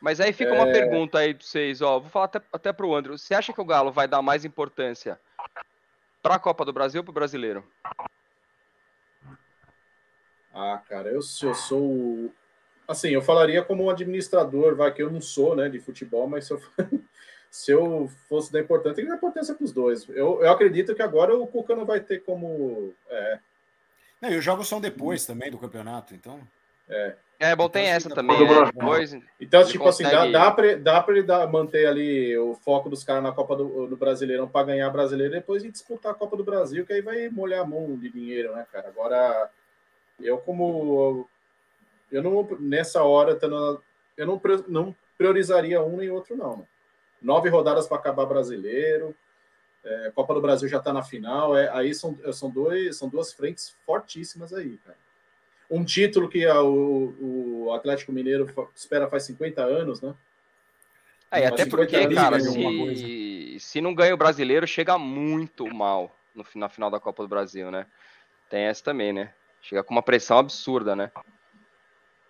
Mas 0.01 0.19
aí 0.19 0.33
fica 0.33 0.55
é... 0.55 0.55
uma 0.55 0.73
pergunta 0.73 1.19
aí 1.19 1.35
para 1.35 1.47
vocês, 1.47 1.83
ó. 1.83 2.01
Vou 2.01 2.09
falar 2.09 2.25
até, 2.25 2.40
até 2.51 2.73
para 2.73 2.87
o 2.87 2.97
André. 2.97 3.12
Você 3.12 3.35
acha 3.35 3.53
que 3.53 3.61
o 3.61 3.64
Galo 3.66 3.93
vai 3.93 4.09
dar 4.09 4.23
mais 4.23 4.47
importância 4.47 5.21
para 6.23 6.37
a 6.37 6.38
Copa 6.38 6.64
do 6.64 6.73
Brasil 6.73 7.01
ou 7.01 7.05
para 7.05 7.11
o 7.11 7.14
brasileiro? 7.14 7.62
Ah, 10.55 10.81
cara, 10.88 11.11
eu, 11.11 11.16
eu 11.16 11.23
sou 11.23 12.33
assim, 12.88 13.11
eu 13.11 13.23
falaria 13.23 13.62
como 13.62 13.85
um 13.85 13.90
administrador, 13.90 14.75
vai 14.75 14.93
que 14.93 15.03
eu 15.03 15.11
não 15.11 15.21
sou, 15.21 15.55
né, 15.55 15.69
de 15.69 15.79
futebol, 15.79 16.27
mas 16.27 16.47
se 16.47 16.55
eu, 16.55 16.62
se 17.51 17.71
eu 17.71 18.11
fosse 18.29 18.51
dar 18.51 18.61
importância, 18.61 18.97
tem 18.97 19.05
que 19.05 19.11
dar 19.11 19.16
importância 19.16 19.55
para 19.55 19.64
os 19.64 19.73
dois. 19.73 20.09
Eu, 20.09 20.43
eu 20.43 20.51
acredito 20.51 20.95
que 20.95 21.03
agora 21.03 21.37
o 21.37 21.47
Cuca 21.47 21.77
não 21.77 21.85
vai 21.85 22.01
ter 22.01 22.25
como. 22.25 22.93
É... 23.09 23.38
Não, 24.21 24.31
e 24.31 24.37
os 24.37 24.45
jogos 24.45 24.66
são 24.66 24.81
depois 24.81 25.25
também 25.25 25.51
do 25.51 25.59
campeonato, 25.59 26.14
então. 26.14 26.40
É. 26.90 27.14
É, 27.42 27.57
bom, 27.57 27.70
tem 27.70 27.85
Então, 27.85 27.94
essa 27.96 28.09
fica 28.11 28.14
também, 28.20 28.38
né? 28.46 28.64
Depois, 28.66 29.14
Então, 29.40 29.64
tipo 29.64 29.88
assim, 29.88 30.03
dá, 30.03 30.11
consegue- 30.11 30.33
dá 30.33 30.50
pra, 30.50 30.74
dá 30.76 31.03
pra 31.03 31.14
ele 31.14 31.22
dar- 31.22 31.46
manter 31.50 31.87
ali 31.87 32.37
o 32.37 32.55
foco 32.55 32.90
dos 32.90 33.03
caras 33.03 33.22
na 33.22 33.33
Copa 33.33 33.57
do, 33.57 33.87
do 33.87 33.96
Brasileirão 33.96 34.46
pra 34.46 34.62
ganhar 34.62 34.90
brasileiro 34.90 35.33
e 35.33 35.37
depois 35.38 35.62
de 35.62 35.70
disputar 35.70 36.12
a 36.12 36.14
Copa 36.14 36.37
do 36.37 36.44
Brasil, 36.44 36.85
que 36.85 36.92
aí 36.92 37.00
vai 37.00 37.31
molhar 37.31 37.61
a 37.61 37.66
mão 37.66 37.96
de 37.96 38.11
dinheiro, 38.11 38.55
né, 38.55 38.66
cara? 38.70 38.88
Agora, 38.88 39.50
eu 40.20 40.37
como. 40.37 41.26
Eu 42.12 42.22
não, 42.22 42.46
nessa 42.61 43.03
hora, 43.05 43.35
tá 43.35 43.46
eu 43.46 44.26
não, 44.26 44.40
não 44.68 44.94
priorizaria 45.16 45.83
um 45.83 45.96
nem 45.96 46.11
outro, 46.11 46.37
não. 46.37 46.66
Nove 47.22 47.48
rodadas 47.48 47.87
para 47.87 47.96
acabar 47.96 48.26
brasileiro. 48.26 49.14
é, 49.83 50.12
Copa 50.14 50.35
do 50.35 50.42
Brasil 50.42 50.68
já 50.68 50.76
está 50.76 50.92
na 50.92 51.03
final. 51.03 51.57
É, 51.57 51.70
aí 51.70 51.94
são, 51.94 52.18
são, 52.35 52.50
dois, 52.50 52.98
são 52.98 53.09
duas 53.09 53.33
frentes 53.33 53.74
fortíssimas 53.87 54.53
aí, 54.53 54.76
cara. 54.85 54.98
Um 55.71 55.85
título 55.85 56.29
que 56.29 56.45
a- 56.45 56.63
o, 56.63 57.65
o 57.67 57.73
Atlético 57.73 58.11
Mineiro 58.13 58.47
fa- 58.49 58.67
espera 58.75 59.09
faz 59.09 59.23
50 59.25 59.63
anos, 59.63 60.01
né? 60.03 60.15
É, 61.31 61.41
e 61.43 61.45
até 61.45 61.63
50 61.65 61.71
porque, 61.77 62.15
cara, 62.15 62.41
se, 62.41 63.57
se 63.61 63.81
não 63.81 63.95
ganha 63.95 64.13
o 64.13 64.17
brasileiro, 64.17 64.67
chega 64.67 64.99
muito 64.99 65.73
mal 65.73 66.15
no, 66.35 66.45
na 66.57 66.69
final 66.69 66.91
da 66.91 66.99
Copa 66.99 67.23
do 67.23 67.29
Brasil, 67.29 67.71
né? 67.71 67.87
Tem 68.49 68.63
essa 68.65 68.83
também, 68.83 69.13
né? 69.13 69.33
Chega 69.63 69.85
com 69.85 69.95
uma 69.95 70.03
pressão 70.03 70.39
absurda, 70.39 70.97
né? 70.97 71.13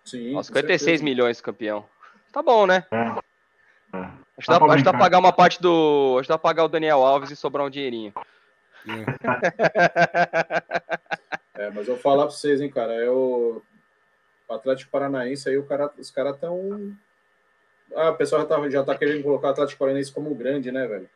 Sim. 0.05 0.33
Ó, 0.33 0.37
com 0.37 0.43
certeza. 0.43 0.85
56 0.85 1.01
milhões 1.01 1.41
campeão. 1.41 1.83
Tá 2.31 2.43
bom, 2.43 2.67
né? 2.67 2.85
É. 2.91 2.97
É. 2.97 3.97
Acho 4.37 4.47
que 4.47 4.47
Dá 4.47 4.53
dá, 4.53 4.59
pra 4.59 4.67
acho 4.73 4.77
que 4.77 4.83
dá 4.83 4.91
pra 4.91 4.91
brincar. 4.91 4.99
pagar 4.99 5.17
uma 5.19 5.33
parte 5.33 5.59
do. 5.61 6.17
Acho 6.19 6.27
que 6.27 6.29
dá 6.33 6.37
pra 6.37 6.49
pagar 6.49 6.63
o 6.65 6.67
Daniel 6.69 7.03
Alves 7.03 7.31
e 7.31 7.35
sobrar 7.35 7.65
um 7.65 7.69
dinheirinho. 7.71 8.13
É. 8.87 9.05
É, 11.61 11.69
mas 11.69 11.87
eu 11.87 11.93
vou 11.95 11.97
falar 12.01 12.23
para 12.23 12.31
vocês, 12.31 12.59
hein, 12.61 12.69
cara. 12.69 12.93
Eu, 12.95 13.63
o 14.47 14.53
Atlético 14.53 14.91
Paranaense 14.91 15.47
aí, 15.49 15.57
o 15.57 15.65
cara, 15.65 15.91
os 15.97 16.09
caras 16.11 16.35
estão. 16.35 16.95
Ah, 17.95 18.09
o 18.09 18.15
pessoal 18.15 18.41
já 18.41 18.47
tá, 18.47 18.69
já 18.69 18.83
tá 18.83 18.97
querendo 18.97 19.21
colocar 19.23 19.49
o 19.49 19.51
Atlético 19.51 19.79
Paranaense 19.79 20.11
como 20.11 20.33
grande, 20.33 20.71
né, 20.71 20.87
velho? 20.87 21.09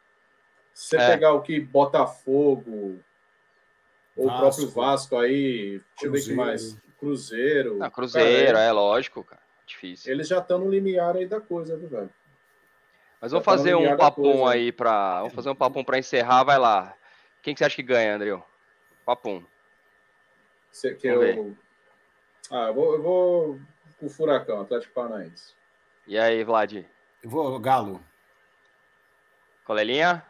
Se 0.74 0.90
você 0.90 0.98
É. 0.98 1.08
pegar 1.12 1.32
o 1.34 1.42
que 1.42 1.60
Botafogo, 1.60 3.00
ou 4.16 4.26
o 4.26 4.28
Vasco. 4.28 4.40
próprio 4.42 4.70
Vasco 4.70 5.18
aí, 5.18 5.82
deixa 5.96 6.06
eu 6.06 6.12
ver 6.12 6.20
o 6.20 6.24
que 6.24 6.34
mais. 6.34 6.78
Cruzeiro. 7.00 7.80
Ah, 7.82 7.90
Cruzeiro, 7.90 8.54
Cara, 8.54 8.60
é 8.66 8.72
lógico, 8.72 9.24
cara. 9.24 9.42
Difícil. 9.66 10.12
Eles 10.12 10.28
já 10.28 10.40
estão 10.40 10.60
no 10.60 10.70
limiar 10.70 11.16
aí 11.16 11.26
da 11.26 11.42
coisa, 11.42 11.76
viu, 11.78 11.88
velho? 11.90 12.10
Mas 13.22 13.32
vamos 13.32 13.44
já 13.46 13.52
tá 13.52 13.52
no 13.52 13.58
fazer 13.58 13.74
um 13.76 13.80
limiar 13.80 13.98
da 13.98 14.04
papum 14.04 14.22
coisa. 14.40 14.50
aí 14.52 14.72
pra. 14.72 15.20
Vamos 15.20 15.34
fazer 15.34 15.50
um 15.50 15.56
papum 15.56 15.84
pra 15.84 15.98
encerrar, 15.98 16.44
vai 16.44 16.60
lá. 16.60 16.94
Quem 17.42 17.54
que 17.54 17.60
você 17.60 17.66
acha 17.66 17.76
que 17.76 17.84
ganha, 17.84 18.16
André? 18.16 18.38
Papum. 19.06 19.44
Que 20.82 21.10
Vamos 21.10 21.36
eu... 21.36 21.56
Ah, 22.52 22.68
eu 22.68 22.74
vou, 22.74 22.94
eu 22.94 23.02
vou 23.02 23.60
o 24.02 24.10
Furacão, 24.10 24.62
Atlético 24.62 24.94
Paranaense. 24.94 25.56
E 26.08 26.18
aí, 26.18 26.44
Vlad? 26.44 26.86
Eu 27.24 27.30
vou, 27.30 27.60
Galo. 27.60 28.02
Colelinha? 29.64 30.22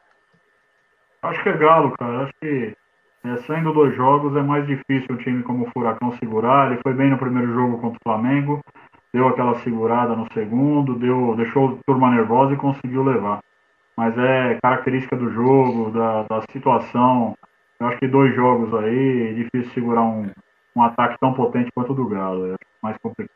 Acho 1.21 1.43
que 1.43 1.49
é 1.49 1.57
Galo, 1.57 1.91
cara. 1.97 2.23
Acho 2.23 2.33
que 2.39 2.77
é, 3.25 3.37
saindo 3.47 3.73
dos 3.73 3.95
jogos 3.95 4.35
é 4.37 4.41
mais 4.41 4.65
difícil 4.67 5.15
um 5.15 5.17
time 5.17 5.43
como 5.43 5.65
o 5.65 5.71
Furacão 5.71 6.15
segurar. 6.19 6.71
Ele 6.71 6.81
foi 6.81 6.93
bem 6.93 7.09
no 7.09 7.17
primeiro 7.17 7.51
jogo 7.53 7.79
contra 7.79 7.97
o 7.97 8.03
Flamengo, 8.03 8.61
deu 9.11 9.27
aquela 9.27 9.59
segurada 9.61 10.15
no 10.15 10.31
segundo, 10.31 10.97
deu, 10.99 11.35
deixou 11.35 11.69
a 11.69 11.77
turma 11.85 12.11
nervosa 12.11 12.53
e 12.53 12.57
conseguiu 12.57 13.03
levar. 13.03 13.39
Mas 13.97 14.15
é 14.17 14.59
característica 14.61 15.15
do 15.15 15.31
jogo, 15.31 15.89
da, 15.89 16.23
da 16.23 16.41
situação. 16.51 17.35
Eu 17.79 17.87
acho 17.87 17.99
que 17.99 18.07
dois 18.07 18.33
jogos 18.35 18.73
aí, 18.73 19.29
é 19.29 19.33
difícil 19.33 19.73
segurar 19.73 20.01
um, 20.03 20.31
um 20.75 20.81
ataque 20.81 21.17
tão 21.19 21.33
potente 21.33 21.71
quanto 21.73 21.91
o 21.91 21.95
do 21.95 22.07
Galo. 22.07 22.53
É 22.53 22.55
mais 22.81 22.97
complicado. 22.97 23.35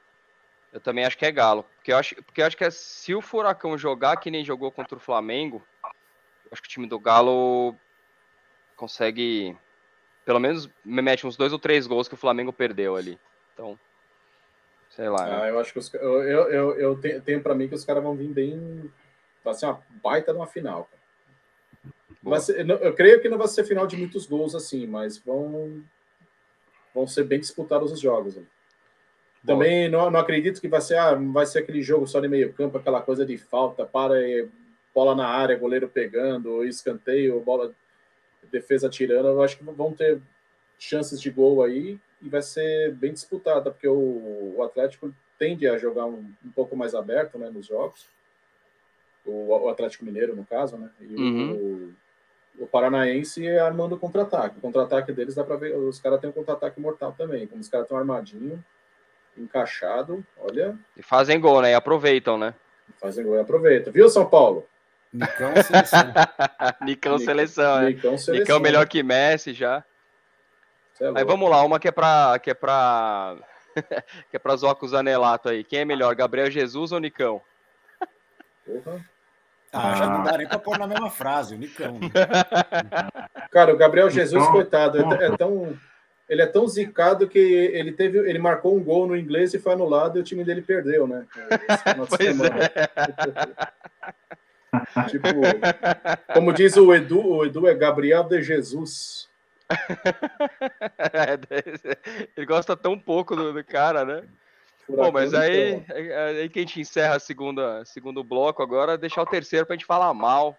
Eu 0.72 0.80
também 0.80 1.04
acho 1.04 1.18
que 1.18 1.26
é 1.26 1.32
Galo. 1.32 1.64
Porque 1.76 1.92
eu 1.92 1.98
acho, 1.98 2.16
porque 2.24 2.42
eu 2.42 2.46
acho 2.46 2.56
que 2.56 2.64
é- 2.64 2.70
se 2.70 3.14
o 3.16 3.22
Furacão 3.22 3.78
jogar 3.78 4.18
que 4.18 4.32
nem 4.32 4.46
jogou 4.46 4.72
contra 4.72 4.98
o 4.98 5.02
Flamengo, 5.02 5.62
eu 5.84 6.50
acho 6.52 6.62
que 6.62 6.68
o 6.68 6.72
time 6.72 6.88
do 6.88 7.00
Galo 7.00 7.76
consegue. 8.76 9.58
Pelo 10.24 10.40
menos 10.40 10.70
me 10.86 11.02
mete 11.02 11.26
uns 11.26 11.36
dois 11.36 11.52
ou 11.52 11.60
três 11.60 11.88
gols 11.88 12.08
que 12.08 12.14
o 12.14 12.18
Flamengo 12.18 12.54
perdeu 12.54 12.96
ali. 12.96 13.20
Então. 13.54 13.78
Sei 14.92 15.10
lá. 15.10 15.26
né? 15.26 15.40
Ah, 15.42 15.48
eu 15.48 15.60
acho 15.60 15.74
que 15.74 15.80
os, 15.80 15.94
eu, 15.94 16.24
eu, 16.24 16.52
eu, 16.52 16.80
eu 16.80 17.02
tenho, 17.02 17.22
tenho 17.22 17.42
para 17.42 17.56
mim 17.56 17.68
que 17.68 17.76
os 17.76 17.84
caras 17.86 18.04
vão 18.04 18.16
vir 18.16 18.30
bem. 18.30 18.92
Vai 19.44 19.54
ser 19.54 19.66
uma 19.66 19.82
baita 20.04 20.32
numa 20.34 20.48
final. 20.48 20.86
cara. 20.86 20.99
Ser- 22.42 22.66
não, 22.66 22.76
eu 22.76 22.94
creio 22.94 23.22
que 23.22 23.30
não 23.30 23.38
vai 23.38 23.48
ser 23.48 23.64
final 23.64 23.88
de 23.88 23.96
muitos 23.98 24.26
gols 24.26 24.54
assim, 24.56 24.86
mas 24.86 25.18
vão, 25.18 25.84
vão 26.94 27.08
ser 27.08 27.24
bem 27.24 27.40
disputados 27.40 27.92
os 27.92 28.00
jogos. 28.00 28.36
né? 28.36 28.44
Também 29.46 29.88
não, 29.90 30.12
não 30.12 30.20
acredito 30.20 30.60
que 30.60 30.68
vai 30.68 30.82
ser, 30.82 30.98
ah, 30.98 31.16
vai 31.16 31.46
ser 31.46 31.60
aquele 31.60 31.82
jogo 31.82 32.06
só 32.06 32.20
de 32.20 32.28
meio 32.28 32.52
campo, 32.54 32.78
aquela 32.78 33.02
coisa 33.02 33.26
de 33.26 33.38
falta, 33.38 33.86
para 33.86 34.22
e 34.22 34.50
bola 34.94 35.16
na 35.16 35.28
área, 35.28 35.58
goleiro 35.58 35.88
pegando, 35.88 36.66
escanteio, 36.66 37.40
bola 37.40 37.74
defesa 38.52 38.90
tirando. 38.90 39.28
Eu 39.28 39.42
acho 39.42 39.58
que 39.58 39.64
vão 39.64 39.94
ter 39.94 40.22
chances 40.78 41.22
de 41.22 41.30
gol 41.30 41.64
aí 41.64 41.98
e 42.22 42.28
vai 42.28 42.42
ser 42.42 42.94
bem 42.96 43.14
disputada, 43.14 43.72
porque 43.72 43.88
o, 43.88 44.56
o 44.58 44.64
Atlético 44.64 45.14
tende 45.38 45.68
a 45.70 45.78
jogar 45.78 46.06
um, 46.06 46.30
um 46.44 46.52
pouco 46.52 46.76
mais 46.76 46.94
aberto 46.94 47.38
né, 47.38 47.50
nos 47.50 47.68
jogos. 47.68 48.08
O, 49.26 49.48
o 49.56 49.70
Atlético 49.70 50.04
Mineiro, 50.04 50.36
no 50.36 50.46
caso, 50.46 50.78
né? 50.78 50.90
E 51.00 51.16
Uhum. 51.16 51.54
o, 51.56 51.94
o 52.58 52.66
Paranaense 52.68 53.46
é 53.48 53.60
armando 53.60 53.96
o 53.96 54.00
contra-ataque. 54.00 54.58
O 54.58 54.62
contra-ataque 54.62 55.12
deles 55.12 55.36
dá 55.36 55.44
para 55.44 55.56
ver. 55.58 55.76
Os 55.76 56.00
caras 56.00 56.20
têm 56.20 56.30
um 56.30 56.34
contra-ataque 56.34 56.80
mortal 56.80 57.14
também. 57.18 57.46
Como 57.48 57.62
os 57.62 57.70
caras 57.70 57.86
estão 57.86 57.98
armadinho, 57.98 58.64
encaixado, 59.38 60.26
olha, 60.38 60.78
E 60.98 61.02
fazem 61.04 61.40
gol, 61.40 61.62
né? 61.62 61.72
E 61.72 61.74
aproveitam, 61.74 62.38
né? 62.38 62.54
fazem 63.00 63.24
gol 63.24 63.36
e 63.36 63.40
aproveita. 63.40 63.92
Viu, 63.92 64.10
São 64.10 64.26
Paulo? 64.30 64.66
Nicão 65.14 65.50
é 65.56 65.64
seleção. 65.64 66.04
Nicão 66.82 67.14
Nic- 67.16 67.26
seleção, 67.26 67.80
né? 67.82 67.88
Nicão 67.90 68.18
seleção. 68.18 68.34
Nicão 68.36 68.60
melhor 68.60 68.88
que 68.88 69.02
Messi 69.04 69.54
já. 69.54 69.84
É 71.00 71.08
Aí 71.16 71.24
vamos 71.24 71.50
lá, 71.50 71.64
uma 71.64 71.80
que 71.80 71.88
é 71.88 71.92
pra. 71.92 72.38
que 72.40 72.50
é 72.52 72.54
pra. 72.54 73.38
que 74.30 74.36
é 74.36 74.40
pra 74.40 74.56
zoar 74.58 74.76
com 74.76 74.86
o 74.86 74.90
Zanelato 74.90 75.48
aí. 75.48 75.64
Quem 75.64 75.80
é 75.80 75.86
melhor, 75.86 76.14
Gabriel 76.14 76.52
Jesus 76.52 76.92
ou 76.92 77.00
Nicão? 77.00 77.42
Porra. 78.66 79.00
Ah, 79.72 79.96
já 79.96 80.10
não 80.10 80.24
dá 80.24 80.38
nem 80.38 80.48
pra 80.48 80.58
pôr 80.58 80.78
na 80.78 80.88
mesma 80.88 81.10
frase, 81.10 81.56
o 81.56 81.58
Nicão. 81.58 82.00
Cara, 83.52 83.74
o 83.74 83.78
Gabriel 83.78 84.10
Jesus, 84.10 84.42
Então, 84.42 84.54
coitado, 84.54 84.98
é, 85.16 85.28
é 85.28 85.38
tão. 85.38 85.78
Ele 86.28 86.44
é 86.44 86.46
tão 86.46 86.68
zicado 86.68 87.28
que 87.28 87.40
ele 87.40 87.92
teve, 87.92 88.20
ele 88.20 88.38
marcou 88.38 88.76
um 88.78 88.84
gol 88.84 89.08
no 89.08 89.18
inglês 89.18 89.52
e 89.56 89.60
foi 89.60 89.74
anulado 89.74 90.18
e 90.18 90.22
o 90.22 90.24
time 90.24 90.44
dele 90.44 90.62
perdeu, 90.62 91.08
né? 91.08 91.26
Pois 92.08 92.22
semana. 92.22 92.70
tipo, 95.10 95.28
como 96.32 96.54
diz 96.54 96.78
o 96.78 96.94
Edu, 96.94 97.26
o 97.26 97.46
Edu 97.46 97.68
é 97.68 97.74
Gabriel 97.74 98.24
de 98.24 98.44
Jesus. 98.44 99.28
Ele 102.38 102.46
gosta 102.46 102.78
tão 102.78 102.98
pouco 102.98 103.36
do, 103.36 103.52
do 103.52 103.64
cara, 103.64 104.06
né? 104.06 104.24
Bom, 104.90 105.12
mas 105.12 105.34
aí, 105.34 105.76
Nicão. 105.76 105.96
aí 105.96 106.14
aí 106.14 106.50
que 106.50 106.60
a 106.60 106.62
gente 106.64 106.82
encerra 106.82 107.16
a 107.16 107.20
segunda, 107.20 107.86
segundo 107.86 108.24
bloco 108.24 108.64
agora, 108.64 108.98
deixar 108.98 109.22
o 109.22 109.26
terceiro 109.26 109.66
pra 109.66 109.76
gente 109.76 109.86
falar 109.86 110.14
mal, 110.14 110.58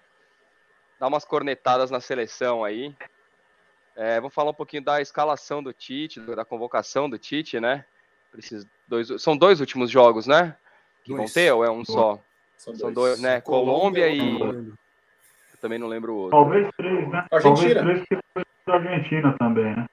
dar 0.98 1.08
umas 1.08 1.24
cornetadas 1.24 1.90
na 1.90 2.00
seleção 2.00 2.64
aí. 2.64 2.94
É, 3.96 4.20
vou 4.20 4.30
falar 4.30 4.50
um 4.50 4.54
pouquinho 4.54 4.84
da 4.84 5.00
escalação 5.00 5.62
do 5.62 5.72
Tite, 5.72 6.20
da 6.20 6.44
convocação 6.44 7.10
do 7.10 7.18
Tite, 7.18 7.58
né? 7.58 7.84
Dois, 8.86 9.08
são 9.18 9.36
dois 9.36 9.60
últimos 9.60 9.90
jogos, 9.90 10.26
né? 10.26 10.56
Que 11.02 11.10
vão 11.10 11.24
Dois. 11.24 11.32
ter 11.32 11.52
ou 11.52 11.64
é 11.64 11.70
um 11.70 11.84
só? 11.84 12.22
São 12.56 12.92
dois, 12.92 13.20
né? 13.20 13.40
Colômbia 13.40 14.08
e 14.08 14.18
Colômbia. 14.38 14.72
eu 15.52 15.58
também 15.60 15.78
não 15.78 15.88
lembro 15.88 16.12
o 16.12 16.16
outro. 16.16 16.38
Talvez 16.38 16.68
três, 16.76 17.08
né? 17.08 17.26
Argentina. 17.32 17.74
Talvez 17.74 18.04
três 18.04 18.22
que 18.22 18.26
foi 18.32 18.44
da 18.66 18.74
Argentina 18.74 19.36
também, 19.38 19.76
né? 19.76 19.86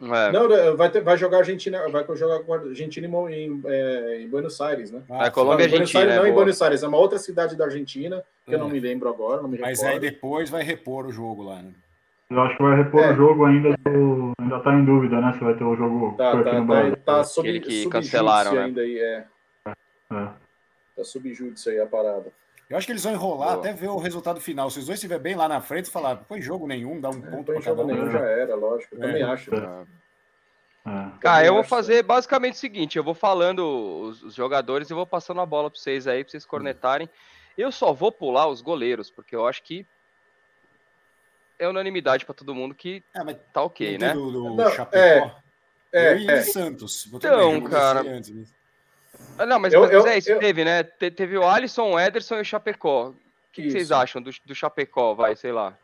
É, 0.00 0.30
Não, 0.32 0.76
vai, 0.76 0.90
ter- 0.90 1.00
vai 1.02 1.18
jogar 1.18 1.38
Argentina, 1.38 1.88
vai 1.88 2.04
jogar 2.16 2.38
com 2.40 2.54
a 2.54 2.58
Argentina 2.58 3.06
em, 3.06 3.32
em, 3.32 3.62
é, 3.66 4.20
em 4.22 4.28
Buenos 4.28 4.60
Aires, 4.60 4.92
né? 4.92 5.02
Ah, 5.10 5.26
É, 5.26 5.30
Colômbia 5.30 5.64
e 5.64 5.66
Não, 5.66 5.74
em 5.74 5.78
Buenos 5.78 5.88
Argentina, 5.96 6.00
Aires, 6.04 6.16
não 6.16 6.24
é 6.24 6.28
em 6.28 6.32
boa. 6.32 6.44
Buenos 6.44 6.62
Aires, 6.62 6.82
é 6.84 6.88
uma 6.88 6.98
outra 6.98 7.18
cidade 7.18 7.56
da 7.56 7.64
Argentina, 7.64 8.22
que 8.46 8.54
eu 8.54 8.58
não 8.60 8.68
É. 8.68 8.72
me 8.72 8.78
lembro 8.80 9.08
agora, 9.08 9.42
não 9.42 9.48
me 9.48 9.58
Mas 9.58 9.80
recordo. 9.80 9.92
aí 10.04 10.10
depois 10.10 10.50
vai 10.50 10.62
repor 10.62 11.06
o 11.06 11.12
jogo 11.12 11.42
lá, 11.42 11.56
né? 11.62 11.72
Eu 12.30 12.40
acho 12.42 12.56
que 12.56 12.62
vai 12.62 12.76
repor 12.76 13.02
É. 13.02 13.12
o 13.12 13.16
jogo 13.16 13.44
ainda. 13.46 13.76
Do... 13.84 14.32
Ainda 14.40 14.60
tá 14.60 14.72
em 14.74 14.84
dúvida, 14.84 15.20
né? 15.20 15.32
Se 15.32 15.40
vai 15.42 15.54
ter 15.54 15.64
o 15.64 15.74
jogo 15.74 16.14
Tá, 16.16 16.32
tá, 16.32 16.44
tá, 16.44 16.60
Brasil. 16.60 16.96
tá 17.04 17.24
sob, 17.24 17.48
Aquele 17.48 17.60
que 17.60 17.88
cancelaram, 17.88 18.50
júdice 18.52 18.56
né? 18.60 18.64
ainda 18.66 18.80
aí, 18.82 18.98
é. 19.00 19.24
É. 20.12 20.28
Tá 20.96 21.04
sob 21.04 21.32
júdice 21.34 21.70
aí 21.70 21.80
a 21.80 21.86
parada. 21.86 22.26
Eu 22.68 22.76
acho 22.76 22.86
que 22.86 22.92
eles 22.92 23.02
vão 23.02 23.12
enrolar 23.14 23.54
Boa. 23.54 23.60
até 23.60 23.72
ver 23.72 23.88
o 23.88 23.96
resultado 23.98 24.40
final. 24.40 24.70
Se 24.70 24.78
os 24.78 24.86
dois 24.86 24.98
estiverem 24.98 25.22
bem 25.22 25.34
lá 25.34 25.48
na 25.48 25.60
frente, 25.60 25.90
falar, 25.90 26.16
põe 26.16 26.42
jogo 26.42 26.66
nenhum, 26.66 27.00
dá 27.00 27.08
um 27.08 27.14
Não 27.14 27.22
ponto 27.30 27.46
põe 27.46 27.54
pra 27.56 27.64
cada 27.64 27.76
jogo 27.76 27.82
um. 27.82 27.86
nenhum, 27.86 28.04
né? 28.06 28.12
já 28.12 28.18
era, 28.26 28.54
lógico. 28.54 28.94
Eu 28.94 29.02
É. 29.02 29.06
também 29.06 29.22
acho. 29.22 29.54
É. 29.54 29.58
é. 29.58 29.86
É. 30.86 31.18
Cara, 31.20 31.44
eu 31.46 31.54
vou 31.54 31.64
fazer 31.64 32.02
basicamente 32.02 32.54
o 32.54 32.58
seguinte: 32.58 32.96
eu 32.98 33.04
vou 33.04 33.14
falando 33.14 33.60
os, 34.02 34.22
os 34.22 34.34
jogadores 34.34 34.88
e 34.90 34.94
vou 34.94 35.06
passando 35.06 35.40
a 35.40 35.46
bola 35.46 35.70
pra 35.70 35.78
vocês 35.78 36.06
aí, 36.06 36.22
pra 36.24 36.30
vocês 36.30 36.44
cornetarem. 36.46 37.08
Eu 37.56 37.72
só 37.72 37.92
vou 37.92 38.12
pular 38.12 38.46
os 38.48 38.60
goleiros, 38.60 39.10
porque 39.10 39.34
eu 39.34 39.46
acho 39.46 39.62
que 39.62 39.86
é 41.58 41.68
unanimidade 41.68 42.24
pra 42.24 42.34
todo 42.34 42.54
mundo 42.54 42.74
que 42.74 43.02
É, 43.14 43.24
mas 43.24 43.36
tá 43.52 43.62
ok, 43.62 43.98
né? 43.98 44.08
teve 44.08 44.18
o 44.20 44.30
do 44.30 44.54
Não, 44.54 44.70
Chapecó. 44.70 45.36
É, 45.92 46.12
eu 46.12 46.18
e 46.18 46.30
é. 46.30 46.42
Santos. 46.42 47.06
Eu 47.10 47.16
Então, 47.18 47.60
cara, 47.62 48.00
antes, 48.00 48.30
né? 48.30 48.44
Ah, 49.38 49.46
não, 49.46 49.58
mas, 49.58 49.72
eu, 49.72 49.80
mas 49.82 49.92
eu, 49.92 50.06
é 50.06 50.18
isso, 50.18 50.30
eu, 50.30 50.38
teve, 50.38 50.64
né? 50.64 50.82
Te, 50.82 51.10
teve 51.10 51.38
o 51.38 51.46
Alisson, 51.46 51.92
o 51.92 52.00
Ederson 52.00 52.36
e 52.36 52.40
o 52.40 52.44
Chapecó. 52.44 53.10
O 53.10 53.14
que, 53.52 53.62
que 53.62 53.70
vocês 53.70 53.92
acham 53.92 54.20
do, 54.20 54.30
do 54.44 54.54
Chapecó, 54.54 55.14
vai, 55.14 55.36
sei 55.36 55.52
lá? 55.52 55.76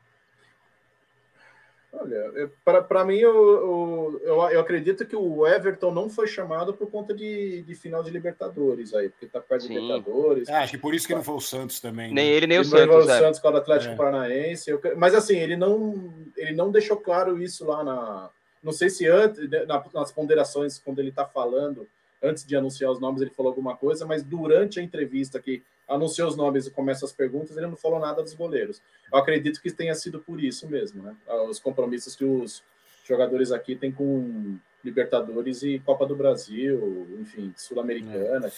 Olha, 2.01 2.51
para 2.64 3.05
mim, 3.05 3.18
eu, 3.18 4.20
eu, 4.24 4.49
eu, 4.51 4.61
acredito 4.61 5.07
que 5.07 5.14
o 5.14 5.47
Everton 5.47 5.93
não 5.93 6.09
foi 6.11 6.26
chamado 6.26 6.74
por 6.74 6.91
conta 6.91 7.14
de, 7.14 7.62
de 7.62 7.74
final 7.74 8.03
de 8.03 8.11
Libertadores 8.11 8.93
aí, 8.93 9.09
porque 9.09 9.26
tá 9.26 9.41
perto 9.41 9.68
de 9.68 9.74
Libertadores. 9.74 10.49
Ah, 10.49 10.62
acho 10.62 10.72
que 10.72 10.78
por 10.78 10.93
isso 10.93 11.07
que 11.07 11.14
não 11.14 11.22
foi 11.22 11.37
o 11.37 11.41
Santos 11.41 11.78
também. 11.78 12.09
Né? 12.09 12.14
Nem 12.14 12.28
ele, 12.30 12.47
nem 12.49 12.59
o 12.59 12.64
Santos. 12.64 12.87
Não 12.87 12.93
foi 12.95 13.05
o 13.05 13.11
é. 13.11 13.18
Santos 13.18 13.41
com 13.41 13.49
o 13.49 13.57
Atlético 13.57 13.93
é. 13.93 13.97
Paranaense. 13.97 14.70
Eu, 14.70 14.80
mas 14.97 15.14
assim, 15.14 15.37
ele 15.37 15.57
não, 15.57 16.12
ele 16.37 16.53
não 16.53 16.70
deixou 16.72 16.97
claro 16.97 17.41
isso 17.41 17.64
lá 17.64 17.85
na. 17.85 18.30
Não 18.62 18.72
sei 18.72 18.91
se 18.91 19.07
antes, 19.07 19.49
né, 19.49 19.64
nas 19.93 20.11
ponderações, 20.11 20.78
quando 20.78 20.99
ele 20.99 21.11
está 21.11 21.24
falando, 21.24 21.87
antes 22.25 22.45
de 22.45 22.57
anunciar 22.57 22.91
os 22.91 22.99
nomes, 22.99 23.20
ele 23.20 23.31
falou 23.31 23.51
alguma 23.51 23.77
coisa, 23.77 24.07
mas 24.07 24.22
durante 24.22 24.81
a 24.81 24.83
entrevista 24.83 25.39
que 25.39 25.62
anunciou 25.87 26.29
os 26.29 26.37
nomes 26.37 26.66
e 26.66 26.70
começa 26.70 27.05
as 27.05 27.12
perguntas, 27.12 27.57
ele 27.57 27.66
não 27.66 27.77
falou 27.77 28.01
nada 28.01 28.22
dos 28.22 28.35
goleiros. 28.35 28.81
Eu 29.12 29.18
acredito 29.18 29.61
que 29.61 29.70
tenha 29.70 29.95
sido 29.95 30.18
por 30.18 30.43
isso 30.43 30.66
mesmo, 30.68 31.03
né? 31.03 31.14
Os 31.49 31.61
compromissos 31.61 32.16
que 32.16 32.25
os 32.25 32.62
jogadores 33.07 33.53
aqui 33.53 33.77
têm 33.77 33.93
com 33.93 34.57
Libertadores 34.83 35.62
e 35.62 35.79
Copa 35.81 36.07
do 36.07 36.16
Brasil, 36.16 37.07
enfim, 37.20 37.53
Sul-Americana. 37.57 38.47
É, 38.47 38.51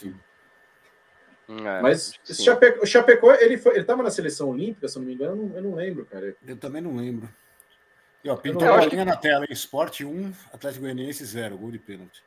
é, 1.48 1.80
Mas 1.82 2.12
o 2.28 2.86
Chapecó, 2.86 3.32
ele 3.34 3.58
foi, 3.58 3.72
ele 3.72 3.80
estava 3.80 4.02
na 4.02 4.10
seleção 4.10 4.50
olímpica, 4.50 4.88
se 4.88 4.96
eu 4.96 5.00
não 5.00 5.08
me 5.08 5.14
engano, 5.14 5.32
eu 5.32 5.36
não, 5.36 5.56
eu 5.56 5.62
não 5.62 5.74
lembro, 5.74 6.04
cara. 6.06 6.34
Eu 6.46 6.56
também 6.56 6.82
não 6.82 6.96
lembro. 6.96 7.28
E, 8.24 8.28
ó, 8.28 8.36
pintou 8.36 8.68
a 8.68 8.84
linha 8.86 9.04
na 9.04 9.16
tela, 9.16 9.44
hein? 9.44 9.52
Esporte 9.52 10.04
1, 10.04 10.32
Atlético 10.52 10.82
Goianiense 10.82 11.24
0, 11.24 11.56
gol 11.56 11.70
de 11.70 11.78
pênalti. 11.78 12.22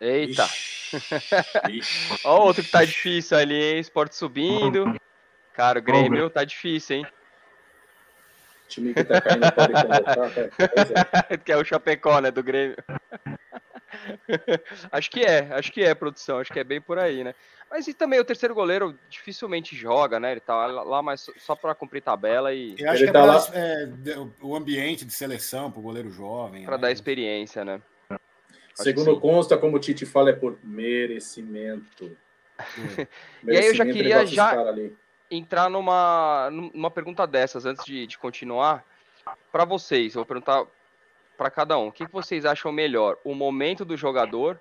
Eita! 0.00 0.48
Olha 2.24 2.42
outro 2.42 2.62
que 2.62 2.70
tá 2.70 2.84
difícil 2.84 3.36
ali, 3.36 3.54
hein? 3.54 3.80
Esporte 3.80 4.14
subindo. 4.14 4.98
Cara, 5.52 5.80
o 5.80 5.82
Grêmio 5.82 6.30
tá 6.30 6.44
difícil, 6.44 6.98
hein? 6.98 7.06
O 8.64 8.68
time 8.68 8.94
que 8.94 9.04
tá 9.04 9.20
caindo 9.20 9.52
pode 9.52 9.72
convocar, 9.72 11.30
é. 11.30 11.36
que 11.44 11.52
é 11.52 11.56
o 11.56 11.64
Chapecó, 11.64 12.20
né, 12.20 12.30
do 12.30 12.42
Grêmio. 12.42 12.76
acho 14.92 15.10
que 15.10 15.20
é, 15.22 15.48
acho 15.52 15.72
que 15.72 15.82
é, 15.82 15.94
produção, 15.94 16.38
acho 16.38 16.52
que 16.52 16.60
é 16.60 16.64
bem 16.64 16.80
por 16.80 16.98
aí, 16.98 17.24
né? 17.24 17.34
Mas 17.70 17.86
e 17.86 17.92
também 17.92 18.18
o 18.18 18.24
terceiro 18.24 18.54
goleiro 18.54 18.98
dificilmente 19.10 19.76
joga, 19.76 20.18
né? 20.18 20.32
Ele 20.32 20.40
tá 20.40 20.66
lá 20.66 21.02
mais 21.02 21.26
só 21.36 21.54
para 21.54 21.74
cumprir 21.74 22.00
tabela 22.00 22.52
e. 22.54 22.74
Eu 22.78 22.90
acho 22.90 23.02
Ele 23.02 23.10
que 23.10 23.16
é, 23.16 23.20
tá 23.20 23.24
lá... 23.24 23.46
é, 23.52 23.88
o 24.40 24.56
ambiente 24.56 25.04
de 25.04 25.12
seleção 25.12 25.70
para 25.70 25.80
o 25.80 25.82
goleiro 25.82 26.10
jovem. 26.10 26.64
Para 26.64 26.76
né? 26.76 26.82
dar 26.82 26.92
experiência, 26.92 27.64
né? 27.64 27.80
Segundo 28.82 29.18
consta, 29.20 29.58
como 29.58 29.76
o 29.76 29.80
Tite 29.80 30.06
fala, 30.06 30.30
é 30.30 30.32
por 30.32 30.56
merecimento. 30.62 32.16
e 33.44 33.56
aí 33.56 33.66
eu 33.66 33.74
já 33.74 33.84
queria 33.84 34.24
já 34.24 34.54
entrar 35.30 35.68
numa, 35.68 36.48
numa 36.50 36.90
pergunta 36.90 37.26
dessas, 37.26 37.66
antes 37.66 37.84
de, 37.84 38.06
de 38.06 38.18
continuar. 38.18 38.84
Para 39.52 39.64
vocês, 39.64 40.14
eu 40.14 40.20
vou 40.20 40.26
perguntar 40.26 40.64
para 41.36 41.50
cada 41.50 41.76
um. 41.78 41.88
O 41.88 41.92
que, 41.92 42.06
que 42.06 42.12
vocês 42.12 42.44
acham 42.44 42.72
melhor? 42.72 43.18
O 43.24 43.34
momento 43.34 43.84
do 43.84 43.96
jogador 43.96 44.60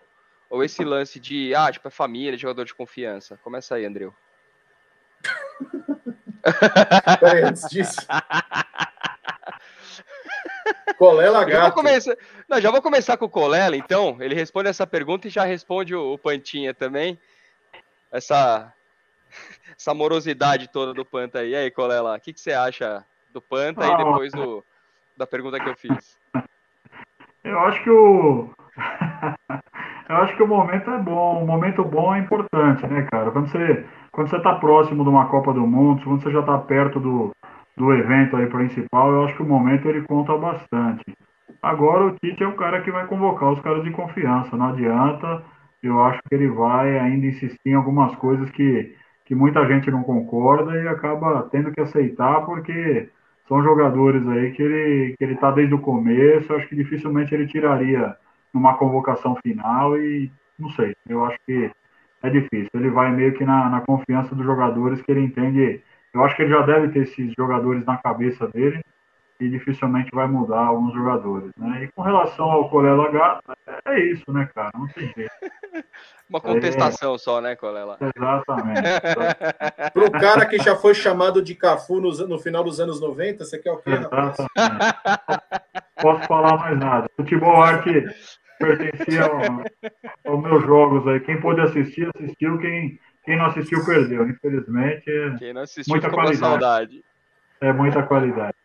ou 0.49 0.63
esse 0.63 0.84
lance 0.84 1.20
de, 1.20 1.53
ah, 1.53 1.72
tipo, 1.72 1.88
é 1.88 1.91
família, 1.91 2.38
jogador 2.38 2.65
de 2.65 2.74
confiança? 2.74 3.38
Começa 3.43 3.76
aí, 3.76 3.86
Andreu. 3.86 4.13
Peraí, 7.20 7.43
antes 7.45 7.70
disso. 7.70 7.99
Colela 10.97 11.39
gato. 11.41 11.51
Já 11.51 11.61
vou, 11.63 11.71
começar... 11.71 12.15
Não, 12.49 12.61
já 12.61 12.71
vou 12.71 12.81
começar 12.81 13.17
com 13.17 13.25
o 13.25 13.29
Colela, 13.29 13.75
então. 13.75 14.17
Ele 14.19 14.33
responde 14.33 14.69
essa 14.69 14.87
pergunta 14.87 15.27
e 15.27 15.31
já 15.31 15.43
responde 15.43 15.95
o, 15.95 16.13
o 16.13 16.17
Pantinha 16.17 16.73
também. 16.73 17.19
Essa, 18.11 18.73
essa 19.77 19.93
morosidade 19.93 20.67
toda 20.67 20.93
do 20.93 21.05
Panta 21.05 21.39
aí. 21.39 21.51
E 21.51 21.55
aí, 21.55 21.71
Colela, 21.71 22.15
o 22.15 22.19
que, 22.19 22.33
que 22.33 22.41
você 22.41 22.51
acha 22.51 23.05
do 23.31 23.41
Panta 23.41 23.85
ah, 23.85 23.93
e 23.93 23.97
depois 23.97 24.31
do, 24.33 24.63
da 25.15 25.27
pergunta 25.27 25.59
que 25.59 25.69
eu 25.69 25.75
fiz? 25.75 26.17
Eu 27.43 27.59
acho 27.59 27.83
que 27.83 27.89
o. 27.89 28.49
eu 30.09 30.15
acho 30.17 30.35
que 30.35 30.43
o 30.43 30.47
momento 30.47 30.89
é 30.89 30.97
bom. 30.97 31.43
O 31.43 31.45
momento 31.45 31.83
bom 31.83 32.15
é 32.15 32.19
importante, 32.19 32.87
né, 32.87 33.07
cara? 33.11 33.29
Quando 33.31 33.49
você, 33.49 33.85
quando 34.11 34.29
você 34.29 34.41
tá 34.41 34.55
próximo 34.55 35.03
de 35.03 35.09
uma 35.09 35.29
Copa 35.29 35.53
do 35.53 35.65
Mundo, 35.67 36.03
quando 36.03 36.23
você 36.23 36.31
já 36.31 36.41
tá 36.41 36.57
perto 36.57 36.99
do, 36.99 37.31
do 37.78 37.93
evento 37.93 38.36
aí 38.36 38.47
principal, 38.47 39.11
eu 39.11 39.23
acho 39.25 39.36
que 39.36 39.43
o 39.43 39.45
momento 39.45 39.88
ele 39.88 40.01
conta 40.01 40.36
bastante. 40.36 41.05
Agora 41.61 42.07
o 42.07 42.15
Tite 42.15 42.43
é 42.43 42.47
o 42.47 42.55
cara 42.55 42.82
que 42.82 42.91
vai 42.91 43.05
convocar 43.05 43.51
os 43.51 43.61
caras 43.61 43.84
de 43.84 43.91
confiança, 43.91 44.57
não 44.57 44.69
adianta. 44.69 45.43
Eu 45.82 46.01
acho 46.01 46.19
que 46.28 46.34
ele 46.34 46.47
vai 46.47 46.97
ainda 46.97 47.28
insistir 47.28 47.69
em 47.69 47.75
algumas 47.75 48.15
coisas 48.15 48.49
que, 48.49 48.95
que 49.25 49.36
muita 49.36 49.65
gente 49.67 49.91
não 49.91 50.01
concorda 50.01 50.75
e 50.75 50.88
acaba 50.88 51.47
tendo 51.51 51.71
que 51.71 51.80
aceitar 51.80 52.43
porque 52.45 53.09
são 53.47 53.61
jogadores 53.63 54.28
aí 54.28 54.51
que 54.53 54.61
ele 54.63 55.15
que 55.17 55.23
ele 55.23 55.36
tá 55.36 55.51
desde 55.51 55.75
o 55.75 55.80
começo, 55.80 56.53
acho 56.53 56.67
que 56.67 56.75
dificilmente 56.75 57.34
ele 57.34 57.47
tiraria 57.47 58.15
numa 58.51 58.75
convocação 58.75 59.36
final 59.43 59.95
e 59.97 60.32
não 60.57 60.69
sei, 60.71 60.95
eu 61.07 61.23
acho 61.25 61.38
que 61.45 61.71
é 62.23 62.30
difícil. 62.30 62.69
Ele 62.73 62.89
vai 62.89 63.11
meio 63.11 63.34
que 63.34 63.45
na, 63.45 63.69
na 63.69 63.82
confiança 63.82 64.34
dos 64.34 64.45
jogadores 64.45 64.99
que 65.01 65.11
ele 65.11 65.21
entende 65.21 65.82
eu 66.18 66.24
acho 66.24 66.36
que 66.36 66.41
ele 66.41 66.51
já 66.51 66.61
deve 66.63 66.89
ter 66.89 67.03
esses 67.03 67.32
jogadores 67.38 67.86
na 67.86 67.97
cabeça 67.97 68.47
dele 68.47 68.82
e 69.39 69.47
dificilmente 69.49 70.09
vai 70.11 70.28
mudar 70.28 70.65
alguns 70.65 70.93
jogadores, 70.95 71.51
né? 71.57 71.84
E 71.84 71.91
com 71.91 72.01
relação 72.01 72.49
ao 72.49 72.70
Colela 72.70 73.11
Gata, 73.11 73.55
é 73.86 73.99
isso, 73.99 74.24
né, 74.32 74.49
cara? 74.53 74.72
Não 74.74 74.88
tem 74.88 75.13
jeito. 75.15 75.32
Uma 76.28 76.41
contestação 76.41 77.13
é... 77.13 77.18
só, 77.20 77.39
né, 77.39 77.55
Colela? 77.55 77.99
Exatamente. 78.15 78.82
Para 79.93 80.05
o 80.05 80.11
cara 80.11 80.45
que 80.45 80.57
já 80.57 80.76
foi 80.76 80.95
chamado 80.95 81.41
de 81.41 81.53
Cafu 81.53 82.01
no, 82.01 82.11
no 82.28 82.39
final 82.39 82.63
dos 82.63 82.80
anos 82.80 82.99
90, 82.99 83.45
você 83.45 83.59
quer 83.59 83.72
o 83.72 83.78
quê, 83.78 83.91
rapaz? 83.91 84.38
Posso 86.01 86.28
falar 86.28 86.57
mais 86.57 86.78
nada. 86.80 87.07
Futebol 87.15 87.61
arte 87.61 88.03
pertencia 88.59 89.24
ao, 89.24 90.34
aos 90.34 90.43
meus 90.43 90.65
jogos 90.65 91.07
aí. 91.07 91.20
Quem 91.20 91.39
pôde 91.39 91.61
assistir, 91.61 92.09
assistiu. 92.15 92.57
Quem 92.57 92.99
quem 93.28 93.38
não 93.38 93.47
assistiu 93.47 93.86
perdeu, 93.86 94.25
infelizmente. 94.30 95.11
É 95.11 95.38
Quem 95.38 95.51
não 95.53 95.63
assistiu 95.63 95.93
muita 95.93 96.09
qualidade. 96.09 96.39
saudade. 96.39 97.03
É 97.59 97.73
muita 97.73 98.01
qualidade. 98.03 98.55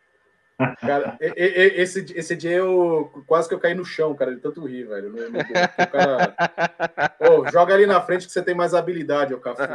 Cara, 0.79 1.17
esse, 1.19 2.05
esse 2.17 2.33
dia 2.37 2.51
eu 2.51 3.11
quase 3.27 3.49
que 3.49 3.55
eu 3.55 3.59
caí 3.59 3.73
no 3.73 3.83
chão, 3.83 4.15
cara, 4.15 4.33
de 4.33 4.39
tanto 4.39 4.65
rir, 4.65 4.85
velho. 4.85 5.11
Meu, 5.11 5.29
meu 5.29 5.43
cara... 5.43 6.33
oh, 7.19 7.45
joga 7.51 7.73
ali 7.73 7.85
na 7.85 7.99
frente 7.99 8.25
que 8.25 8.31
você 8.31 8.41
tem 8.41 8.55
mais 8.55 8.73
habilidade, 8.73 9.33
ô 9.33 9.39
Cafu. 9.41 9.63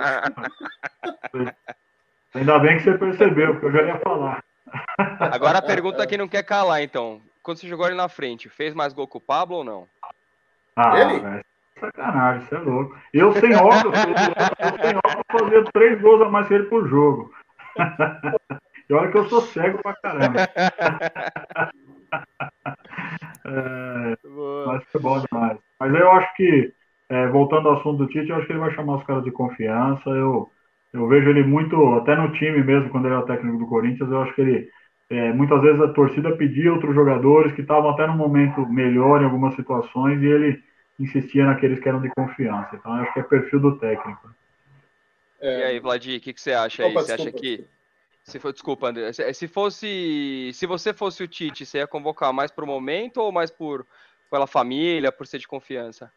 Ainda 2.35 2.59
bem 2.59 2.79
que 2.79 2.85
você 2.85 2.97
percebeu, 2.97 3.53
porque 3.53 3.67
eu 3.67 3.73
já 3.73 3.83
ia 3.83 3.99
falar. 3.99 4.43
Agora 5.21 5.59
a 5.59 5.63
pergunta 5.63 6.07
que 6.07 6.17
não 6.17 6.29
quer 6.29 6.45
calar, 6.45 6.81
então. 6.83 7.21
Quando 7.43 7.59
você 7.59 7.69
jogou 7.69 7.85
ali 7.85 7.95
na 7.95 8.09
frente, 8.09 8.49
fez 8.49 8.73
mais 8.73 8.95
gol 8.95 9.07
com 9.07 9.19
o 9.19 9.21
Pablo 9.21 9.59
ou 9.59 9.65
não? 9.65 9.87
Ah, 10.75 10.99
ele? 10.99 11.45
Sacanagem, 11.79 12.47
você 12.47 12.55
é 12.57 12.59
louco. 12.59 12.97
Eu 13.13 13.33
sem 13.33 13.55
óculos, 13.55 13.99
eu 13.99 14.79
sem 14.83 14.97
óculos 14.97 15.25
fazia 15.31 15.65
três 15.73 16.01
gols 16.01 16.23
a 16.23 16.29
mais 16.29 16.49
que 16.49 16.55
ele 16.55 16.65
por 16.65 16.89
jogo. 16.89 17.33
e 18.89 18.95
olha 18.95 19.11
que 19.11 19.19
eu 19.19 19.29
sou 19.29 19.41
cego 19.43 19.79
pra 19.83 19.95
caramba. 19.97 20.41
é, 23.47 24.17
mas 24.67 24.85
foi 24.91 25.01
bom 25.01 25.21
demais. 25.21 25.59
Mas 25.81 25.95
eu 25.95 26.11
acho 26.13 26.35
que, 26.35 26.73
é, 27.09 27.27
voltando 27.29 27.69
ao 27.69 27.79
assunto 27.79 27.99
do 27.99 28.07
Tite, 28.09 28.31
eu 28.31 28.37
acho 28.37 28.47
que 28.47 28.53
ele 28.53 28.61
vai 28.61 28.75
chamar 28.75 28.97
os 28.97 29.05
caras 29.05 29.25
de 29.25 29.31
confiança. 29.31 30.11
Eu, 30.11 30.51
eu 30.93 31.07
vejo 31.09 31.31
ele 31.31 31.45
muito, 31.45 31.77
até 31.95 32.17
no 32.17 32.33
time 32.33 32.63
mesmo, 32.63 32.91
quando 32.91 33.07
ele 33.07 33.15
é 33.15 33.19
o 33.19 33.27
técnico 33.27 33.59
do 33.59 33.67
Corinthians, 33.67 34.11
eu 34.11 34.23
acho 34.23 34.35
que 34.35 34.41
ele. 34.41 34.69
É, 35.11 35.33
muitas 35.33 35.63
vezes 35.63 35.81
a 35.81 35.89
torcida 35.89 36.37
pedia 36.37 36.71
outros 36.71 36.95
jogadores 36.95 37.53
que 37.55 37.63
estavam 37.63 37.89
até 37.89 38.07
no 38.07 38.13
momento 38.15 38.69
melhor 38.69 39.23
em 39.23 39.25
algumas 39.25 39.55
situações 39.55 40.21
e 40.21 40.27
ele 40.27 40.63
insistia 40.99 41.47
naqueles 41.47 41.79
que 41.81 41.89
eram 41.89 42.01
de 42.01 42.11
confiança. 42.11 42.77
Então, 42.77 42.93
acho 42.93 43.13
que 43.13 43.21
é 43.21 43.23
perfil 43.23 43.61
do 43.61 43.79
técnico. 43.79 44.35
É... 45.41 45.61
E 45.61 45.63
aí, 45.65 45.81
Vladir, 45.81 46.19
o 46.19 46.21
que, 46.21 46.33
que 46.33 46.41
você 46.41 46.53
acha 46.53 46.85
aí? 46.85 46.91
Opa, 46.91 47.03
você 47.03 47.17
desculpa. 47.17 47.37
acha 47.37 47.41
que. 47.41 47.65
Se 48.25 48.39
for, 48.39 48.53
desculpa, 48.53 48.89
André. 48.89 49.13
Se 49.13 49.49
fosse. 49.49 50.51
Se 50.53 50.67
você 50.67 50.93
fosse 50.93 51.23
o 51.23 51.29
Tite, 51.29 51.65
você 51.65 51.79
ia 51.79 51.87
convocar 51.87 52.33
mais 52.33 52.51
por 52.51 52.67
momento 52.67 53.19
ou 53.19 53.33
mais 53.33 53.51
por 53.51 53.87
pela 54.31 54.47
família, 54.47 55.11
por 55.11 55.27
ser 55.27 55.39
de 55.39 55.49
confiança? 55.49 56.13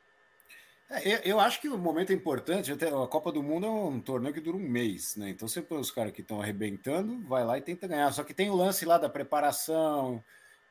É, 0.89 1.21
eu 1.29 1.39
acho 1.39 1.61
que 1.61 1.69
o 1.69 1.77
momento 1.77 2.11
é 2.11 2.13
importante. 2.13 2.71
Até 2.71 2.89
a 2.89 3.07
Copa 3.07 3.31
do 3.31 3.41
Mundo 3.41 3.65
é 3.65 3.69
um 3.69 3.99
torneio 4.01 4.33
que 4.33 4.41
dura 4.41 4.57
um 4.57 4.59
mês, 4.59 5.15
né? 5.15 5.29
Então 5.29 5.47
você 5.47 5.61
põe 5.61 5.79
os 5.79 5.89
caras 5.89 6.11
que 6.11 6.19
estão 6.19 6.41
arrebentando, 6.41 7.21
vai 7.21 7.45
lá 7.45 7.57
e 7.57 7.61
tenta 7.61 7.87
ganhar. 7.87 8.11
Só 8.11 8.23
que 8.23 8.33
tem 8.33 8.49
o 8.49 8.55
lance 8.55 8.83
lá 8.85 8.97
da 8.97 9.07
preparação 9.07 10.21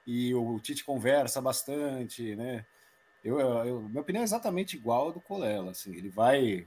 e 0.07 0.35
o 0.35 0.61
Tite 0.61 0.85
conversa 0.85 1.41
bastante, 1.41 2.37
né? 2.37 2.67
Eu, 3.25 3.39
eu, 3.39 3.83
minha 3.83 4.01
opinião 4.01 4.23
é 4.23 4.25
exatamente 4.25 4.77
igual 4.77 5.09
a 5.09 5.13
do 5.13 5.21
Colela. 5.21 5.71
Assim, 5.71 5.95
ele 5.95 6.09
vai. 6.09 6.67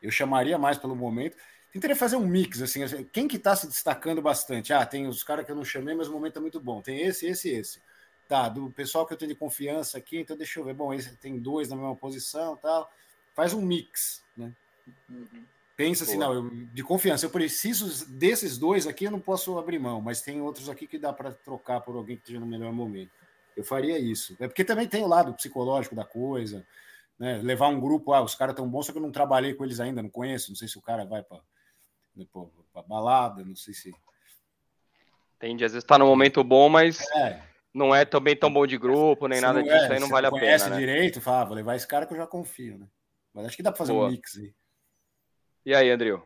Eu 0.00 0.10
chamaria 0.10 0.58
mais 0.58 0.78
pelo 0.78 0.94
momento. 0.94 1.36
Tentaria 1.72 1.96
fazer 1.96 2.16
um 2.16 2.26
mix, 2.26 2.62
assim, 2.62 2.82
assim 2.82 3.04
quem 3.12 3.28
que 3.28 3.36
está 3.36 3.54
se 3.54 3.66
destacando 3.66 4.22
bastante? 4.22 4.72
Ah, 4.72 4.86
tem 4.86 5.06
os 5.06 5.22
caras 5.22 5.44
que 5.44 5.52
eu 5.52 5.56
não 5.56 5.64
chamei, 5.64 5.94
mas 5.94 6.08
o 6.08 6.12
momento 6.12 6.38
é 6.38 6.40
muito 6.40 6.58
bom. 6.58 6.80
Tem 6.80 7.02
esse, 7.02 7.26
esse, 7.26 7.50
esse. 7.50 7.82
Tá, 8.26 8.48
do 8.48 8.70
pessoal 8.70 9.06
que 9.06 9.12
eu 9.12 9.16
tenho 9.16 9.32
de 9.32 9.38
confiança 9.38 9.98
aqui, 9.98 10.18
então 10.18 10.36
deixa 10.36 10.60
eu 10.60 10.64
ver. 10.64 10.74
Bom, 10.74 10.92
esse 10.94 11.14
tem 11.16 11.38
dois 11.38 11.68
na 11.68 11.76
mesma 11.76 11.96
posição 11.96 12.56
tal. 12.56 12.90
Faz 13.34 13.52
um 13.52 13.60
mix, 13.60 14.22
né? 14.36 14.52
Pensa 15.76 16.02
assim, 16.02 16.18
não, 16.18 16.34
eu, 16.34 16.50
de 16.50 16.82
confiança, 16.82 17.24
eu 17.24 17.30
preciso 17.30 18.04
desses 18.10 18.58
dois 18.58 18.84
aqui, 18.86 19.04
eu 19.04 19.12
não 19.12 19.20
posso 19.20 19.56
abrir 19.58 19.78
mão, 19.78 20.00
mas 20.00 20.20
tem 20.20 20.40
outros 20.40 20.68
aqui 20.68 20.88
que 20.88 20.98
dá 20.98 21.12
para 21.12 21.30
trocar 21.30 21.80
por 21.80 21.94
alguém 21.94 22.16
que 22.16 22.22
esteja 22.22 22.40
no 22.40 22.46
melhor 22.46 22.72
momento. 22.72 23.12
Eu 23.58 23.64
faria 23.64 23.98
isso. 23.98 24.36
É 24.38 24.46
porque 24.46 24.64
também 24.64 24.86
tem 24.86 25.02
o 25.02 25.08
lado 25.08 25.34
psicológico 25.34 25.96
da 25.96 26.04
coisa, 26.04 26.64
né? 27.18 27.38
Levar 27.42 27.66
um 27.66 27.80
grupo, 27.80 28.12
ah, 28.12 28.22
os 28.22 28.36
caras 28.36 28.54
tão 28.54 28.68
bons, 28.70 28.86
só 28.86 28.92
que 28.92 28.98
eu 28.98 29.02
não 29.02 29.10
trabalhei 29.10 29.52
com 29.52 29.64
eles 29.64 29.80
ainda, 29.80 30.00
não 30.00 30.08
conheço, 30.08 30.52
não 30.52 30.56
sei 30.56 30.68
se 30.68 30.78
o 30.78 30.80
cara 30.80 31.04
vai 31.04 31.24
para 31.24 31.40
né, 32.14 32.24
balada, 32.86 33.44
não 33.44 33.56
sei 33.56 33.74
se. 33.74 33.92
Entendi, 35.34 35.64
às 35.64 35.72
vezes 35.72 35.82
está 35.82 35.98
no 35.98 36.06
momento 36.06 36.44
bom, 36.44 36.68
mas 36.68 37.00
é. 37.16 37.42
não 37.74 37.92
é 37.92 38.04
também 38.04 38.36
tão 38.36 38.52
bom 38.52 38.64
de 38.64 38.78
grupo, 38.78 39.26
nem 39.26 39.40
nada 39.40 39.60
disso, 39.60 39.74
é, 39.74 39.94
aí 39.94 39.98
não 39.98 40.08
vale 40.08 40.28
a 40.28 40.30
pena. 40.30 40.42
Conhece 40.42 40.70
né? 40.70 40.76
direito, 40.76 41.20
fala, 41.20 41.40
ah, 41.40 41.44
vou 41.44 41.56
levar 41.56 41.74
esse 41.74 41.86
cara 41.86 42.06
que 42.06 42.12
eu 42.12 42.18
já 42.18 42.28
confio, 42.28 42.78
né? 42.78 42.86
Mas 43.34 43.46
acho 43.46 43.56
que 43.56 43.62
dá 43.64 43.72
para 43.72 43.78
fazer 43.78 43.92
Boa. 43.92 44.06
um 44.06 44.10
mix 44.12 44.36
aí. 44.36 44.54
E 45.66 45.74
aí, 45.74 45.90
André? 45.90 46.16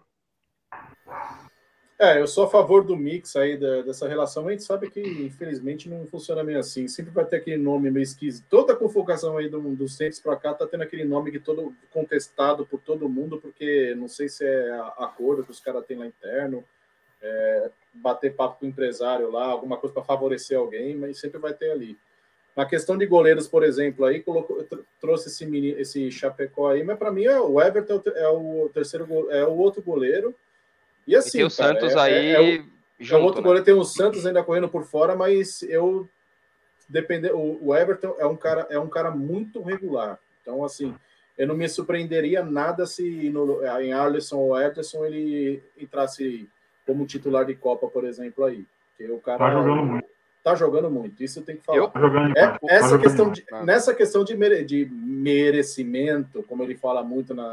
É, 2.03 2.19
eu 2.19 2.27
sou 2.27 2.47
a 2.47 2.51
favor 2.51 2.83
do 2.83 2.97
mix 2.97 3.37
aí 3.37 3.57
da, 3.57 3.83
dessa 3.83 4.09
relação. 4.09 4.49
A 4.49 4.51
gente 4.51 4.65
sabe 4.65 4.91
que, 4.91 5.01
infelizmente, 5.01 5.89
não 5.89 6.05
funciona 6.05 6.43
meio 6.43 6.59
assim. 6.59 6.89
Sempre 6.89 7.13
vai 7.13 7.25
ter 7.25 7.37
aquele 7.37 7.57
nome 7.57 7.93
meio 7.93 8.03
esquisito. 8.03 8.45
Toda 8.51 8.73
a 8.73 8.77
convocação 8.77 9.37
aí 9.39 9.49
do, 9.49 9.61
do 9.61 9.89
Saints 9.89 10.19
para 10.19 10.35
cá 10.35 10.53
tá 10.53 10.67
tendo 10.67 10.83
aquele 10.83 11.05
nome 11.05 11.31
que 11.31 11.39
todo 11.39 11.73
contestado 11.93 12.67
por 12.67 12.81
todo 12.81 13.09
mundo, 13.09 13.39
porque 13.39 13.95
não 13.95 14.09
sei 14.09 14.29
se 14.29 14.45
é 14.45 14.73
acordo 14.99 15.45
que 15.45 15.53
os 15.53 15.61
caras 15.61 15.87
têm 15.87 15.97
lá 15.97 16.05
interno, 16.05 16.65
é, 17.23 17.71
bater 17.95 18.35
papo 18.35 18.59
com 18.59 18.67
o 18.67 18.69
empresário 18.69 19.31
lá, 19.31 19.45
alguma 19.45 19.77
coisa 19.77 19.95
para 19.95 20.03
favorecer 20.03 20.59
alguém, 20.59 20.97
mas 20.97 21.21
sempre 21.21 21.39
vai 21.39 21.55
ter 21.55 21.71
ali. 21.71 21.97
Na 22.57 22.67
questão 22.67 22.99
de 22.99 23.07
goleiros, 23.07 23.47
por 23.47 23.63
exemplo, 23.63 24.05
aí 24.05 24.21
colocou, 24.21 24.67
trouxe 25.01 25.29
esse, 25.29 25.47
mini, 25.47 25.69
esse 25.79 26.11
Chapecó 26.11 26.69
aí, 26.69 26.83
mas 26.83 26.99
para 26.99 27.13
mim 27.13 27.27
é 27.27 27.41
o 27.41 27.63
Everton 27.63 28.03
é 28.07 28.27
o 28.27 28.69
terceiro 28.75 29.31
é 29.31 29.45
o 29.47 29.57
outro 29.57 29.81
goleiro. 29.81 30.35
E 31.07 31.17
assim, 31.17 31.39
e 31.39 31.41
tem 31.41 31.45
o 31.45 31.51
cara, 31.51 31.81
Santos 31.81 31.93
é, 31.95 31.99
aí 31.99 32.13
é, 32.13 32.55
é, 32.57 32.65
junto, 32.99 33.23
é 33.23 33.25
outro 33.25 33.41
né? 33.41 33.47
goleiro 33.47 33.65
tem 33.65 33.75
o 33.75 33.85
Santos 33.85 34.27
ainda 34.27 34.43
correndo 34.43 34.69
por 34.69 34.85
fora, 34.85 35.17
mas 35.17 35.63
eu 35.63 36.09
depender 36.89 37.33
o, 37.33 37.59
o 37.61 37.75
Everton 37.75 38.15
é 38.19 38.27
um 38.27 38.37
cara 38.37 38.67
é 38.71 38.79
um 38.79 38.89
cara 38.89 39.11
muito 39.11 39.63
regular. 39.63 40.19
Então 40.41 40.65
assim, 40.65 40.95
eu 41.37 41.47
não 41.47 41.57
me 41.57 41.69
surpreenderia 41.69 42.45
nada 42.45 42.87
se 42.87 43.31
no, 43.31 43.65
em 43.81 43.93
Alisson 43.93 44.37
ou 44.37 44.61
Ederson 44.61 45.05
ele 45.05 45.63
entrasse 45.79 46.49
como 46.87 47.07
titular 47.07 47.45
de 47.45 47.55
Copa, 47.55 47.89
por 47.89 48.05
exemplo, 48.05 48.45
aí. 48.45 48.65
Que 48.97 49.11
o 49.11 49.19
cara 49.19 49.39
tá 49.39 49.51
jogando 49.51 49.85
muito 49.85 50.13
tá 50.43 50.55
jogando 50.55 50.91
muito. 50.91 51.23
Isso 51.23 51.43
tem 51.43 51.57
que 51.57 51.65
falar. 51.65 51.93
É, 52.37 52.75
essa 52.75 52.97
tá 52.97 52.99
questão 52.99 53.31
de, 53.31 53.45
nessa 53.65 53.95
questão 53.95 54.25
de, 54.25 54.37
mere, 54.37 54.65
de, 54.65 54.85
merecimento, 54.87 56.43
como 56.45 56.63
ele 56.63 56.75
fala 56.75 57.03
muito 57.03 57.33
na. 57.35 57.51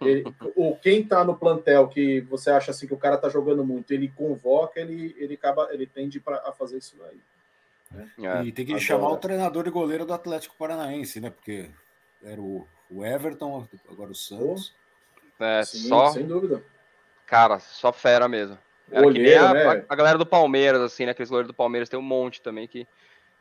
Ele, 0.00 0.24
o 0.56 0.76
quem 0.76 1.04
tá 1.04 1.24
no 1.24 1.36
plantel 1.36 1.88
que 1.88 2.20
você 2.22 2.50
acha 2.50 2.70
assim 2.70 2.86
que 2.86 2.94
o 2.94 2.98
cara 2.98 3.16
tá 3.16 3.28
jogando 3.28 3.64
muito, 3.64 3.92
ele 3.92 4.08
convoca, 4.08 4.80
ele, 4.80 5.14
ele 5.18 5.34
acaba, 5.34 5.68
ele 5.72 5.86
tende 5.86 6.18
pra, 6.18 6.42
a 6.44 6.52
fazer 6.52 6.78
isso 6.78 6.96
aí. 7.08 7.20
Né? 7.90 8.10
É. 8.18 8.44
E 8.44 8.52
tem 8.52 8.64
que 8.64 8.72
Agora... 8.72 8.84
chamar 8.84 9.10
o 9.10 9.16
treinador 9.18 9.64
de 9.64 9.70
goleiro 9.70 10.04
do 10.04 10.12
Atlético 10.12 10.56
Paranaense, 10.58 11.20
né? 11.20 11.30
Porque 11.30 11.70
era 12.22 12.40
o, 12.40 12.66
o 12.90 13.04
Everton, 13.04 13.66
agora 13.88 14.10
o 14.10 14.14
Santos. 14.14 14.74
É, 15.38 15.62
Sim, 15.64 15.88
só. 15.88 16.10
Sem 16.10 16.26
dúvida. 16.26 16.62
Cara, 17.26 17.58
só 17.58 17.92
fera 17.92 18.28
mesmo. 18.28 18.58
Era 18.90 19.06
Olheiro, 19.06 19.30
que 19.30 19.38
nem 19.38 19.48
a, 19.48 19.52
né? 19.52 19.84
a, 19.88 19.92
a, 19.92 19.96
galera 19.96 20.18
do 20.18 20.26
Palmeiras, 20.26 20.80
assim, 20.80 21.04
né? 21.04 21.12
Aqueles 21.12 21.30
goleiros 21.30 21.48
do 21.48 21.54
Palmeiras 21.54 21.88
tem 21.88 21.98
um 21.98 22.02
monte 22.02 22.40
também 22.40 22.68
que 22.68 22.86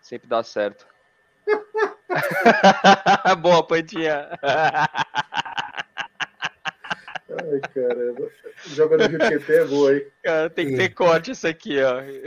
sempre 0.01 0.27
dá 0.27 0.43
certo. 0.43 0.87
Boa, 3.41 3.65
Pantinha. 3.65 4.29
Ai, 7.29 7.59
caramba. 7.73 8.29
Joga 8.67 8.97
no 8.97 9.07
Rio 9.07 9.19
Tietê 9.19 9.57
é 9.57 9.65
boa, 9.65 9.93
hein? 9.93 10.05
Cara, 10.23 10.49
tem 10.49 10.67
que 10.67 10.77
ter 10.77 10.89
corte 10.89 11.31
isso 11.31 11.47
aqui, 11.47 11.77
ó. 11.81 11.99
É. 11.99 12.23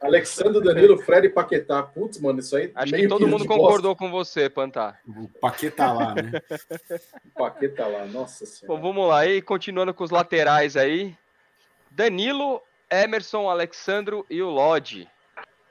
Alexandre 0.00 0.62
Danilo, 0.62 0.98
Fred 0.98 1.26
e 1.26 1.30
Paquetá. 1.30 1.82
Putz, 1.82 2.20
mano, 2.20 2.38
isso 2.38 2.56
aí. 2.56 2.70
Acho 2.74 2.94
que 2.94 3.08
todo 3.08 3.26
mundo 3.26 3.46
concordou 3.46 3.94
bosta. 3.94 3.98
com 3.98 4.10
você, 4.10 4.48
Pantá. 4.48 4.98
O 5.06 5.28
Paquetá 5.40 5.92
lá, 5.92 6.14
né? 6.14 6.40
o 7.24 7.38
Paquetá 7.38 7.86
lá, 7.86 8.06
nossa 8.06 8.46
senhora. 8.46 8.80
Bom, 8.80 8.88
vamos 8.88 9.08
lá. 9.08 9.26
E 9.26 9.42
continuando 9.42 9.92
com 9.92 10.04
os 10.04 10.10
laterais 10.10 10.76
aí. 10.76 11.16
Danilo, 11.98 12.62
Emerson, 12.88 13.50
Alexandro 13.50 14.24
e 14.30 14.40
o 14.40 14.48
Lodge, 14.48 15.10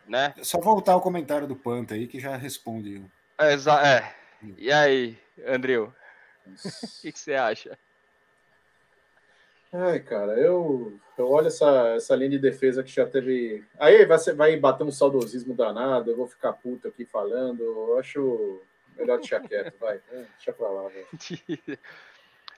né? 0.06 0.34
Só 0.42 0.60
voltar 0.60 0.92
ao 0.92 1.00
comentário 1.00 1.48
do 1.48 1.56
Panta 1.56 1.94
aí 1.94 2.06
que 2.06 2.20
já 2.20 2.36
responde. 2.36 3.02
É, 3.40 3.54
é. 3.54 4.14
E 4.58 4.70
aí, 4.70 5.18
Andril? 5.48 5.94
O 6.46 7.02
que, 7.02 7.12
que, 7.14 7.20
você 7.20 7.34
acha? 7.34 7.78
Ai, 9.72 10.00
cara, 10.00 10.34
eu, 10.34 11.00
eu 11.18 11.30
olho 11.30 11.48
essa, 11.48 11.94
essa 11.96 12.16
linha 12.16 12.32
de 12.32 12.40
defesa 12.40 12.84
que 12.84 12.92
já 12.92 13.06
teve. 13.06 13.64
Aí 13.80 14.06
vai, 14.06 14.18
vai 14.34 14.58
bater 14.58 14.84
um 14.84 14.92
saudosismo 14.92 15.54
danado, 15.54 16.12
eu 16.12 16.18
vou 16.18 16.28
ficar 16.28 16.54
puto 16.54 16.90
aqui 16.90 17.06
falando. 17.06 17.62
Eu 17.62 18.00
acho 18.00 18.62
melhor 18.98 19.18
deixar 19.20 19.42
quieto, 19.42 19.78
vai. 19.80 20.02
É, 20.12 20.26
deixa 20.36 20.52
pra 20.52 20.68
lá, 20.68 20.90
velho. 20.90 21.08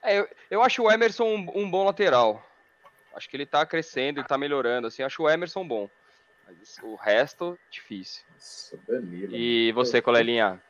É, 0.02 0.18
eu, 0.18 0.28
eu 0.50 0.62
acho 0.62 0.82
o 0.82 0.90
Emerson 0.90 1.24
um, 1.24 1.46
um 1.54 1.70
bom 1.70 1.84
lateral. 1.84 2.42
Acho 3.14 3.28
que 3.28 3.36
ele 3.36 3.46
tá 3.46 3.66
crescendo, 3.66 4.20
ele 4.20 4.26
tá 4.26 4.38
melhorando, 4.38 4.86
assim, 4.86 5.02
acho 5.02 5.22
o 5.22 5.28
Emerson 5.28 5.66
bom. 5.66 5.88
Mas 6.46 6.78
o 6.82 6.94
resto, 6.94 7.58
difícil. 7.70 8.24
Nossa, 8.32 8.78
Danilo, 8.88 9.34
e 9.34 9.72
você, 9.72 10.00
Colelinha? 10.00 10.60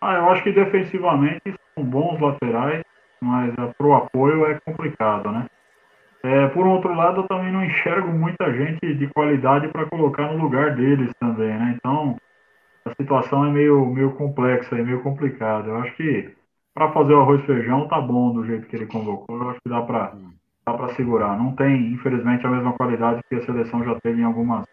Ah, 0.00 0.14
eu 0.14 0.30
acho 0.30 0.42
que 0.42 0.52
defensivamente 0.52 1.54
são 1.74 1.84
bons 1.84 2.20
laterais, 2.20 2.82
mas 3.20 3.52
uh, 3.54 3.74
pro 3.76 3.94
apoio 3.94 4.46
é 4.46 4.60
complicado, 4.60 5.30
né? 5.30 5.46
É, 6.22 6.48
por 6.48 6.66
outro 6.66 6.92
lado, 6.94 7.20
eu 7.20 7.28
também 7.28 7.52
não 7.52 7.64
enxergo 7.64 8.08
muita 8.08 8.52
gente 8.52 8.94
de 8.94 9.06
qualidade 9.08 9.68
para 9.68 9.86
colocar 9.86 10.32
no 10.32 10.42
lugar 10.42 10.74
deles 10.74 11.12
também, 11.20 11.56
né? 11.56 11.76
Então, 11.76 12.16
a 12.84 12.90
situação 13.00 13.44
é 13.46 13.50
meio, 13.50 13.86
meio 13.86 14.14
complexa 14.16 14.76
e 14.76 14.82
meio 14.82 15.02
complicada. 15.02 15.68
Eu 15.68 15.76
acho 15.78 15.94
que 15.96 16.34
para 16.74 16.92
fazer 16.92 17.14
o 17.14 17.20
arroz 17.20 17.42
e 17.42 17.46
feijão 17.46 17.88
tá 17.88 18.00
bom 18.00 18.32
do 18.32 18.44
jeito 18.44 18.66
que 18.66 18.76
ele 18.76 18.86
convocou. 18.86 19.36
Eu 19.36 19.50
acho 19.50 19.60
que 19.60 19.68
dá 19.68 19.82
para 19.82 20.14
hum 20.14 20.36
dá 20.66 20.74
para 20.74 20.94
segurar. 20.94 21.38
Não 21.38 21.54
tem, 21.54 21.92
infelizmente, 21.92 22.44
a 22.44 22.50
mesma 22.50 22.72
qualidade 22.72 23.20
que 23.28 23.36
a 23.36 23.44
seleção 23.44 23.84
já 23.84 23.98
teve 24.00 24.20
em 24.20 24.24
algumas 24.24 24.66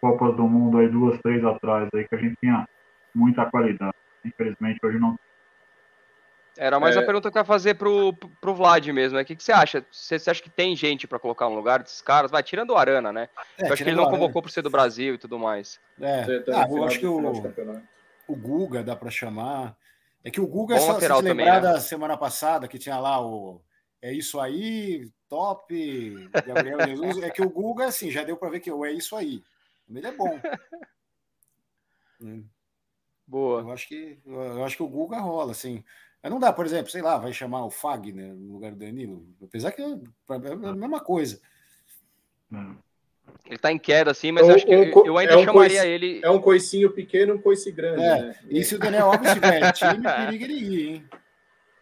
Copas 0.00 0.36
do 0.36 0.48
Mundo 0.48 0.78
aí, 0.78 0.88
duas, 0.88 1.18
três 1.20 1.44
atrás, 1.44 1.88
aí, 1.94 2.06
que 2.06 2.14
a 2.14 2.18
gente 2.18 2.36
tinha 2.40 2.68
muita 3.14 3.46
qualidade. 3.46 3.94
Infelizmente, 4.24 4.78
hoje 4.84 4.98
não. 4.98 5.18
Era 6.56 6.78
mais 6.78 6.96
é... 6.96 7.00
a 7.00 7.04
pergunta 7.04 7.30
que 7.30 7.38
eu 7.38 7.40
ia 7.40 7.44
fazer 7.44 7.74
pro, 7.74 8.12
pro 8.40 8.54
Vlad 8.54 8.86
mesmo, 8.88 9.16
né? 9.16 9.22
O 9.22 9.24
que, 9.24 9.36
que 9.36 9.42
você 9.42 9.52
acha? 9.52 9.84
Você, 9.90 10.18
você 10.18 10.30
acha 10.30 10.42
que 10.42 10.50
tem 10.50 10.74
gente 10.74 11.06
para 11.06 11.18
colocar 11.18 11.48
no 11.48 11.54
lugar 11.54 11.82
desses 11.82 12.00
caras? 12.00 12.30
Vai, 12.30 12.42
tirando 12.42 12.70
o 12.70 12.76
Arana, 12.76 13.12
né? 13.12 13.28
É, 13.58 13.68
eu 13.68 13.72
acho 13.72 13.82
que 13.82 13.90
ele 13.90 13.96
não 13.96 14.10
convocou 14.10 14.42
por 14.42 14.50
ser 14.50 14.62
do 14.62 14.70
Brasil 14.70 15.14
e 15.14 15.18
tudo 15.18 15.38
mais. 15.38 15.80
É, 16.00 16.22
ah, 16.54 16.66
eu 16.68 16.84
acho 16.84 16.98
que 16.98 17.06
o, 17.06 17.32
o 18.26 18.36
Guga 18.36 18.82
dá 18.82 18.94
para 18.94 19.10
chamar. 19.10 19.76
É 20.24 20.30
que 20.30 20.40
o 20.40 20.46
Guga, 20.46 20.74
Bom 20.76 20.80
só 20.80 20.94
se 20.94 21.00
lembrar 21.00 21.22
também, 21.22 21.46
né? 21.46 21.60
da 21.60 21.80
semana 21.80 22.16
passada, 22.16 22.66
que 22.66 22.78
tinha 22.78 22.98
lá 22.98 23.20
o 23.20 23.60
é 24.00 24.12
isso 24.12 24.38
aí, 24.38 25.10
top, 25.28 26.30
Gabriel 26.46 26.86
Jesus. 26.86 27.22
É 27.22 27.30
que 27.30 27.42
o 27.42 27.50
Guga, 27.50 27.86
assim, 27.86 28.10
já 28.10 28.22
deu 28.22 28.36
para 28.36 28.50
ver 28.50 28.60
que 28.60 28.70
é 28.70 28.92
isso 28.92 29.16
aí. 29.16 29.42
Ele 29.88 30.06
é 30.06 30.12
bom. 30.12 30.38
Boa. 33.26 33.60
Eu 33.60 33.72
acho 33.72 33.88
que 33.88 34.18
eu 34.24 34.64
acho 34.64 34.76
que 34.76 34.82
o 34.82 34.88
Guga 34.88 35.18
rola, 35.18 35.52
assim. 35.52 35.84
Mas 36.22 36.32
não 36.32 36.38
dá, 36.38 36.52
por 36.52 36.66
exemplo, 36.66 36.90
sei 36.90 37.02
lá, 37.02 37.18
vai 37.18 37.32
chamar 37.32 37.64
o 37.64 37.70
Fagner 37.70 38.34
no 38.34 38.54
lugar 38.54 38.72
do 38.72 38.78
Danilo. 38.78 39.26
Apesar 39.42 39.72
que 39.72 39.82
é 39.82 39.84
a 39.84 40.38
mesma 40.74 41.00
coisa. 41.00 41.40
Ele 43.46 43.58
tá 43.58 43.70
em 43.70 43.78
queda, 43.78 44.10
assim, 44.10 44.32
mas 44.32 44.48
eu 44.48 44.54
acho 44.54 44.66
que 44.66 44.76
um, 44.76 45.06
eu 45.06 45.18
ainda 45.18 45.34
é 45.34 45.36
um 45.36 45.44
chamaria 45.44 45.80
coice, 45.80 45.88
ele. 45.88 46.20
É 46.22 46.30
um 46.30 46.40
coicinho 46.40 46.90
pequeno, 46.90 47.34
um 47.34 47.40
coice 47.40 47.70
grande. 47.70 48.02
É, 48.02 48.22
né? 48.22 48.38
E 48.48 48.64
se 48.64 48.74
o 48.74 48.78
Daniel 48.78 49.12
Alves 49.12 49.32
tiver 49.32 49.72
time, 49.72 50.02
periga 50.02 50.44
ele 50.44 50.54
ir, 50.54 50.88
hein? 50.88 51.10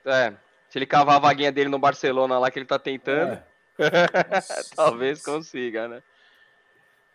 É. 0.04 0.34
Se 0.76 0.78
ele 0.78 0.84
cavar 0.84 1.16
a 1.16 1.20
vaguinha 1.20 1.50
dele 1.50 1.70
no 1.70 1.78
Barcelona 1.78 2.38
lá 2.38 2.50
que 2.50 2.58
ele 2.58 2.66
tá 2.66 2.78
tentando, 2.78 3.32
é. 3.32 3.42
talvez 4.76 5.24
consiga, 5.24 5.88
né? 5.88 6.02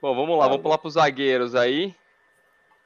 Bom, 0.02 0.16
vamos 0.16 0.36
lá, 0.40 0.48
vamos 0.48 0.64
pular 0.64 0.80
para 0.80 0.88
os 0.88 0.96
zagueiros 0.96 1.54
aí. 1.54 1.96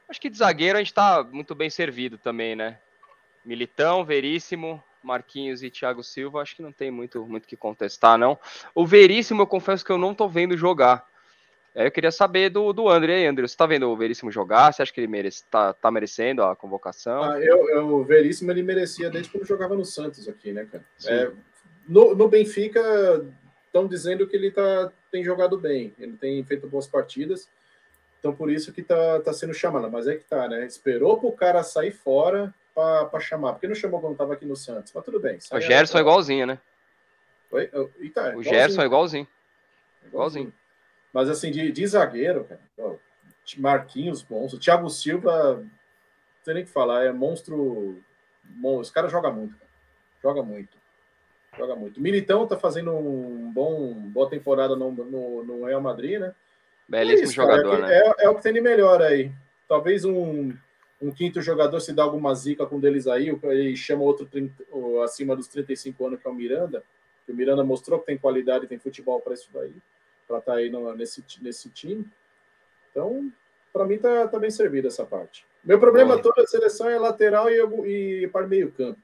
Acho 0.06 0.20
que 0.20 0.28
de 0.28 0.36
zagueiro 0.36 0.76
a 0.76 0.82
gente 0.82 0.92
tá 0.92 1.26
muito 1.32 1.54
bem 1.54 1.70
servido 1.70 2.18
também, 2.18 2.54
né? 2.54 2.78
Militão, 3.42 4.04
Veríssimo, 4.04 4.84
Marquinhos 5.02 5.62
e 5.62 5.70
Thiago 5.70 6.04
Silva, 6.04 6.42
acho 6.42 6.54
que 6.54 6.60
não 6.60 6.72
tem 6.72 6.90
muito 6.90 7.24
muito 7.24 7.48
que 7.48 7.56
contestar, 7.56 8.18
não. 8.18 8.38
O 8.74 8.84
Veríssimo, 8.84 9.40
eu 9.40 9.46
confesso 9.46 9.82
que 9.82 9.90
eu 9.90 9.96
não 9.96 10.14
tô 10.14 10.28
vendo 10.28 10.58
jogar. 10.58 11.08
É, 11.76 11.86
eu 11.86 11.90
queria 11.90 12.10
saber 12.10 12.48
do, 12.48 12.72
do 12.72 12.88
André. 12.88 13.16
aí, 13.16 13.26
André, 13.26 13.46
você 13.46 13.52
está 13.52 13.66
vendo 13.66 13.90
o 13.90 13.96
Veríssimo 13.96 14.32
jogar? 14.32 14.72
Você 14.72 14.80
acha 14.80 14.90
que 14.90 14.98
ele 14.98 15.06
merece, 15.06 15.44
tá, 15.50 15.74
tá 15.74 15.90
merecendo 15.90 16.42
a 16.42 16.56
convocação? 16.56 17.22
Ah, 17.22 17.38
eu, 17.38 17.68
eu, 17.68 17.88
o 17.96 18.02
Veríssimo 18.02 18.50
ele 18.50 18.62
merecia 18.62 19.10
desde 19.10 19.30
quando 19.30 19.46
jogava 19.46 19.76
no 19.76 19.84
Santos 19.84 20.26
aqui, 20.26 20.52
né, 20.52 20.64
cara? 20.64 20.82
É, 21.04 21.30
no, 21.86 22.14
no 22.14 22.28
Benfica 22.28 22.80
estão 23.66 23.86
dizendo 23.86 24.26
que 24.26 24.34
ele 24.34 24.50
tá, 24.50 24.90
tem 25.12 25.22
jogado 25.22 25.58
bem, 25.58 25.92
ele 25.98 26.16
tem 26.16 26.42
feito 26.44 26.66
boas 26.66 26.86
partidas, 26.86 27.46
então 28.18 28.34
por 28.34 28.50
isso 28.50 28.72
que 28.72 28.82
tá, 28.82 29.20
tá 29.20 29.34
sendo 29.34 29.52
chamado. 29.52 29.90
Mas 29.90 30.06
é 30.06 30.16
que 30.16 30.24
tá, 30.24 30.48
né? 30.48 30.64
Esperou 30.64 31.18
para 31.18 31.28
o 31.28 31.32
cara 31.32 31.62
sair 31.62 31.92
fora, 31.92 32.54
para 32.74 33.20
chamar. 33.20 33.52
Porque 33.52 33.68
não 33.68 33.74
chamou 33.74 34.00
quando 34.00 34.12
estava 34.12 34.32
aqui 34.32 34.46
no 34.46 34.56
Santos. 34.56 34.92
Mas 34.94 35.04
tudo 35.04 35.20
bem. 35.20 35.38
O 35.52 35.60
Gerson 35.60 35.98
é 35.98 36.00
igualzinho, 36.00 36.46
né? 36.46 36.58
Oi? 37.50 37.70
Eita, 38.00 38.20
é 38.28 38.36
o 38.36 38.42
Gerson 38.42 38.80
é 38.80 38.86
igualzinho. 38.86 39.28
Igualzinho. 40.06 40.52
Mas 41.16 41.30
assim, 41.30 41.50
de, 41.50 41.72
de 41.72 41.86
zagueiro, 41.86 42.44
cara. 42.44 42.60
Marquinhos, 43.56 44.22
monstro. 44.28 44.60
Thiago 44.60 44.90
Silva, 44.90 45.54
não 45.54 45.70
tem 46.44 46.52
nem 46.52 46.62
o 46.62 46.66
que 46.66 46.70
falar, 46.70 47.04
é 47.04 47.10
monstro. 47.10 48.02
monstro. 48.44 48.82
Esse 48.82 48.92
cara 48.92 49.08
joga 49.08 49.30
muito, 49.30 49.56
cara. 49.56 49.70
Joga 50.22 50.42
muito. 50.42 50.76
Joga 51.56 51.74
muito. 51.74 52.02
Militão 52.02 52.46
tá 52.46 52.58
fazendo 52.58 52.92
um 52.92 53.50
bom 53.50 53.94
boa 53.94 54.28
temporada 54.28 54.76
no, 54.76 54.92
no, 54.92 55.42
no 55.42 55.64
Real 55.64 55.80
Madrid, 55.80 56.20
né? 56.20 56.34
Belíssimo 56.86 57.20
é 57.20 57.24
isso, 57.24 57.32
jogador, 57.32 57.78
é, 57.78 57.80
né? 57.80 57.98
É, 57.98 58.24
é, 58.26 58.28
o 58.28 58.34
que 58.34 58.42
tem 58.42 58.52
de 58.52 58.60
melhor 58.60 59.00
aí. 59.00 59.32
Talvez 59.66 60.04
um, 60.04 60.52
um 61.00 61.10
quinto 61.10 61.40
jogador 61.40 61.80
se 61.80 61.94
dá 61.94 62.02
alguma 62.02 62.34
zica 62.34 62.66
com 62.66 62.76
um 62.76 62.80
deles 62.80 63.06
aí 63.06 63.30
e 63.30 63.74
chama 63.74 64.02
outro 64.02 64.26
30, 64.26 64.52
acima 65.02 65.34
dos 65.34 65.48
35 65.48 66.08
anos, 66.08 66.20
que 66.20 66.28
é 66.28 66.30
o 66.30 66.34
Miranda. 66.34 66.84
O 67.26 67.32
Miranda 67.32 67.64
mostrou 67.64 67.98
que 68.00 68.04
tem 68.04 68.18
qualidade 68.18 68.66
tem 68.66 68.78
futebol 68.78 69.18
para 69.18 69.32
isso 69.32 69.48
daí, 69.50 69.72
para 70.26 70.38
estar 70.38 70.52
tá 70.52 70.58
aí 70.58 70.70
no, 70.70 70.94
nesse, 70.94 71.24
nesse 71.40 71.70
time. 71.70 72.06
Então, 72.90 73.30
para 73.72 73.84
mim, 73.84 73.98
tá, 73.98 74.26
tá 74.28 74.38
bem 74.38 74.50
servido 74.50 74.88
essa 74.88 75.04
parte. 75.04 75.46
Meu 75.64 75.78
problema 75.80 76.20
toda 76.20 76.42
a 76.42 76.46
seleção 76.46 76.88
é 76.88 76.98
lateral 76.98 77.50
e, 77.50 78.22
e 78.22 78.28
para 78.28 78.46
meio 78.46 78.70
campo. 78.72 79.00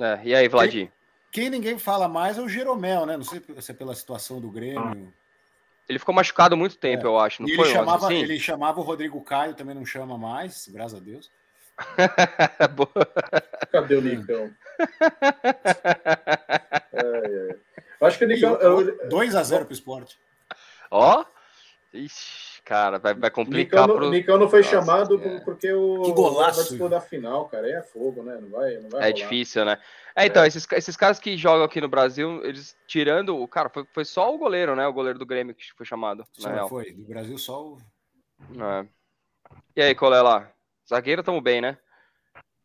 É, 0.00 0.20
e 0.24 0.34
aí, 0.34 0.48
Vladir? 0.48 0.90
Quem, 1.30 1.42
quem, 1.42 1.50
ninguém 1.50 1.78
fala 1.78 2.08
mais 2.08 2.38
é 2.38 2.40
o 2.40 2.48
Jeromel, 2.48 3.04
né? 3.04 3.16
Não 3.16 3.24
sei 3.24 3.42
se 3.60 3.72
é 3.72 3.74
pela 3.74 3.94
situação 3.94 4.40
do 4.40 4.50
Grêmio. 4.50 5.12
Ele 5.88 5.98
ficou 5.98 6.14
machucado 6.14 6.56
muito 6.56 6.76
tempo, 6.76 7.04
é. 7.04 7.06
eu 7.06 7.18
acho. 7.18 7.42
Não 7.42 7.48
e 7.48 7.56
foi 7.56 7.64
ele, 7.64 7.74
chamava, 7.74 8.06
assim? 8.06 8.22
ele 8.22 8.38
chamava 8.38 8.80
o 8.80 8.82
Rodrigo 8.82 9.20
Caio, 9.22 9.54
também 9.54 9.74
não 9.74 9.84
chama 9.84 10.16
mais, 10.16 10.68
graças 10.68 10.98
a 10.98 11.02
Deus. 11.02 11.30
Cadê 13.72 13.96
o 13.96 14.02
Nicão? 14.02 14.50
é, 16.92 17.00
é. 17.00 17.56
Acho 18.00 18.18
que 18.18 18.24
o 18.24 18.28
Nicão. 18.28 18.56
2x0 19.08 19.64
pro 19.64 19.72
esporte. 19.72 20.18
Ó, 20.90 21.24
Ixi, 21.92 22.62
cara, 22.64 22.98
vai, 22.98 23.14
vai 23.14 23.30
complicar. 23.30 23.82
Nicão, 23.82 23.96
pro... 23.96 24.10
Nicão 24.10 24.38
não 24.38 24.48
foi 24.48 24.60
Nossa, 24.60 24.70
chamado 24.70 25.22
é. 25.22 25.40
porque 25.40 25.72
o 25.72 26.02
que 26.02 26.12
golaço, 26.12 26.76
vai 26.76 26.88
da 26.88 27.00
final, 27.00 27.48
cara. 27.48 27.66
Aí 27.66 27.72
é 27.72 27.82
fogo, 27.82 28.22
né? 28.22 28.38
Não 28.40 28.50
vai, 28.50 28.76
não 28.76 28.90
vai 28.90 29.00
é 29.00 29.04
rolar. 29.04 29.12
difícil, 29.12 29.64
né? 29.64 29.78
É, 30.14 30.26
então, 30.26 30.42
é. 30.42 30.48
Esses, 30.48 30.66
esses 30.72 30.96
caras 30.96 31.18
que 31.18 31.36
jogam 31.36 31.64
aqui 31.64 31.80
no 31.80 31.88
Brasil, 31.88 32.44
eles 32.44 32.76
tirando 32.86 33.38
o 33.38 33.48
cara, 33.48 33.70
foi, 33.70 33.86
foi 33.92 34.04
só 34.04 34.34
o 34.34 34.38
goleiro, 34.38 34.76
né? 34.76 34.86
O 34.86 34.92
goleiro 34.92 35.18
do 35.18 35.24
Grêmio 35.24 35.54
que 35.54 35.72
foi 35.74 35.86
chamado. 35.86 36.24
Só 36.32 36.48
na 36.48 36.54
real. 36.56 36.68
foi. 36.68 36.92
No 36.92 37.06
Brasil 37.06 37.38
só 37.38 37.62
o. 37.62 37.78
É. 38.52 38.86
E 39.74 39.82
aí, 39.82 39.94
Colela? 39.94 40.52
Zagueiro 40.88 41.22
tamo 41.22 41.40
bem, 41.40 41.60
né? 41.60 41.78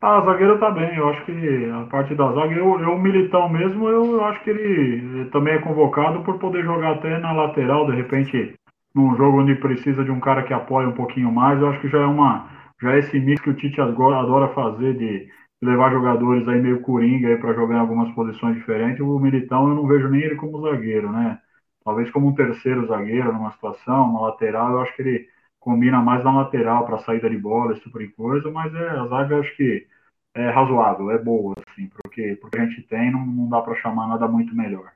Ah, 0.00 0.20
zagueiro 0.24 0.58
tá 0.58 0.70
bem. 0.70 0.96
Eu 0.96 1.08
acho 1.10 1.24
que 1.24 1.70
a 1.70 1.84
parte 1.86 2.14
da 2.14 2.32
zaga, 2.32 2.54
eu, 2.54 2.80
eu 2.80 2.98
militão 2.98 3.48
mesmo, 3.48 3.88
eu, 3.88 4.12
eu 4.12 4.24
acho 4.24 4.42
que 4.42 4.50
ele, 4.50 4.62
ele 4.62 5.30
também 5.30 5.54
é 5.54 5.58
convocado 5.58 6.22
por 6.22 6.38
poder 6.38 6.62
jogar 6.64 6.92
até 6.94 7.18
na 7.18 7.32
lateral, 7.32 7.86
de 7.86 7.96
repente 7.96 8.54
num 8.94 9.16
jogo 9.16 9.40
onde 9.40 9.54
precisa 9.56 10.04
de 10.04 10.10
um 10.10 10.20
cara 10.20 10.42
que 10.44 10.52
apoie 10.52 10.86
um 10.86 10.92
pouquinho 10.94 11.32
mais, 11.32 11.60
eu 11.60 11.68
acho 11.68 11.80
que 11.80 11.88
já 11.88 11.98
é 11.98 12.06
uma 12.06 12.48
já 12.80 12.94
é 12.94 12.98
esse 12.98 13.18
mix 13.18 13.40
que 13.40 13.50
o 13.50 13.54
Tite 13.54 13.80
adora 13.80 14.48
fazer 14.54 14.94
de 14.96 15.28
levar 15.62 15.90
jogadores 15.90 16.46
aí 16.48 16.60
meio 16.60 16.80
coringa 16.80 17.28
aí 17.28 17.36
para 17.38 17.54
jogar 17.54 17.76
em 17.76 17.80
algumas 17.80 18.10
posições 18.14 18.56
diferentes. 18.56 19.00
O 19.00 19.18
Militão 19.18 19.68
eu 19.68 19.74
não 19.74 19.86
vejo 19.86 20.08
nem 20.08 20.20
ele 20.22 20.36
como 20.36 20.60
zagueiro, 20.60 21.10
né? 21.10 21.38
Talvez 21.84 22.10
como 22.10 22.28
um 22.28 22.34
terceiro 22.34 22.86
zagueiro 22.86 23.32
numa 23.32 23.52
situação, 23.52 24.10
uma 24.10 24.22
lateral, 24.28 24.72
eu 24.72 24.80
acho 24.80 24.94
que 24.96 25.02
ele 25.02 25.28
combina 25.64 26.00
mais 26.02 26.22
na 26.22 26.42
lateral 26.42 26.84
para 26.84 26.98
saída 26.98 27.28
de 27.28 27.38
bola, 27.38 27.72
esse 27.72 27.80
tipo 27.80 27.98
de 27.98 28.08
coisa, 28.08 28.50
mas 28.50 28.72
é, 28.74 28.90
a 28.90 29.06
zaga 29.06 29.34
eu 29.34 29.40
acho 29.40 29.56
que 29.56 29.86
é 30.34 30.50
razoável, 30.50 31.10
é 31.10 31.18
boa, 31.18 31.54
assim, 31.66 31.88
porque, 31.88 32.36
porque 32.36 32.58
a 32.58 32.66
gente 32.66 32.82
tem, 32.82 33.10
não, 33.10 33.24
não 33.24 33.48
dá 33.48 33.62
para 33.62 33.74
chamar 33.76 34.06
nada 34.06 34.28
muito 34.28 34.54
melhor. 34.54 34.92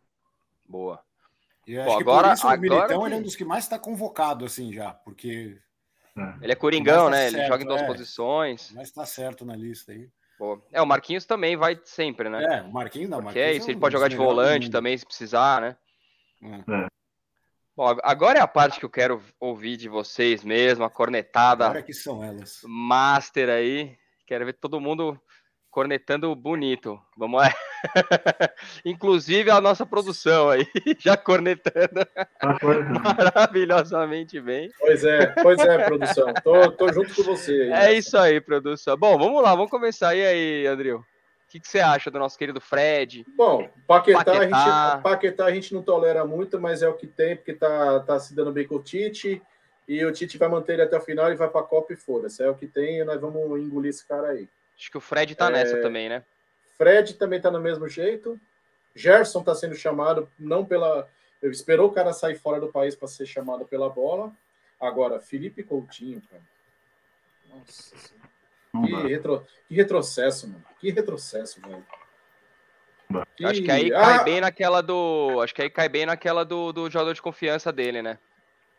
Boa. 0.68 1.00
E 1.66 1.74
Pô, 1.74 1.98
agora, 1.98 2.34
isso, 2.34 2.46
agora 2.46 2.58
o 2.58 2.60
Militão 2.60 3.00
que... 3.00 3.06
ele 3.06 3.14
é 3.14 3.18
um 3.18 3.22
dos 3.22 3.36
que 3.36 3.44
mais 3.44 3.64
está 3.64 3.78
convocado, 3.78 4.44
assim, 4.44 4.72
já, 4.72 4.92
porque. 4.92 5.58
É. 6.16 6.34
Ele 6.42 6.52
é 6.52 6.56
coringão, 6.56 7.04
tá 7.04 7.10
né? 7.10 7.22
Certo, 7.22 7.36
ele 7.36 7.46
joga 7.46 7.62
em 7.62 7.66
duas 7.66 7.82
é, 7.82 7.86
posições. 7.86 8.72
Mas 8.74 8.88
está 8.88 9.06
certo 9.06 9.44
na 9.46 9.56
lista 9.56 9.92
aí. 9.92 10.08
Pô. 10.38 10.60
É, 10.72 10.82
o 10.82 10.86
Marquinhos 10.86 11.24
também 11.24 11.56
vai 11.56 11.78
sempre, 11.84 12.28
né? 12.28 12.44
É, 12.44 12.62
o 12.62 12.72
Marquinhos 12.72 13.08
não. 13.08 13.22
Marquinhos 13.22 13.48
é 13.48 13.52
isso, 13.52 13.68
é 13.68 13.72
ele 13.72 13.80
pode 13.80 13.94
jogar 13.94 14.08
de 14.08 14.16
volante 14.16 14.70
também, 14.70 14.96
se 14.96 15.06
precisar, 15.06 15.60
né? 15.60 15.76
É. 16.42 16.86
Bom, 17.78 17.96
agora 18.02 18.40
é 18.40 18.42
a 18.42 18.48
parte 18.48 18.80
que 18.80 18.84
eu 18.84 18.90
quero 18.90 19.22
ouvir 19.38 19.76
de 19.76 19.88
vocês 19.88 20.42
mesmo, 20.42 20.82
a 20.82 20.90
cornetada. 20.90 21.66
Agora 21.66 21.80
que 21.80 21.92
são 21.92 22.24
elas. 22.24 22.58
Master 22.64 23.48
aí. 23.48 23.96
Quero 24.26 24.44
ver 24.44 24.54
todo 24.54 24.80
mundo 24.80 25.16
cornetando 25.70 26.34
bonito. 26.34 27.00
Vamos 27.16 27.40
lá. 27.40 27.54
Inclusive 28.84 29.48
a 29.52 29.60
nossa 29.60 29.86
produção 29.86 30.48
aí, 30.50 30.66
já 30.98 31.16
cornetando 31.16 32.04
maravilhosamente 33.00 34.40
bem. 34.40 34.72
Pois 34.80 35.04
é, 35.04 35.26
pois 35.40 35.60
é, 35.60 35.84
produção. 35.84 36.34
Tô, 36.42 36.72
tô 36.72 36.92
junto 36.92 37.14
com 37.14 37.22
você. 37.22 37.70
Aí, 37.72 37.94
é 37.94 37.98
isso 37.98 38.18
aí, 38.18 38.40
produção. 38.40 38.96
Bom, 38.96 39.16
vamos 39.16 39.40
lá, 39.40 39.54
vamos 39.54 39.70
começar. 39.70 40.16
E 40.16 40.26
aí, 40.26 40.66
Andril? 40.66 41.04
O 41.48 41.50
que, 41.50 41.60
que, 41.60 41.66
você 41.66 41.80
acha 41.80 42.10
do 42.10 42.18
nosso 42.18 42.36
querido 42.36 42.60
Fred? 42.60 43.24
Bom, 43.34 43.70
Paquetá, 43.86 44.22
Paquetá. 44.22 44.38
A 44.38 44.90
gente, 44.92 45.02
Paquetá 45.02 45.44
a 45.46 45.50
gente 45.50 45.72
não 45.72 45.82
tolera 45.82 46.22
muito, 46.22 46.60
mas 46.60 46.82
é 46.82 46.88
o 46.88 46.92
que 46.92 47.06
tem, 47.06 47.36
porque 47.36 47.54
tá, 47.54 48.00
tá 48.00 48.20
se 48.20 48.34
dando 48.34 48.52
bem 48.52 48.66
com 48.66 48.74
o 48.74 48.82
Tite. 48.82 49.40
E 49.88 50.04
o 50.04 50.12
Tite 50.12 50.36
vai 50.36 50.50
manter 50.50 50.74
ele 50.74 50.82
até 50.82 50.98
o 50.98 51.00
final 51.00 51.32
e 51.32 51.36
vai 51.36 51.48
para 51.48 51.62
a 51.62 51.64
Copa 51.64 51.94
e 51.94 51.96
foda-se. 51.96 52.42
É 52.42 52.50
o 52.50 52.54
que 52.54 52.66
tem 52.66 52.98
e 52.98 53.04
nós 53.04 53.18
vamos 53.18 53.58
engolir 53.58 53.88
esse 53.88 54.06
cara 54.06 54.28
aí. 54.28 54.46
Acho 54.76 54.90
que 54.90 54.98
o 54.98 55.00
Fred 55.00 55.34
tá 55.34 55.46
é... 55.46 55.52
nessa 55.52 55.80
também, 55.80 56.10
né? 56.10 56.22
Fred 56.76 57.14
também 57.14 57.40
tá 57.40 57.50
no 57.50 57.60
mesmo 57.60 57.88
jeito. 57.88 58.38
Gerson 58.94 59.42
tá 59.42 59.54
sendo 59.54 59.74
chamado 59.74 60.30
não 60.38 60.66
pela. 60.66 61.08
Esperou 61.42 61.88
o 61.88 61.92
cara 61.92 62.12
sair 62.12 62.34
fora 62.34 62.60
do 62.60 62.70
país 62.70 62.94
para 62.94 63.08
ser 63.08 63.24
chamado 63.24 63.64
pela 63.64 63.88
bola. 63.88 64.30
Agora, 64.78 65.18
Felipe 65.18 65.62
Coutinho, 65.62 66.22
cara. 66.30 66.42
Nossa 67.48 67.96
que, 68.72 69.08
retro... 69.08 69.46
que 69.68 69.74
retrocesso, 69.74 70.48
mano. 70.48 70.64
Que 70.80 70.90
retrocesso, 70.90 71.60
velho. 71.60 71.84
Que... 73.36 73.44
Acho 73.44 73.62
que 73.62 73.70
aí 73.70 73.90
cai 73.90 74.16
ah! 74.16 74.22
bem 74.22 74.40
naquela 74.40 74.82
do. 74.82 75.40
Acho 75.42 75.54
que 75.54 75.62
aí 75.62 75.70
cai 75.70 75.88
bem 75.88 76.04
naquela 76.04 76.44
do, 76.44 76.72
do 76.72 76.90
jogador 76.90 77.14
de 77.14 77.22
confiança 77.22 77.72
dele, 77.72 78.02
né? 78.02 78.18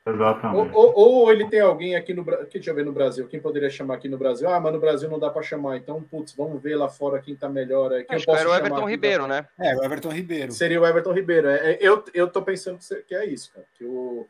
Exatamente. 0.05 0.75
Ou, 0.75 0.93
ou, 0.95 1.21
ou, 1.23 1.31
ele 1.31 1.47
tem 1.49 1.59
alguém 1.59 1.95
aqui 1.95 2.13
no 2.13 2.23
Brasil. 2.23 2.47
Deixa 2.51 2.69
eu 2.69 2.75
ver 2.75 2.85
no 2.85 2.91
Brasil. 2.91 3.27
Quem 3.27 3.39
poderia 3.39 3.69
chamar 3.69 3.95
aqui 3.95 4.07
no 4.07 4.17
Brasil? 4.17 4.49
Ah, 4.49 4.59
mas 4.59 4.73
no 4.73 4.79
Brasil 4.79 5.09
não 5.09 5.19
dá 5.19 5.29
para 5.29 5.41
chamar. 5.41 5.77
Então, 5.77 6.01
putz, 6.01 6.33
vamos 6.33 6.61
ver 6.61 6.75
lá 6.75 6.89
fora 6.89 7.21
quem 7.21 7.35
tá 7.35 7.49
melhor. 7.49 7.89
Quem 7.89 8.15
Acho 8.15 8.23
eu 8.23 8.25
posso 8.25 8.37
que 8.37 8.41
era 8.41 8.49
o 8.49 8.55
Everton 8.55 8.89
Ribeiro, 8.89 9.27
né? 9.27 9.47
É, 9.59 9.75
o 9.75 9.83
Everton 9.83 10.11
Ribeiro. 10.11 10.51
Seria 10.51 10.79
o 10.79 10.85
Everton 10.85 11.13
Ribeiro. 11.13 11.49
É, 11.49 11.71
é, 11.71 11.77
eu, 11.81 12.03
eu 12.13 12.27
tô 12.27 12.41
pensando 12.41 12.79
que 13.07 13.15
é 13.15 13.25
isso, 13.25 13.51
cara. 13.51 13.65
Que 13.75 13.83
o 13.83 14.27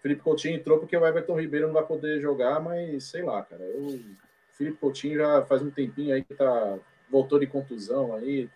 Felipe 0.00 0.22
Coutinho 0.22 0.56
entrou 0.56 0.78
porque 0.78 0.96
o 0.96 1.06
Everton 1.06 1.40
Ribeiro 1.40 1.66
não 1.66 1.74
vai 1.74 1.84
poder 1.84 2.20
jogar, 2.20 2.60
mas 2.60 3.04
sei 3.04 3.22
lá, 3.22 3.42
cara. 3.42 3.62
O 3.62 3.98
Felipe 4.54 4.78
Coutinho 4.78 5.18
já 5.18 5.42
faz 5.42 5.62
um 5.62 5.70
tempinho 5.70 6.14
aí 6.14 6.24
que 6.24 6.34
tá. 6.34 6.78
Voltou 7.10 7.38
de 7.38 7.46
contusão 7.46 8.14
aí, 8.14 8.48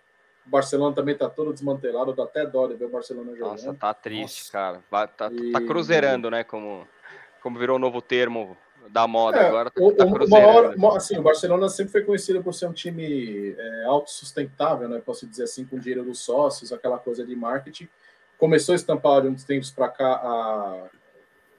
o 0.48 0.50
Barcelona 0.50 0.94
também 0.94 1.14
tá 1.14 1.28
todo 1.28 1.52
desmantelado, 1.52 2.14
dá 2.14 2.24
até 2.24 2.46
dó 2.46 2.66
de 2.66 2.74
ver 2.74 2.86
o 2.86 2.88
Barcelona 2.88 3.36
jogando. 3.36 3.50
Nossa, 3.50 3.74
tá 3.74 3.92
triste, 3.92 4.40
Nossa. 4.40 4.52
cara. 4.52 5.08
Tá, 5.08 5.30
e... 5.30 5.52
tá 5.52 5.60
cruzeirando, 5.60 6.30
né? 6.30 6.42
Como, 6.42 6.88
como 7.42 7.58
virou 7.58 7.76
o 7.76 7.78
um 7.78 7.80
novo 7.80 8.00
termo 8.00 8.56
da 8.88 9.06
moda 9.06 9.36
é, 9.36 9.46
agora. 9.46 9.70
Tá, 9.70 9.82
o, 9.82 9.92
tá. 9.92 10.04
Hora, 10.04 10.96
assim, 10.96 11.18
o 11.18 11.22
Barcelona 11.22 11.68
sempre 11.68 11.92
foi 11.92 12.02
conhecido 12.02 12.42
por 12.42 12.54
ser 12.54 12.66
um 12.66 12.72
time 12.72 13.54
é, 13.56 13.84
autossustentável, 13.84 14.88
né? 14.88 15.02
Posso 15.04 15.26
dizer 15.26 15.44
assim, 15.44 15.66
com 15.66 15.78
dinheiro 15.78 16.02
dos 16.02 16.20
sócios, 16.20 16.72
aquela 16.72 16.98
coisa 16.98 17.24
de 17.24 17.36
marketing. 17.36 17.88
Começou 18.38 18.72
a 18.72 18.76
estampar 18.76 19.22
de 19.22 19.28
uns 19.28 19.44
tempos 19.44 19.70
para 19.70 19.88
cá 19.88 20.12
a, 20.12 20.88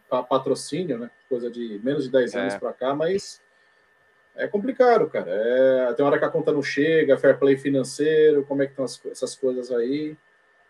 a, 0.10 0.24
patrocínio, 0.24 0.98
né? 0.98 1.12
Coisa 1.30 1.52
de 1.52 1.80
menos 1.84 2.06
de 2.06 2.10
10 2.10 2.36
anos 2.36 2.54
é. 2.56 2.60
para 2.60 2.74
cá, 2.74 2.96
mas 2.96 3.40
é 4.36 4.48
complicado, 4.48 5.10
cara. 5.10 5.30
É, 5.30 5.94
tem 5.94 6.06
hora 6.06 6.18
que 6.18 6.26
a 6.26 6.30
conta 6.30 6.52
não 6.52 6.64
chega, 6.64 7.18
fair 7.18 7.38
play 7.38 7.58
financeiro, 7.58 8.46
como 8.46 8.64
é 8.64 8.66
que 8.66 8.72
estão 8.72 8.86
as, 8.86 9.00
essas 9.08 9.36
coisas 9.36 9.72
aí. 9.72 10.16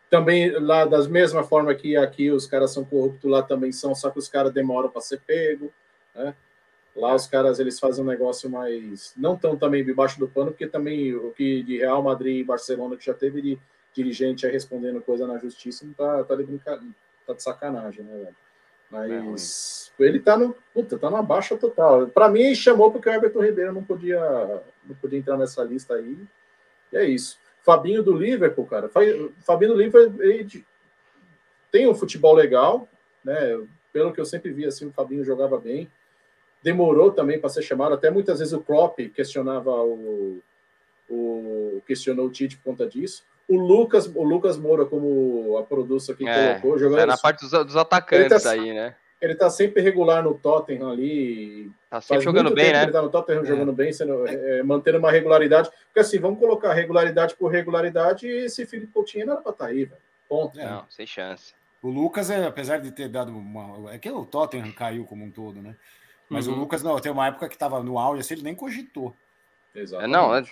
Também 0.10 0.52
lá, 0.60 0.86
das 0.86 1.08
mesma 1.08 1.44
forma 1.44 1.74
que 1.76 1.96
aqui 1.96 2.32
os 2.32 2.48
caras 2.48 2.72
são 2.72 2.84
corruptos, 2.84 3.30
lá 3.30 3.44
também 3.44 3.72
são, 3.72 3.94
só 3.94 4.10
que 4.10 4.18
os 4.18 4.28
caras 4.28 4.52
demoram 4.52 4.90
para 4.90 5.02
ser 5.02 5.22
pego, 5.22 5.72
né? 6.16 6.34
Lá 6.96 7.14
os 7.14 7.28
caras 7.28 7.60
eles 7.60 7.80
fazem 7.80 8.04
um 8.04 8.08
negócio 8.08 8.50
mais 8.50 9.14
não 9.16 9.38
tão 9.38 9.56
também 9.56 9.86
debaixo 9.86 10.20
do 10.20 10.28
pano, 10.28 10.52
porque 10.52 10.68
também 10.68 11.16
o 11.16 11.32
que 11.32 11.62
de 11.64 11.78
Real 11.78 12.02
Madrid 12.02 12.40
e 12.40 12.44
Barcelona 12.44 12.98
que 12.98 13.06
já 13.06 13.14
teve 13.14 13.42
de 13.42 13.60
dirigente 13.94 14.46
aí 14.46 14.52
respondendo 14.52 15.02
coisa 15.02 15.28
na 15.28 15.38
justiça 15.38 15.86
não 15.86 15.94
tá, 15.94 16.24
tá 16.24 16.36
de 16.36 16.60
tá 17.28 17.34
de 17.34 17.44
sacanagem, 17.44 18.04
né, 18.04 18.18
velho? 18.18 18.36
Mas 18.90 19.92
é 20.00 20.04
ele 20.04 20.20
tá 20.20 20.38
no, 20.38 20.56
puta, 20.74 20.98
tá 20.98 21.10
numa 21.10 21.22
baixa 21.22 21.56
total. 21.58 22.08
Para 22.08 22.30
mim, 22.30 22.56
chamou 22.56 22.92
porque 22.92 23.10
o 23.10 23.14
Everton 23.14 23.42
Ribeiro 23.42 23.74
não 23.74 23.84
podia, 23.84 24.20
não 24.86 24.96
podia 24.96 25.20
entrar 25.20 25.38
nessa 25.38 25.64
lista 25.64 25.96
aí. 25.96 26.18
E 26.92 26.98
é 26.98 27.06
isso. 27.06 27.38
Fabinho 27.62 28.02
do 28.02 28.14
Liverpool, 28.14 28.66
cara. 28.66 28.90
Fabinho 28.90 29.74
do 29.74 29.76
Liverpool 29.76 30.24
ele 30.24 30.66
tem 31.72 31.88
um 31.88 31.94
futebol 31.94 32.34
legal, 32.34 32.88
né? 33.24 33.62
Pelo 33.94 34.14
que 34.14 34.20
eu 34.20 34.26
sempre 34.26 34.52
vi, 34.52 34.66
assim, 34.66 34.88
o 34.88 34.92
Fabinho 34.92 35.24
jogava 35.24 35.60
bem. 35.60 35.90
demorou 36.64 37.12
também 37.12 37.40
para 37.40 37.50
ser 37.50 37.62
chamado. 37.62 37.94
Até 37.94 38.10
muitas 38.10 38.40
vezes 38.40 38.54
o 38.54 38.62
Klopp 38.62 39.00
questionava 39.14 39.72
o, 39.72 40.42
o 41.10 41.82
questionou 41.86 42.28
o 42.28 42.32
Tite 42.32 42.58
por 42.58 42.64
conta 42.64 42.88
disso. 42.88 43.24
O 43.50 43.58
Lucas, 43.58 44.06
o 44.06 44.24
Lucas 44.24 44.58
Moura, 44.58 44.86
como 44.86 45.58
a 45.58 45.64
produção 45.64 46.16
que 46.16 46.28
é, 46.28 46.54
colocou, 46.54 46.78
jogando. 46.78 47.00
É 47.00 47.06
na 47.08 47.18
parte 47.18 47.42
dos, 47.42 47.52
dos 47.66 47.76
atacantes 47.76 48.44
tá, 48.44 48.52
aí, 48.52 48.74
né? 48.74 48.96
Ele 49.20 49.36
tá 49.36 49.50
sempre 49.50 49.82
regular 49.82 50.24
no 50.24 50.36
Tottenham 50.36 50.90
ali. 50.90 51.70
Tá 51.90 52.00
sempre 52.00 52.24
jogando 52.24 52.54
bem, 52.54 52.72
né? 52.72 52.84
Ele 52.84 52.92
tá 52.92 53.02
no 53.02 53.10
Tottenham 53.10 53.42
é. 53.42 53.46
jogando 53.46 53.74
bem, 53.74 53.92
sendo, 53.92 54.26
é, 54.28 54.62
mantendo 54.62 55.00
uma 55.00 55.12
regularidade. 55.12 55.70
Porque 55.88 56.00
assim, 56.00 56.20
vamos 56.20 56.40
colocar 56.40 56.74
regularidade 56.74 57.36
por 57.36 57.48
regularidade 57.48 58.28
e 58.28 58.46
esse 58.46 58.66
Felipe 58.68 58.94
Coutinho 58.94 59.26
não 59.26 59.34
era 59.34 59.42
pra 59.42 59.52
estar 59.52 59.66
tá 59.66 59.72
aí, 59.72 59.86
velho. 59.86 60.02
Ponto. 60.30 60.58
Não, 60.58 60.86
sem 60.88 61.08
chance. 61.08 61.54
O 61.82 61.90
Lucas, 61.90 62.30
é, 62.30 62.46
apesar 62.46 62.78
de 62.78 62.92
ter 62.92 63.10
dado 63.10 63.32
uma. 63.32 63.92
É 63.92 63.98
que 63.98 64.12
o 64.12 64.26
Tottenham 64.26 64.72
caiu 64.72 65.06
como 65.06 65.26
um 65.26 65.32
todo, 65.32 65.62
né? 65.62 65.76
Mas 66.30 66.46
uhum. 66.46 66.54
o 66.54 66.60
Lucas, 66.60 66.84
não, 66.84 67.00
tem 67.00 67.12
uma 67.12 67.28
época 67.28 67.50
que 67.50 67.58
tava 67.58 67.82
no 67.82 67.98
auge, 67.98 68.22
assim, 68.22 68.36
ele 68.36 68.44
nem 68.44 68.54
cogitou. 68.54 69.16
Exatamente. 69.74 70.12
Não, 70.12 70.44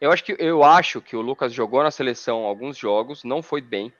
eu 0.00 0.12
acho 0.12 0.24
que 0.24 0.36
eu 0.38 0.62
acho 0.64 1.00
que 1.00 1.16
o 1.16 1.20
Lucas 1.20 1.52
jogou 1.52 1.82
na 1.82 1.90
seleção 1.90 2.44
alguns 2.44 2.76
jogos, 2.76 3.24
não 3.24 3.42
foi 3.42 3.60
bem. 3.60 3.92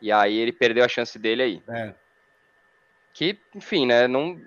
E 0.00 0.10
aí 0.10 0.36
ele 0.36 0.52
perdeu 0.52 0.84
a 0.84 0.88
chance 0.88 1.18
dele 1.18 1.42
aí. 1.42 1.62
É. 1.68 1.94
Que, 3.12 3.38
enfim, 3.54 3.86
né? 3.86 4.08
Não, 4.08 4.40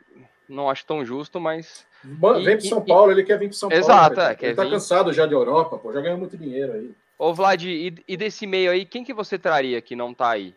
não 0.49 0.69
acho 0.69 0.85
tão 0.85 1.05
justo, 1.05 1.39
mas. 1.39 1.85
vem 2.03 2.57
para 2.57 2.61
São 2.61 2.79
e, 2.79 2.87
Paulo, 2.87 3.11
ele 3.11 3.23
quer 3.23 3.37
vir 3.37 3.49
para 3.49 3.57
São 3.57 3.71
Exato, 3.71 4.15
Paulo. 4.15 4.31
É, 4.31 4.37
ele 4.45 4.55
tá 4.55 4.63
vir... 4.63 4.71
cansado 4.71 5.13
já 5.13 5.25
de 5.25 5.33
Europa, 5.33 5.77
pô, 5.77 5.93
já 5.93 6.01
ganhou 6.01 6.17
muito 6.17 6.37
dinheiro 6.37 6.73
aí. 6.73 6.91
Ô, 7.17 7.33
Vlad, 7.33 7.63
e, 7.63 7.93
e, 8.07 8.17
desse 8.17 8.47
meio 8.47 8.71
aí, 8.71 8.85
quem 8.85 9.03
que 9.03 9.13
você 9.13 9.37
traria 9.37 9.81
que 9.81 9.95
não 9.95 10.13
tá 10.13 10.31
aí? 10.31 10.55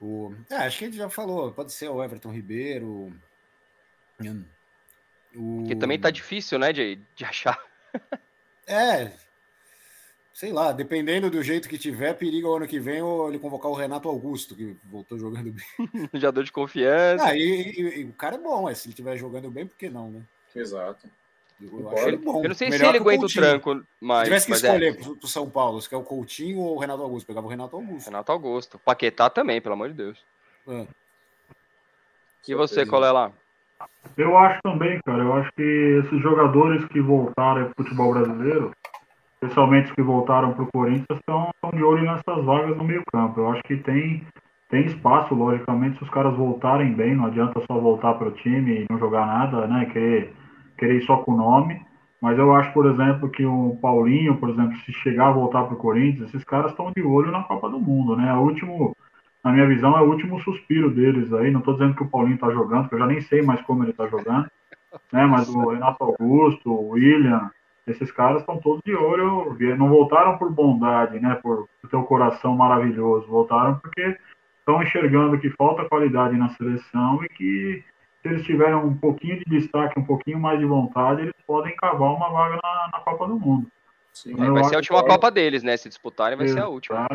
O... 0.00 0.32
É, 0.48 0.56
acho 0.56 0.78
que 0.78 0.84
a 0.84 0.86
gente 0.88 0.96
já 0.96 1.10
falou, 1.10 1.52
pode 1.52 1.72
ser 1.72 1.88
o 1.88 2.02
Everton 2.02 2.30
Ribeiro. 2.30 3.12
O... 5.38 5.64
Que 5.66 5.76
também 5.76 5.98
tá 5.98 6.10
difícil, 6.10 6.58
né, 6.58 6.72
de, 6.72 6.98
de 7.14 7.24
achar. 7.24 7.58
É, 8.70 9.12
sei 10.38 10.52
lá, 10.52 10.70
dependendo 10.70 11.28
do 11.28 11.42
jeito 11.42 11.68
que 11.68 11.76
tiver, 11.76 12.14
periga 12.14 12.46
o 12.46 12.54
ano 12.54 12.68
que 12.68 12.78
vem 12.78 13.02
ou 13.02 13.28
ele 13.28 13.40
convocar 13.40 13.68
o 13.72 13.74
Renato 13.74 14.08
Augusto, 14.08 14.54
que 14.54 14.76
voltou 14.84 15.18
jogando 15.18 15.50
bem. 15.50 15.64
Jogador 16.14 16.44
de 16.44 16.52
confiança. 16.52 17.24
Ah, 17.24 17.34
e, 17.34 17.40
e, 17.40 18.00
e, 18.00 18.04
o 18.04 18.12
cara 18.12 18.36
é 18.36 18.38
bom, 18.38 18.68
é, 18.68 18.74
se 18.74 18.86
ele 18.86 18.92
estiver 18.92 19.16
jogando 19.16 19.50
bem, 19.50 19.66
por 19.66 19.76
que 19.76 19.90
não, 19.90 20.12
né? 20.12 20.20
Exato. 20.54 21.08
Eu, 21.60 21.90
acho 21.90 22.08
ele 22.08 22.18
bom. 22.18 22.40
Eu 22.44 22.50
não 22.50 22.54
sei 22.54 22.70
se 22.70 22.76
ele 22.76 22.98
aguenta 22.98 23.24
o, 23.24 23.26
o 23.26 23.32
tranco, 23.32 23.84
mas. 24.00 24.20
Se 24.20 24.24
tivesse 24.26 24.46
que 24.46 24.50
mas 24.52 24.62
escolher 24.62 24.92
é. 24.92 25.16
pro, 25.16 25.26
São 25.26 25.50
Paulo, 25.50 25.82
se 25.82 25.88
quer 25.88 25.96
o 25.96 26.04
Coutinho 26.04 26.60
ou 26.60 26.76
o 26.76 26.78
Renato 26.78 27.02
Augusto, 27.02 27.26
pegava 27.26 27.48
o 27.48 27.50
Renato 27.50 27.74
Augusto. 27.74 28.06
Renato 28.06 28.30
Augusto. 28.30 28.78
Paquetá 28.78 29.28
também, 29.28 29.60
pelo 29.60 29.72
amor 29.72 29.88
de 29.88 29.94
Deus. 29.94 30.18
É. 30.68 30.86
E 32.46 32.54
você, 32.54 32.86
qual 32.86 33.04
é 33.04 33.10
lá? 33.10 33.32
Eu 34.16 34.36
acho 34.36 34.58
também, 34.62 34.98
cara. 35.04 35.22
Eu 35.22 35.32
acho 35.34 35.50
que 35.52 35.62
esses 35.62 36.20
jogadores 36.20 36.84
que 36.86 37.00
voltaram 37.00 37.64
para 37.64 37.72
o 37.72 37.84
futebol 37.84 38.12
brasileiro, 38.12 38.72
especialmente 39.34 39.90
os 39.90 39.94
que 39.94 40.02
voltaram 40.02 40.52
para 40.52 40.64
o 40.64 40.72
Corinthians, 40.72 41.18
estão, 41.18 41.50
de 41.72 41.82
olho 41.84 42.04
nessas 42.04 42.44
vagas 42.44 42.76
no 42.76 42.84
meio-campo. 42.84 43.40
Eu 43.40 43.52
acho 43.52 43.62
que 43.62 43.76
tem, 43.76 44.26
tem 44.68 44.86
espaço, 44.86 45.34
logicamente, 45.34 45.98
se 45.98 46.02
os 46.02 46.10
caras 46.10 46.36
voltarem 46.36 46.94
bem. 46.94 47.14
Não 47.14 47.26
adianta 47.26 47.60
só 47.60 47.78
voltar 47.78 48.14
para 48.14 48.28
o 48.28 48.32
time 48.32 48.80
e 48.80 48.86
não 48.90 48.98
jogar 48.98 49.26
nada, 49.26 49.66
né? 49.68 49.86
Querer, 49.86 50.34
querer 50.76 50.96
ir 50.96 51.02
só 51.02 51.18
com 51.18 51.32
o 51.32 51.36
nome. 51.36 51.80
Mas 52.20 52.36
eu 52.36 52.52
acho, 52.52 52.72
por 52.72 52.86
exemplo, 52.86 53.30
que 53.30 53.46
o 53.46 53.78
Paulinho, 53.80 54.36
por 54.38 54.50
exemplo, 54.50 54.76
se 54.78 54.92
chegar 54.92 55.28
a 55.28 55.32
voltar 55.32 55.62
para 55.62 55.74
o 55.74 55.78
Corinthians, 55.78 56.28
esses 56.28 56.42
caras 56.42 56.72
estão 56.72 56.90
de 56.90 57.02
olho 57.02 57.30
na 57.30 57.44
Copa 57.44 57.70
do 57.70 57.78
Mundo, 57.78 58.16
né? 58.16 58.34
O 58.34 58.40
último 58.40 58.96
na 59.44 59.52
minha 59.52 59.66
visão, 59.66 59.96
é 59.96 60.02
o 60.02 60.08
último 60.08 60.40
suspiro 60.40 60.90
deles 60.90 61.32
aí. 61.32 61.50
Não 61.50 61.60
estou 61.60 61.74
dizendo 61.74 61.94
que 61.94 62.02
o 62.02 62.08
Paulinho 62.08 62.34
está 62.34 62.50
jogando, 62.50 62.82
porque 62.82 62.96
eu 62.96 63.00
já 63.00 63.06
nem 63.06 63.20
sei 63.20 63.42
mais 63.42 63.60
como 63.62 63.84
ele 63.84 63.92
está 63.92 64.06
jogando. 64.06 64.50
Né? 65.12 65.26
Mas 65.26 65.48
o 65.48 65.70
Renato 65.70 66.02
Augusto, 66.02 66.70
o 66.70 66.90
William, 66.90 67.50
esses 67.86 68.10
caras 68.12 68.40
estão 68.40 68.58
todos 68.58 68.82
de 68.84 68.94
olho. 68.94 69.56
Não 69.76 69.88
voltaram 69.88 70.36
por 70.38 70.50
bondade, 70.50 71.20
né? 71.20 71.34
Por, 71.36 71.68
ter 71.88 71.96
um 71.96 72.02
coração 72.02 72.54
maravilhoso. 72.54 73.26
Voltaram 73.26 73.76
porque 73.76 74.16
estão 74.58 74.82
enxergando 74.82 75.38
que 75.38 75.50
falta 75.50 75.88
qualidade 75.88 76.36
na 76.36 76.50
seleção 76.50 77.22
e 77.24 77.28
que 77.30 77.84
se 78.22 78.28
eles 78.28 78.44
tiverem 78.44 78.74
um 78.74 78.94
pouquinho 78.94 79.38
de 79.38 79.44
destaque, 79.44 79.98
um 79.98 80.04
pouquinho 80.04 80.38
mais 80.38 80.58
de 80.58 80.66
vontade, 80.66 81.22
eles 81.22 81.34
podem 81.46 81.74
cavar 81.76 82.12
uma 82.12 82.28
vaga 82.28 82.58
na, 82.62 82.88
na 82.92 83.00
Copa 83.00 83.26
do 83.28 83.38
Mundo. 83.38 83.66
Sim, 84.12 84.32
então, 84.32 84.52
vai 84.52 84.64
ser 84.64 84.74
a 84.74 84.78
última 84.78 85.04
Copa 85.04 85.30
deles, 85.30 85.62
né? 85.62 85.76
Se 85.76 85.88
disputarem, 85.88 86.36
vai 86.36 86.48
ser 86.48 86.60
a 86.60 86.68
última. 86.68 87.06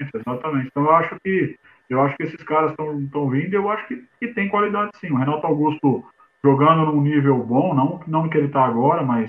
Exatamente. 0.00 0.68
Então 0.68 0.84
eu 0.84 0.92
acho 0.92 1.16
que 1.22 1.56
eu 1.88 2.02
acho 2.02 2.16
que 2.16 2.24
esses 2.24 2.42
caras 2.42 2.72
estão 2.72 3.30
vindo 3.30 3.54
eu 3.54 3.70
acho 3.70 3.86
que, 3.86 4.04
que 4.18 4.28
tem 4.28 4.48
qualidade 4.48 4.90
sim. 4.96 5.10
O 5.10 5.16
Renato 5.16 5.46
Augusto 5.46 6.04
jogando 6.42 6.86
num 6.86 7.00
nível 7.00 7.38
bom, 7.38 7.74
não, 7.74 8.00
não 8.06 8.28
que 8.28 8.36
ele 8.38 8.46
está 8.46 8.64
agora, 8.64 9.02
mas 9.02 9.28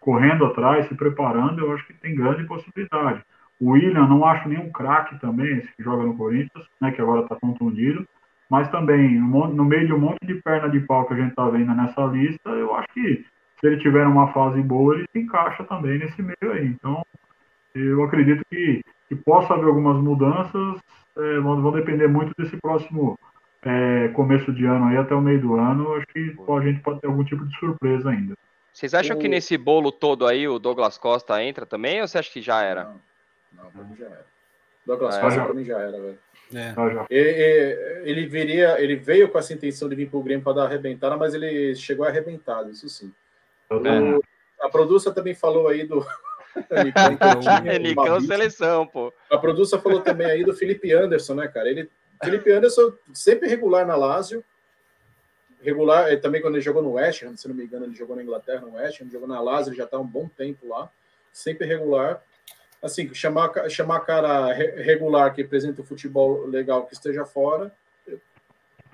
correndo 0.00 0.46
atrás, 0.46 0.86
se 0.86 0.94
preparando, 0.94 1.60
eu 1.60 1.72
acho 1.72 1.86
que 1.86 1.94
tem 1.94 2.14
grande 2.14 2.44
possibilidade. 2.44 3.22
O 3.60 3.70
William, 3.70 4.06
não 4.06 4.24
acho 4.24 4.48
nenhum 4.48 4.70
craque 4.70 5.18
também, 5.18 5.58
esse 5.58 5.74
que 5.76 5.82
joga 5.82 6.04
no 6.04 6.16
Corinthians, 6.16 6.66
né, 6.80 6.92
que 6.92 7.00
agora 7.00 7.22
está 7.22 7.36
contundido, 7.36 8.06
mas 8.48 8.68
também, 8.70 9.20
no 9.20 9.64
meio 9.64 9.86
de 9.86 9.92
um 9.92 9.98
monte 9.98 10.24
de 10.24 10.34
perna 10.36 10.68
de 10.68 10.80
pau 10.80 11.06
que 11.06 11.14
a 11.14 11.16
gente 11.16 11.30
está 11.30 11.48
vendo 11.48 11.74
nessa 11.74 12.04
lista, 12.06 12.50
eu 12.50 12.74
acho 12.74 12.88
que 12.94 13.24
se 13.60 13.66
ele 13.66 13.78
tiver 13.78 14.06
uma 14.06 14.32
fase 14.32 14.62
boa, 14.62 14.94
ele 14.94 15.06
se 15.10 15.18
encaixa 15.18 15.64
também 15.64 15.98
nesse 15.98 16.22
meio 16.22 16.52
aí. 16.52 16.66
Então, 16.66 17.02
eu 17.74 18.02
acredito 18.04 18.42
que, 18.50 18.80
que 19.08 19.16
possa 19.16 19.54
haver 19.54 19.66
algumas 19.66 19.96
mudanças, 20.02 20.80
é, 21.16 21.40
vão, 21.40 21.60
vão, 21.60 21.72
depender 21.72 22.06
muito 22.06 22.32
desse 22.38 22.56
próximo 22.58 23.18
é, 23.62 24.08
começo 24.08 24.52
de 24.52 24.64
ano 24.64 24.86
aí 24.86 24.96
até 24.96 25.14
o 25.14 25.20
meio 25.20 25.40
do 25.40 25.54
ano. 25.56 25.94
Acho 25.94 26.06
que 26.08 26.36
a 26.48 26.60
gente 26.60 26.80
pode 26.80 27.00
ter 27.00 27.06
algum 27.06 27.24
tipo 27.24 27.44
de 27.46 27.56
surpresa 27.58 28.10
ainda. 28.10 28.34
Vocês 28.72 28.94
acham 28.94 29.16
o... 29.16 29.18
que 29.18 29.28
nesse 29.28 29.56
bolo 29.56 29.90
todo 29.90 30.26
aí 30.26 30.46
o 30.46 30.58
Douglas 30.58 30.98
Costa 30.98 31.42
entra 31.42 31.66
também 31.66 32.00
ou 32.00 32.06
você 32.06 32.18
acha 32.18 32.30
que 32.30 32.42
já 32.42 32.62
era? 32.62 32.84
Não, 33.52 33.64
não 33.64 33.70
pra 33.70 33.82
mim 33.82 33.96
já 33.96 34.06
era. 34.06 34.26
Douglas 34.86 35.16
ah, 35.16 35.20
Costa 35.20 35.40
é. 35.40 35.44
pra 35.44 35.54
mim 35.54 35.64
já 35.64 35.78
era, 35.78 35.92
velho. 35.92 36.18
É. 36.54 36.74
Ah, 36.76 37.06
ele, 37.10 38.10
ele, 38.10 38.26
viria, 38.26 38.80
ele 38.80 38.96
veio 38.96 39.28
com 39.28 39.38
essa 39.38 39.52
intenção 39.52 39.88
de 39.88 39.94
vir 39.94 40.08
pro 40.08 40.22
Grêmio 40.22 40.42
para 40.42 40.54
dar 40.54 40.64
arrebentada, 40.64 41.16
mas 41.16 41.34
ele 41.34 41.74
chegou 41.74 42.06
arrebentado, 42.06 42.70
isso 42.70 42.88
sim. 42.88 43.12
O, 43.70 44.22
a 44.64 44.68
produção 44.70 45.12
também 45.12 45.34
falou 45.34 45.68
aí 45.68 45.86
do. 45.86 46.04
É 46.70 47.78
Nicão 47.78 48.20
seleção, 48.22 48.86
pô. 48.86 49.12
A 49.30 49.38
produção 49.38 49.80
falou 49.80 50.00
também 50.00 50.26
aí 50.26 50.44
do 50.44 50.54
Felipe 50.54 50.92
Anderson, 50.92 51.34
né, 51.34 51.48
cara? 51.48 51.68
Ele, 51.68 51.88
Felipe 52.22 52.50
Anderson 52.50 52.92
sempre 53.12 53.48
regular 53.48 53.86
na 53.86 53.96
Lazio, 53.96 54.44
regular, 55.62 56.18
também 56.20 56.40
quando 56.40 56.54
ele 56.54 56.62
jogou 56.62 56.82
no 56.82 56.92
West 56.92 57.22
Ham, 57.22 57.36
se 57.36 57.48
não 57.48 57.54
me 57.54 57.64
engano, 57.64 57.84
ele 57.84 57.94
jogou 57.94 58.16
na 58.16 58.22
Inglaterra, 58.22 58.60
no 58.62 58.74
West 58.74 59.00
Ham, 59.00 59.10
jogou 59.10 59.28
na 59.28 59.40
Lazio, 59.40 59.70
ele 59.70 59.76
já 59.76 59.84
está 59.84 59.98
um 59.98 60.06
bom 60.06 60.28
tempo 60.28 60.68
lá, 60.68 60.90
sempre 61.32 61.66
regular. 61.66 62.22
Assim, 62.80 63.12
chamar, 63.12 63.68
chamar 63.68 64.00
cara 64.00 64.52
regular 64.52 65.34
que 65.34 65.42
apresenta 65.42 65.82
o 65.82 65.84
futebol 65.84 66.46
legal 66.46 66.86
que 66.86 66.94
esteja 66.94 67.24
fora, 67.24 67.72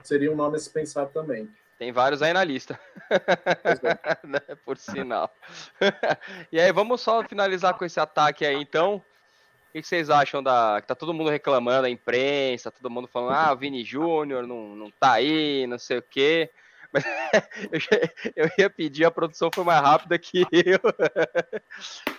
seria 0.02 0.32
um 0.32 0.36
nome 0.36 0.56
a 0.56 0.58
se 0.58 0.70
pensar 0.70 1.06
também. 1.06 1.48
Tem 1.78 1.92
vários 1.92 2.22
aí 2.22 2.32
na 2.32 2.44
lista. 2.44 2.78
Né, 4.24 4.40
por 4.64 4.78
sinal. 4.78 5.32
e 6.50 6.58
aí, 6.58 6.72
vamos 6.72 7.00
só 7.00 7.22
finalizar 7.22 7.74
com 7.74 7.84
esse 7.84 8.00
ataque 8.00 8.44
aí, 8.44 8.56
então. 8.56 8.96
O 8.96 9.72
que 9.72 9.82
vocês 9.82 10.08
acham 10.08 10.42
da. 10.42 10.78
Que 10.80 10.86
tá 10.86 10.94
todo 10.94 11.12
mundo 11.12 11.30
reclamando, 11.30 11.86
a 11.86 11.90
imprensa, 11.90 12.70
todo 12.70 12.90
mundo 12.90 13.06
falando, 13.06 13.34
ah, 13.34 13.52
o 13.52 13.56
Vini 13.56 13.84
Júnior 13.84 14.46
não, 14.46 14.74
não 14.74 14.90
tá 14.90 15.12
aí, 15.12 15.66
não 15.66 15.78
sei 15.78 15.98
o 15.98 16.02
quê. 16.02 16.50
Mas 16.92 17.04
eu, 18.36 18.48
ia 18.56 18.70
pedir, 18.70 19.04
a 19.04 19.10
produção 19.10 19.50
foi 19.52 19.64
mais 19.64 19.80
rápida 19.80 20.18
que 20.18 20.46
eu. 20.52 20.80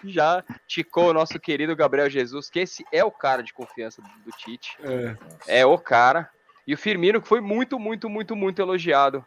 Já 0.03 0.43
ticou 0.67 1.09
o 1.09 1.13
nosso 1.13 1.39
querido 1.39 1.75
Gabriel 1.75 2.09
Jesus, 2.09 2.49
que 2.49 2.59
esse 2.59 2.85
é 2.91 3.03
o 3.03 3.11
cara 3.11 3.41
de 3.41 3.53
confiança 3.53 4.01
do, 4.01 4.09
do 4.25 4.31
Tite. 4.37 4.77
É. 5.47 5.61
é 5.61 5.65
o 5.65 5.77
cara. 5.77 6.29
E 6.67 6.73
o 6.73 6.77
Firmino, 6.77 7.21
que 7.21 7.27
foi 7.27 7.39
muito, 7.39 7.79
muito, 7.79 8.09
muito, 8.09 8.35
muito 8.35 8.61
elogiado 8.61 9.25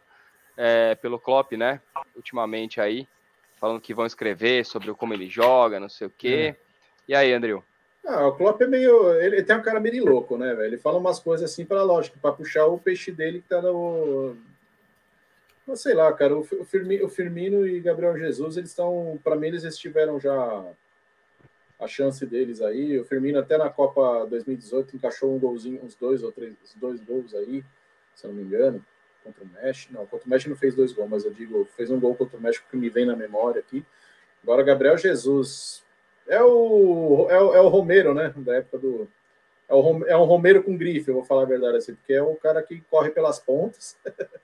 é, 0.61 0.93
pelo 0.95 1.17
Klopp, 1.17 1.53
né? 1.53 1.79
Ultimamente 2.13 2.81
aí, 2.81 3.07
falando 3.55 3.79
que 3.79 3.93
vão 3.93 4.05
escrever 4.05 4.65
sobre 4.65 4.93
como 4.93 5.13
ele 5.13 5.29
joga, 5.29 5.79
não 5.79 5.87
sei 5.87 6.07
o 6.07 6.09
quê. 6.15 6.53
E 7.07 7.15
aí, 7.15 7.31
Andrew? 7.31 7.63
Ah, 8.05 8.27
o 8.27 8.35
Klopp 8.35 8.61
é 8.61 8.67
meio. 8.67 9.13
Ele 9.21 9.41
tem 9.41 9.55
um 9.55 9.61
cara 9.61 9.79
meio 9.79 10.03
louco, 10.03 10.37
né, 10.37 10.53
velho? 10.53 10.67
Ele 10.67 10.77
fala 10.77 10.97
umas 10.97 11.17
coisas 11.17 11.49
assim 11.49 11.65
para 11.65 11.81
lógico, 11.81 12.19
para 12.19 12.33
puxar 12.33 12.65
o 12.65 12.77
peixe 12.77 13.09
dele 13.09 13.41
que 13.41 13.47
tá 13.47 13.61
no. 13.61 14.35
Não 15.65 15.77
sei 15.77 15.93
lá, 15.93 16.11
cara. 16.11 16.35
O 16.37 16.43
Firmino, 16.43 17.05
o 17.05 17.09
Firmino 17.09 17.65
e 17.65 17.79
Gabriel 17.79 18.17
Jesus, 18.17 18.57
eles 18.57 18.71
estão. 18.71 19.17
Para 19.23 19.37
mim, 19.37 19.47
eles 19.47 19.63
estiveram 19.63 20.19
já 20.19 20.65
a 21.79 21.87
chance 21.87 22.25
deles 22.25 22.61
aí. 22.61 22.99
O 22.99 23.05
Firmino 23.05 23.39
até 23.39 23.57
na 23.57 23.69
Copa 23.69 24.25
2018 24.25 24.97
encaixou 24.97 25.33
um 25.33 25.39
golzinho, 25.39 25.79
uns 25.83 25.95
dois 25.95 26.21
ou 26.21 26.33
três, 26.33 26.53
dois 26.75 26.99
gols 26.99 27.33
aí, 27.33 27.63
se 28.13 28.25
eu 28.25 28.31
não 28.31 28.37
me 28.37 28.43
engano 28.43 28.83
contra 29.23 29.43
o 29.43 29.47
México. 29.47 29.93
Não, 29.93 30.05
contra 30.05 30.25
o 30.25 30.29
México 30.29 30.49
não 30.49 30.57
fez 30.57 30.75
dois 30.75 30.91
gols, 30.91 31.09
mas 31.09 31.25
eu 31.25 31.31
digo, 31.31 31.67
fez 31.75 31.89
um 31.89 31.99
gol 31.99 32.15
contra 32.15 32.37
o 32.37 32.41
México 32.41 32.67
que 32.69 32.77
me 32.77 32.89
vem 32.89 33.05
na 33.05 33.15
memória 33.15 33.59
aqui. 33.59 33.85
Agora, 34.43 34.63
Gabriel 34.63 34.97
Jesus 34.97 35.83
é 36.27 36.41
o, 36.41 37.27
é 37.29 37.39
o, 37.39 37.53
é 37.55 37.61
o 37.61 37.67
Romero, 37.67 38.13
né? 38.13 38.33
Da 38.37 38.55
época 38.55 38.77
do. 38.77 39.07
É, 39.67 39.73
o, 39.73 40.05
é 40.05 40.17
um 40.17 40.23
Romero 40.23 40.63
com 40.63 40.77
grife, 40.77 41.09
eu 41.09 41.15
vou 41.15 41.25
falar 41.25 41.43
a 41.43 41.45
verdade 41.45 41.77
assim, 41.77 41.93
porque 41.93 42.13
é 42.13 42.21
o 42.21 42.35
cara 42.35 42.61
que 42.63 42.81
corre 42.89 43.09
pelas 43.09 43.39
pontas. 43.39 43.97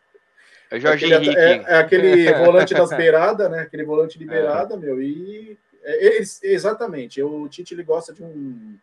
É 0.71 0.79
Jorge 0.79 1.05
aquele, 1.05 1.27
Henrique. 1.27 1.39
é, 1.39 1.73
é 1.73 1.77
aquele 1.77 2.33
volante 2.43 2.73
das 2.73 2.89
beiradas, 2.89 3.51
né? 3.51 3.59
Aquele 3.59 3.83
volante 3.83 4.17
de 4.17 4.25
beirada, 4.25 4.75
meu. 4.75 4.99
E 4.99 5.57
é, 5.83 6.17
é, 6.17 6.21
exatamente. 6.41 7.21
O 7.21 7.47
Tite 7.47 7.75
ele 7.75 7.83
gosta 7.83 8.11
de 8.11 8.23
um. 8.23 8.75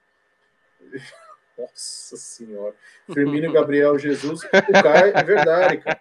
Nossa 1.59 2.17
senhora. 2.17 2.75
Firmino 3.13 3.47
e 3.47 3.53
Gabriel 3.53 3.99
Jesus. 3.99 4.43
O 4.43 4.73
cara 4.83 5.09
é 5.09 5.23
verdade, 5.23 5.79
cara. 5.79 6.01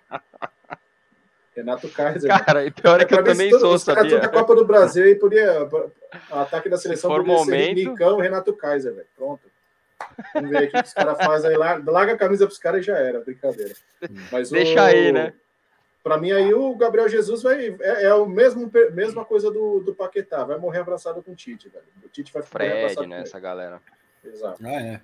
Renato 1.56 1.90
Kaiser. 1.90 2.46
Cara, 2.46 2.66
e 2.66 2.72
pior 2.72 3.02
é 3.02 3.06
que 3.06 3.14
eu 3.14 3.24
também 3.24 3.50
todo, 3.50 3.60
sou, 3.60 3.78
sabia? 3.78 4.20
da 4.20 4.30
Copa 4.30 4.56
do 4.56 4.66
Brasil 4.66 5.04
aí 5.04 5.16
podia. 5.16 5.68
Ataque 6.32 6.70
da 6.70 6.78
seleção 6.78 7.14
podia 7.14 7.34
momento... 7.34 7.78
ser 7.78 7.90
Nicão 7.90 8.18
Renato 8.20 8.54
Kaiser, 8.54 8.94
velho. 8.94 9.08
Pronto. 9.16 9.52
Vamos 10.34 10.50
ver 10.50 10.58
aqui 10.58 10.78
o 10.78 10.82
que 10.82 10.88
os 10.88 10.94
caras 10.94 11.18
fazem 11.18 11.52
aí. 11.52 11.58
Larga 11.58 12.14
a 12.14 12.18
camisa 12.18 12.46
pros 12.46 12.58
caras 12.58 12.82
e 12.82 12.84
já 12.84 12.98
era, 12.98 13.20
brincadeira. 13.20 13.74
Mas 14.32 14.50
Deixa 14.50 14.82
o, 14.82 14.86
aí, 14.86 15.12
né? 15.12 15.34
Para 16.04 16.18
mim, 16.18 16.32
aí 16.32 16.54
o 16.54 16.76
Gabriel 16.76 17.08
Jesus 17.08 17.44
vai. 17.44 17.76
É, 17.80 18.06
é 18.06 18.14
o 18.14 18.26
mesmo 18.26 18.72
mesma 18.94 19.24
coisa 19.24 19.52
do, 19.52 19.82
do 19.82 19.94
Paquetá, 19.94 20.44
vai 20.44 20.58
morrer 20.58 20.80
abraçado 20.80 21.22
com 21.22 21.32
o 21.32 21.36
Tite, 21.36 21.70
velho. 21.70 21.86
O 22.04 22.10
Tite 22.10 22.34
vai 22.34 22.42
Fred, 22.42 22.86
abraçado 22.86 23.08
né? 23.08 23.22
Essa 23.22 23.40
galera. 23.40 23.80
Exato. 24.24 24.66
Ah, 24.66 24.82
é. 24.82 25.02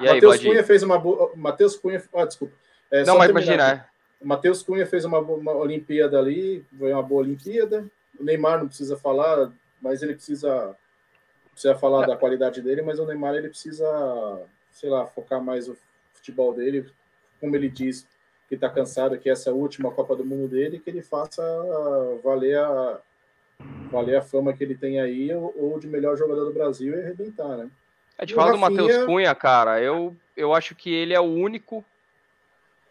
E 0.00 0.04
Matheus 0.04 0.38
Cunha 0.38 0.64
fez 0.64 0.82
uma 0.82 0.98
boa. 0.98 1.32
Matheus 1.34 1.76
Cunha. 1.76 2.02
Ah, 2.14 2.24
desculpa. 2.24 2.54
É, 2.90 3.04
Não, 3.04 3.18
mas 3.18 3.30
imagina. 3.30 3.72
É. 3.72 3.96
Matheus 4.24 4.62
Cunha 4.62 4.86
fez 4.86 5.04
uma, 5.04 5.18
uma 5.18 5.52
Olimpíada 5.52 6.18
ali, 6.18 6.64
foi 6.78 6.92
uma 6.92 7.02
boa 7.02 7.22
Olimpíada. 7.22 7.86
O 8.18 8.24
Neymar 8.24 8.58
não 8.58 8.68
precisa 8.68 8.96
falar, 8.96 9.52
mas 9.80 10.02
ele 10.02 10.14
precisa, 10.14 10.74
precisa 11.52 11.74
falar 11.74 12.06
da 12.06 12.16
qualidade 12.16 12.62
dele, 12.62 12.82
mas 12.82 12.98
o 12.98 13.06
Neymar 13.06 13.34
ele 13.34 13.48
precisa, 13.48 13.86
sei 14.72 14.88
lá, 14.88 15.06
focar 15.06 15.42
mais 15.42 15.68
o 15.68 15.76
futebol 16.14 16.54
dele, 16.54 16.90
como 17.38 17.54
ele 17.54 17.68
diz, 17.68 18.06
que 18.48 18.54
está 18.54 18.70
cansado, 18.70 19.18
que 19.18 19.28
essa 19.28 19.50
é 19.50 19.52
a 19.52 19.56
última 19.56 19.90
Copa 19.90 20.16
do 20.16 20.24
Mundo 20.24 20.48
dele, 20.48 20.78
que 20.78 20.88
ele 20.88 21.02
faça 21.02 21.42
valer 22.24 22.58
a, 22.58 22.98
valer 23.90 24.16
a 24.16 24.22
fama 24.22 24.52
que 24.52 24.64
ele 24.64 24.76
tem 24.76 25.00
aí, 25.00 25.32
ou, 25.34 25.54
ou 25.56 25.78
de 25.78 25.86
melhor 25.86 26.16
jogador 26.16 26.44
do 26.46 26.54
Brasil 26.54 26.94
e 26.94 27.02
arrebentar, 27.02 27.56
né? 27.56 27.70
A 28.18 28.24
gente 28.24 28.34
fala 28.34 28.52
Rafinha... 28.52 28.68
do 28.68 28.82
Matheus 28.82 29.06
Cunha, 29.06 29.34
cara, 29.34 29.80
eu, 29.80 30.16
eu 30.36 30.54
acho 30.54 30.74
que 30.74 30.92
ele 30.92 31.12
é 31.12 31.20
o 31.20 31.24
único 31.24 31.84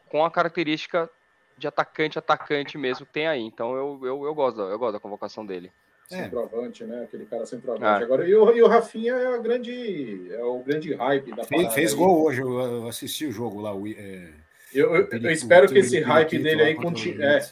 com 0.10 0.24
a 0.24 0.30
característica 0.30 1.10
de 1.58 1.68
atacante, 1.68 2.20
atacante 2.20 2.78
mesmo 2.78 3.06
que 3.06 3.14
tem 3.14 3.28
aí. 3.28 3.42
Então 3.42 3.76
eu, 3.76 4.00
eu, 4.04 4.26
eu, 4.26 4.36
gosto, 4.36 4.62
eu 4.62 4.78
gosto 4.78 4.94
da 4.94 5.00
convocação 5.00 5.46
dele. 5.46 5.72
É. 6.12 6.24
Centroavante, 6.24 6.84
né? 6.84 7.04
Aquele 7.04 7.26
cara 7.26 7.46
centroavante. 7.46 7.86
Ah. 7.86 7.98
Agora, 7.98 8.28
e 8.28 8.36
o, 8.36 8.56
e 8.56 8.62
o 8.62 8.68
Rafinha 8.68 9.14
é, 9.14 9.34
a 9.34 9.38
grande, 9.38 10.32
é 10.32 10.44
o 10.44 10.60
grande 10.60 10.94
hype 10.94 11.36
da 11.36 11.44
Fez, 11.44 11.74
fez 11.74 11.94
gol 11.94 12.24
hoje, 12.24 12.42
eu 12.42 12.88
assisti 12.88 13.26
o 13.26 13.32
jogo 13.32 13.60
lá. 13.60 13.72
É, 13.72 14.30
eu, 14.72 14.96
eu, 14.96 15.08
eu 15.10 15.32
espero 15.32 15.68
que 15.68 15.80
esse 15.80 16.00
hype 16.00 16.38
dele 16.38 16.62
aí 16.62 16.76
continue. 16.76 17.24
É, 17.24 17.50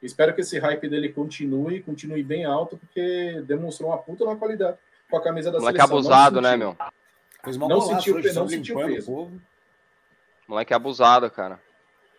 espero 0.00 0.32
que 0.32 0.42
esse 0.42 0.58
hype 0.60 0.88
dele 0.88 1.08
continue, 1.08 1.82
continue 1.82 2.22
bem 2.22 2.44
alto, 2.44 2.76
porque 2.76 3.42
demonstrou 3.44 3.90
uma 3.90 3.98
puta 3.98 4.24
na 4.24 4.36
qualidade 4.36 4.78
com 5.12 5.18
a 5.18 5.22
camisa 5.22 5.52
da 5.52 5.58
Moleque 5.58 5.78
seleção. 5.78 5.98
abusado, 5.98 6.40
né, 6.40 6.56
meu? 6.56 6.74
não 7.58 7.80
sentiu, 7.82 8.18
não 8.32 8.48
sentiu 8.48 8.76
peso. 8.76 9.30
Moleque 10.48 10.72
abusado, 10.72 11.30
cara. 11.30 11.60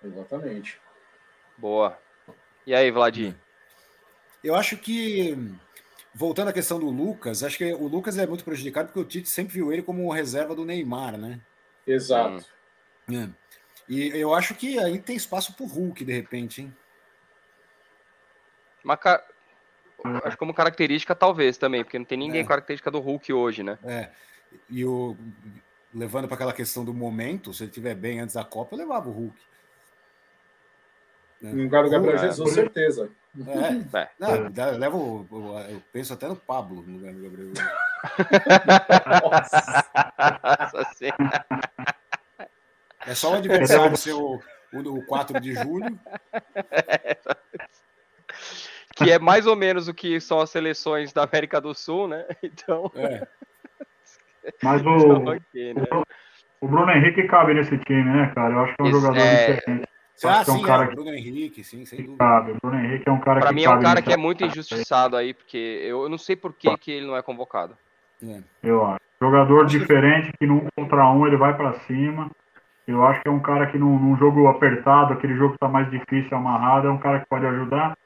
Exatamente. 0.04 0.80
Boa. 1.58 1.98
E 2.68 2.76
aí, 2.76 2.92
Vladir? 2.92 3.36
Eu 4.44 4.56
acho 4.56 4.78
que, 4.78 5.36
voltando 6.14 6.50
à 6.50 6.54
questão 6.54 6.80
do 6.80 6.90
Lucas, 6.90 7.42
acho 7.42 7.58
que 7.58 7.74
o 7.74 7.88
Lucas 7.88 8.16
é 8.20 8.28
muito 8.28 8.44
prejudicado 8.44 8.88
porque 8.88 9.00
o 9.00 9.06
Tite 9.06 9.28
sempre 9.28 9.54
viu 9.54 9.74
ele 9.74 9.82
como 9.82 10.12
reserva 10.12 10.54
do 10.54 10.64
Neymar, 10.64 11.18
né? 11.18 11.42
Exato. 11.88 12.46
É. 13.10 13.28
E 13.90 14.10
eu 14.10 14.36
acho 14.36 14.54
que 14.54 14.78
aí 14.78 15.00
tem 15.00 15.16
espaço 15.16 15.54
pro 15.54 15.66
Hulk, 15.66 16.06
de 16.06 16.14
repente, 16.14 16.62
hein? 16.62 16.78
Uma 18.84 18.98
ca... 18.98 19.26
Acho 20.04 20.32
que 20.32 20.38
como 20.38 20.54
característica, 20.54 21.16
talvez 21.16 21.58
também, 21.58 21.84
porque 21.84 21.98
não 21.98 22.06
tem 22.06 22.18
ninguém 22.18 22.42
é. 22.42 22.46
característica 22.46 22.92
do 22.92 23.00
Hulk 23.00 23.32
hoje, 23.32 23.64
né? 23.64 23.78
É. 23.84 24.10
E 24.70 24.86
o 24.86 25.16
levando 25.94 26.28
para 26.28 26.36
aquela 26.36 26.54
questão 26.54 26.84
do 26.84 26.94
momento, 26.94 27.54
se 27.54 27.64
ele 27.64 27.70
estiver 27.70 27.96
bem 27.96 28.20
antes 28.20 28.36
da 28.36 28.44
Copa, 28.44 28.74
eu 28.74 28.80
levava 28.80 29.10
o 29.10 29.12
Hulk. 29.12 29.40
No 31.42 31.64
lugar 31.64 31.84
do 31.84 31.90
Gabriel 31.90 32.18
Jesus, 32.18 32.52
é. 32.52 32.54
certeza. 32.54 33.12
É, 33.36 33.98
é. 34.00 34.10
Não, 34.18 34.78
levo, 34.78 35.28
eu 35.70 35.82
penso 35.92 36.14
até 36.14 36.28
no 36.28 36.36
Pablo 36.36 36.84
no 36.84 36.98
lugar 36.98 37.14
do 37.14 37.22
Gabriel 37.22 37.50
Jesus. 37.50 37.70
Nossa 39.22 40.94
É 43.06 43.14
só 43.14 43.34
o 43.34 43.36
adversário 43.36 43.98
ser 43.98 44.14
o, 44.14 44.40
o, 44.72 44.80
o 44.80 45.06
4 45.06 45.42
de 45.42 45.54
julho. 45.54 46.00
Que 48.96 49.12
é 49.12 49.20
mais 49.20 49.48
ou 49.48 49.56
menos 49.56 49.88
o 49.88 49.94
que 49.94 50.20
são 50.20 50.40
as 50.40 50.50
seleções 50.50 51.12
da 51.12 51.24
América 51.24 51.60
do 51.60 51.74
Sul, 51.74 52.08
né? 52.08 52.26
Então. 52.44 52.92
É. 52.96 53.28
Mas 54.62 54.82
o, 54.86 54.90
okay, 54.90 55.74
né? 55.74 55.84
o, 56.62 56.68
Bruno 56.68 56.92
Henrique 56.92 57.24
cabe 57.28 57.54
nesse 57.54 57.78
time, 57.80 58.04
né, 58.04 58.32
cara? 58.36 58.54
Eu 58.54 58.60
acho 58.60 58.76
que 58.76 58.82
é 58.82 58.84
um 58.84 58.88
Esse, 58.88 59.00
jogador 59.00 59.20
é... 59.20 59.54
diferente. 59.54 59.88
Ah, 60.26 60.46
sim, 60.46 60.52
é 60.52 60.54
um 60.54 60.62
cara 60.62 60.84
é, 60.84 60.88
que... 60.88 60.96
Bruno 60.96 61.10
Henrique, 61.10 61.64
sim, 61.64 61.86
sem 61.86 62.04
dúvida. 62.04 62.18
Cabe. 62.24 62.52
O 62.52 62.58
Bruno 62.62 62.80
Henrique 62.80 63.10
é 63.10 63.12
um 63.12 63.20
cara 63.20 63.40
pra 63.40 63.50
que. 63.50 63.54
Pra 63.54 63.54
mim 63.54 63.64
é 63.64 63.70
um 63.70 63.82
cara 63.82 64.02
que 64.02 64.14
é 64.14 64.18
muito 64.18 64.46
injustiçado 64.46 65.18
aí, 65.18 65.34
porque 65.34 65.58
eu, 65.82 66.04
eu 66.04 66.10
não 66.10 66.18
sei 66.18 66.36
por 66.36 66.54
que, 66.54 66.78
que 66.78 66.92
ele 66.92 67.08
não 67.08 67.18
é 67.18 67.22
convocado. 67.22 67.76
É. 68.24 68.42
Eu 68.62 68.86
acho. 68.86 69.00
Jogador 69.20 69.66
diferente 69.66 70.34
que 70.38 70.46
num 70.46 70.68
contra 70.76 71.10
um 71.10 71.26
ele 71.26 71.38
vai 71.38 71.56
para 71.56 71.74
cima. 71.82 72.30
Eu 72.86 73.06
acho 73.06 73.22
que 73.22 73.30
é 73.30 73.32
um 73.32 73.40
cara 73.40 73.68
que 73.68 73.78
num, 73.78 73.98
num, 73.98 74.18
jogo 74.18 74.48
apertado, 74.48 75.14
aquele 75.14 75.36
jogo 75.36 75.54
que 75.54 75.60
tá 75.60 75.70
mais 75.70 75.90
difícil, 75.90 76.36
amarrado, 76.36 76.88
é 76.88 76.92
um 76.92 76.98
cara 76.98 77.22
que 77.22 77.28
pode 77.28 77.46
ajudar. 77.46 77.98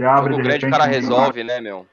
Você 0.00 0.06
abre, 0.06 0.32
o 0.32 0.36
grande 0.38 0.64
repente, 0.64 0.70
cara 0.70 0.86
resolve, 0.86 1.44
né, 1.44 1.60
meu? 1.60 1.86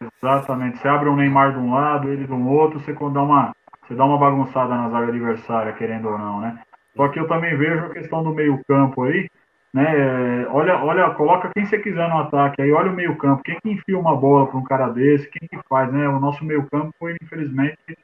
Exatamente. 0.00 0.78
Você 0.78 0.86
abre 0.86 1.08
um 1.08 1.16
Neymar 1.16 1.52
de 1.52 1.58
um 1.58 1.74
lado, 1.74 2.08
ele 2.08 2.24
do 2.24 2.48
outro, 2.48 2.78
você 2.78 2.92
dá 2.92 3.22
uma, 3.22 3.52
você 3.82 3.92
dá 3.92 4.04
uma 4.04 4.18
bagunçada 4.18 4.72
na 4.72 4.88
zaga 4.88 5.08
adversária, 5.08 5.72
querendo 5.72 6.10
ou 6.10 6.16
não, 6.16 6.40
né? 6.40 6.60
Só 6.96 7.08
que 7.08 7.18
eu 7.18 7.26
também 7.26 7.56
vejo 7.56 7.86
a 7.86 7.90
questão 7.90 8.22
do 8.22 8.32
meio 8.32 8.60
campo 8.68 9.02
aí, 9.02 9.28
né? 9.74 10.46
Olha, 10.50 10.76
olha, 10.76 11.10
coloca 11.10 11.50
quem 11.52 11.66
você 11.66 11.80
quiser 11.80 12.08
no 12.08 12.18
ataque 12.18 12.62
aí, 12.62 12.70
olha 12.70 12.92
o 12.92 12.94
meio 12.94 13.16
campo, 13.16 13.42
quem 13.42 13.58
que 13.60 13.70
enfia 13.70 13.98
uma 13.98 14.16
bola 14.16 14.46
para 14.46 14.56
um 14.56 14.64
cara 14.64 14.88
desse, 14.88 15.28
quem 15.28 15.48
que 15.48 15.58
faz, 15.68 15.92
né? 15.92 16.08
O 16.08 16.20
nosso 16.20 16.44
meio 16.44 16.64
campo, 16.70 16.94
infelizmente, 17.20 17.98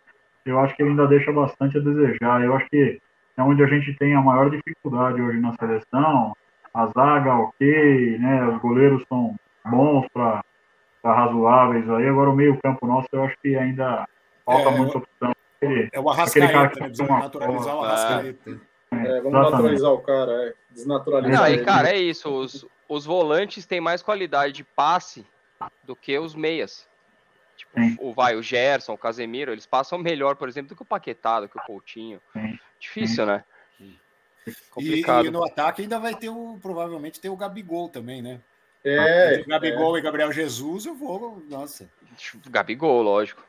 eu 0.45 0.59
acho 0.59 0.75
que 0.75 0.83
ele 0.83 0.91
ainda 0.91 1.07
deixa 1.07 1.33
bastante 1.33 1.79
a 1.79 1.81
desejar. 1.81 2.43
Eu 2.43 2.57
acho 2.57 2.67
que 2.69 3.01
é 3.37 3.43
onde 3.45 3.63
a 3.63 3.69
gente 3.69 3.95
tem 3.95 4.13
a 4.13 4.21
maior 4.21 4.51
dificuldade 4.51 5.23
hoje 5.23 5.39
na 5.39 5.53
seleção. 5.53 6.35
A 6.77 6.87
zaga, 6.89 7.35
ok, 7.37 8.19
né? 8.19 8.49
Os 8.49 8.61
goleiros 8.61 9.03
são 9.09 9.35
bons 9.65 10.07
para 10.13 10.43
razoáveis 11.03 11.89
aí. 11.89 12.07
Agora 12.07 12.29
o 12.29 12.37
meio 12.37 12.61
campo 12.61 12.87
nosso, 12.87 13.09
eu 13.13 13.25
acho 13.25 13.35
que 13.41 13.57
ainda 13.57 14.07
falta 14.45 14.69
é, 14.69 14.77
muita 14.77 14.99
opção. 14.99 15.33
Aquele, 15.57 15.89
é 15.91 15.99
o 15.99 16.11
Arrascaeta, 16.11 16.53
cara 16.53 16.69
que 16.69 16.81
né? 16.81 16.87
Precisa 16.89 17.09
naturalizar 17.09 17.77
o 17.77 17.81
Arrascaeta. 17.83 18.51
É, 18.51 18.97
é 18.97 19.01
vamos 19.01 19.09
Exatamente. 19.09 19.51
naturalizar 19.53 19.91
o 19.91 20.01
cara, 20.03 20.33
é. 20.33 20.55
Desnaturalizar 20.71 21.41
Não, 21.41 21.49
e 21.49 21.65
cara, 21.65 21.89
é 21.89 21.97
isso. 21.97 22.29
Os, 22.29 22.67
os 22.87 23.07
volantes 23.07 23.65
têm 23.65 23.81
mais 23.81 24.03
qualidade 24.03 24.53
de 24.53 24.63
passe 24.63 25.25
do 25.83 25.97
que 25.97 26.19
os 26.19 26.35
meias. 26.35 26.87
Tipo, 27.57 27.73
o 28.07 28.13
vai, 28.13 28.37
o 28.37 28.43
Gerson, 28.43 28.93
o 28.93 28.99
Casemiro, 28.99 29.51
eles 29.51 29.65
passam 29.65 29.99
melhor, 29.99 30.37
por 30.37 30.47
exemplo, 30.47 30.69
do 30.69 30.77
que 30.77 30.83
o 30.83 30.87
Paquetá, 30.87 31.41
do 31.41 31.49
que 31.49 31.57
o 31.57 31.63
Coutinho. 31.63 32.21
Sim. 32.35 32.59
Difícil, 32.79 33.25
Sim. 33.25 33.31
né? 33.31 33.45
Complicado. 34.71 35.25
E, 35.25 35.29
e, 35.29 35.31
no 35.31 35.45
ataque 35.45 35.83
ainda 35.83 35.99
vai 35.99 36.15
ter 36.15 36.29
o, 36.29 36.59
provavelmente 36.61 37.21
ter 37.21 37.29
o 37.29 37.37
Gabigol 37.37 37.89
também, 37.89 38.23
né? 38.23 38.41
É. 38.85 39.43
Gabigol 39.47 39.97
é. 39.97 39.99
e 39.99 40.03
Gabriel 40.03 40.33
Jesus, 40.33 40.87
eu 40.87 40.95
vou, 40.95 41.43
nossa. 41.49 41.89
Gabigol, 42.49 43.03
lógico. 43.03 43.45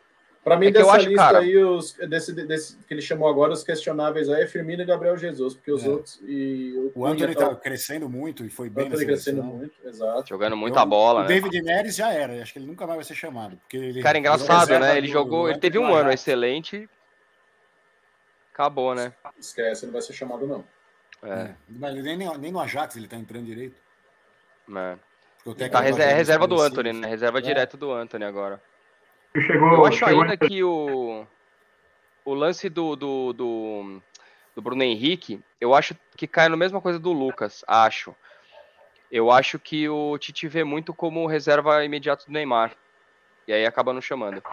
Para 0.47 0.55
mim, 0.55 0.67
é 0.67 0.71
dessa 0.71 0.91
acho, 0.91 1.09
lista 1.09 1.25
cara... 1.25 1.39
aí, 1.39 1.57
os, 1.57 1.91
desse, 1.93 2.31
desse, 2.31 2.77
que 2.77 2.93
ele 2.93 3.01
chamou 3.01 3.27
agora, 3.27 3.51
os 3.51 3.65
questionáveis 3.65 4.29
aí 4.29 4.43
é 4.43 4.47
Firmino 4.47 4.81
e 4.81 4.85
Gabriel 4.85 5.17
Jesus, 5.17 5.55
porque 5.55 5.69
os 5.73 5.83
é. 5.83 5.89
outros. 5.89 6.21
E 6.23 6.73
o, 6.95 7.01
o 7.01 7.05
Anthony 7.05 7.35
tá 7.35 7.53
crescendo 7.53 8.07
muito 8.07 8.45
e 8.45 8.49
foi 8.49 8.69
bem. 8.69 8.87
O 8.87 8.97
crescendo 8.97 9.43
muito, 9.43 9.75
exato. 9.83 10.29
Jogando 10.29 10.55
muita 10.55 10.85
bola. 10.85 11.19
O 11.19 11.23
né? 11.23 11.27
David 11.27 11.61
Neres 11.61 11.97
já 11.97 12.13
era, 12.13 12.41
acho 12.41 12.53
que 12.53 12.59
ele 12.59 12.65
nunca 12.65 12.87
mais 12.87 12.95
vai 12.95 13.03
ser 13.03 13.15
chamado. 13.15 13.57
Porque 13.57 13.75
ele, 13.75 14.01
cara, 14.01 14.17
engraçado, 14.17 14.79
né? 14.79 14.97
Ele 14.97 15.09
jogou, 15.09 15.49
ele 15.49 15.59
teve 15.59 15.77
um 15.77 15.93
ano 15.93 16.11
excelente. 16.11 16.89
Acabou, 18.53 18.95
né? 18.95 19.11
Esquece, 19.37 19.83
ele 19.83 19.87
não 19.87 19.99
vai 19.99 20.01
ser 20.01 20.13
chamado, 20.13 20.47
não. 20.47 20.63
É. 21.23 21.29
é. 21.29 21.55
Mas 21.67 21.95
nem, 21.95 22.17
nem 22.17 22.51
no 22.51 22.59
Ajax 22.59 22.95
ele 22.95 23.07
tá 23.07 23.15
entrando 23.15 23.45
direito. 23.45 23.79
É. 24.75 24.97
Tá 25.69 25.79
reserva, 25.79 26.13
reserva 26.13 26.47
do 26.47 26.61
Anthony, 26.61 26.93
né? 26.93 27.07
Reserva 27.07 27.39
é. 27.39 27.41
direto 27.41 27.77
do 27.77 27.91
Anthony 27.91 28.25
agora. 28.25 28.61
Chegou, 29.33 29.73
eu 29.73 29.85
acho 29.85 29.97
chegou 29.97 30.21
ainda 30.21 30.33
em... 30.33 30.37
que 30.37 30.63
o, 30.63 31.25
o 32.25 32.33
lance 32.33 32.69
do, 32.69 32.95
do, 32.95 33.33
do, 33.33 34.01
do, 34.55 34.61
Bruno 34.61 34.83
Henrique, 34.83 35.41
eu 35.61 35.73
acho 35.73 35.95
que 36.15 36.27
cai 36.27 36.49
na 36.49 36.57
mesma 36.57 36.81
coisa 36.81 36.99
do 36.99 37.13
Lucas, 37.13 37.63
acho. 37.67 38.15
Eu 39.09 39.31
acho 39.31 39.57
que 39.57 39.87
o 39.87 40.17
Tite 40.17 40.47
vê 40.47 40.65
muito 40.65 40.93
como 40.93 41.25
reserva 41.27 41.85
imediato 41.85 42.25
do 42.25 42.33
Neymar. 42.33 42.73
E 43.47 43.53
aí 43.53 43.65
acaba 43.65 43.93
não 43.93 44.01
chamando. 44.01 44.43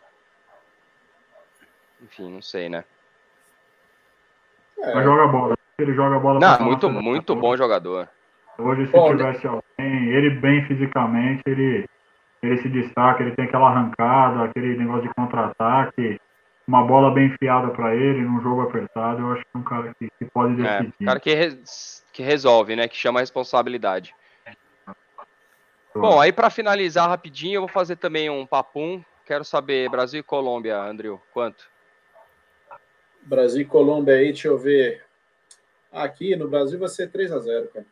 Enfim, 2.01 2.31
não 2.31 2.43
sei, 2.43 2.69
né? 2.69 2.85
É. 4.79 4.95
Mas 4.95 5.05
joga 5.05 5.27
bola. 5.27 5.64
Ele 5.79 5.95
joga 5.95 6.19
bola. 6.19 6.41
Não, 6.41 6.65
muito, 6.65 6.91
muito 6.91 7.35
bom 7.35 7.57
jogador. 7.57 8.09
Hoje, 8.59 8.87
se 8.87 8.93
Bom, 8.93 9.11
tivesse 9.11 9.47
alguém, 9.47 10.09
ele 10.11 10.31
bem 10.31 10.65
fisicamente, 10.67 11.43
ele, 11.47 11.85
ele 12.43 12.57
se 12.59 12.69
destaca, 12.69 13.23
ele 13.23 13.35
tem 13.35 13.47
aquela 13.47 13.69
arrancada, 13.69 14.45
aquele 14.45 14.77
negócio 14.77 15.03
de 15.03 15.15
contra-ataque, 15.15 16.21
uma 16.67 16.85
bola 16.85 17.13
bem 17.13 17.27
enfiada 17.27 17.69
para 17.71 17.95
ele, 17.95 18.23
num 18.23 18.41
jogo 18.41 18.63
apertado, 18.63 19.21
eu 19.21 19.33
acho 19.33 19.43
que 19.43 19.49
é 19.55 19.59
um 19.59 19.63
cara 19.63 19.95
que, 19.99 20.09
que 20.19 20.25
pode 20.27 20.53
é, 20.53 20.57
decidir. 20.57 20.95
É, 21.01 21.03
um 21.03 21.07
cara 21.07 21.21
que, 21.21 21.35
re, 21.35 21.59
que 22.13 22.23
resolve, 22.23 22.77
né? 22.77 22.87
Que 22.87 22.97
chama 22.97 23.19
a 23.19 23.23
responsabilidade. 23.23 24.15
Bom, 25.95 26.21
aí 26.21 26.33
para 26.33 26.51
finalizar 26.51 27.09
rapidinho, 27.09 27.57
eu 27.57 27.61
vou 27.63 27.69
fazer 27.69 27.97
também 27.97 28.29
um 28.29 28.47
papum. 28.47 29.03
Quero 29.25 29.45
saber, 29.45 29.89
Brasil 29.89 30.21
e 30.21 30.25
Colômbia, 30.25 30.77
Andrew, 30.77 31.21
quanto? 31.33 31.69
Brasil 33.23 33.63
e 33.63 33.65
Colômbia 33.65 34.15
aí, 34.15 34.27
deixa 34.27 34.49
eu 34.49 34.59
ver. 34.59 35.04
Aqui 35.95 36.35
no 36.35 36.49
Brasil 36.49 36.79
vai 36.79 36.89
ser 36.89 37.11
3 37.11 37.33
a 37.33 37.39
0 37.39 37.69
cara. 37.69 37.87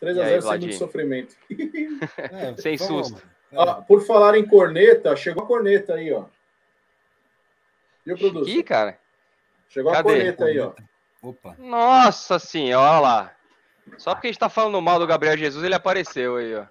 3 0.00 0.18
a 0.18 0.24
0 0.24 0.42
sem 0.42 0.58
muito 0.58 0.76
sofrimento. 0.76 1.34
É, 2.18 2.56
sem 2.56 2.78
susto. 2.78 3.22
Ah, 3.52 3.76
por 3.76 4.04
falar 4.04 4.36
em 4.36 4.46
corneta, 4.46 5.16
chegou 5.16 5.44
a 5.44 5.46
corneta 5.46 5.94
aí, 5.94 6.12
ó. 6.12 6.24
Viu, 8.04 8.16
produtor? 8.16 8.48
Ih, 8.48 8.62
cara. 8.62 8.98
Chegou 9.68 9.92
Cadê? 9.92 10.08
a 10.08 10.14
corneta 10.14 10.44
aí, 10.44 10.60
ó. 10.60 10.72
Opa. 11.22 11.56
Nossa 11.58 12.38
senhora, 12.38 12.92
olha 12.92 13.00
lá. 13.00 13.32
Só 13.98 14.14
porque 14.14 14.28
a 14.28 14.30
gente 14.30 14.38
tá 14.38 14.48
falando 14.48 14.80
mal 14.80 14.98
do 14.98 15.06
Gabriel 15.06 15.36
Jesus, 15.36 15.64
ele 15.64 15.74
apareceu 15.74 16.36
aí, 16.36 16.54
ó. 16.54 16.66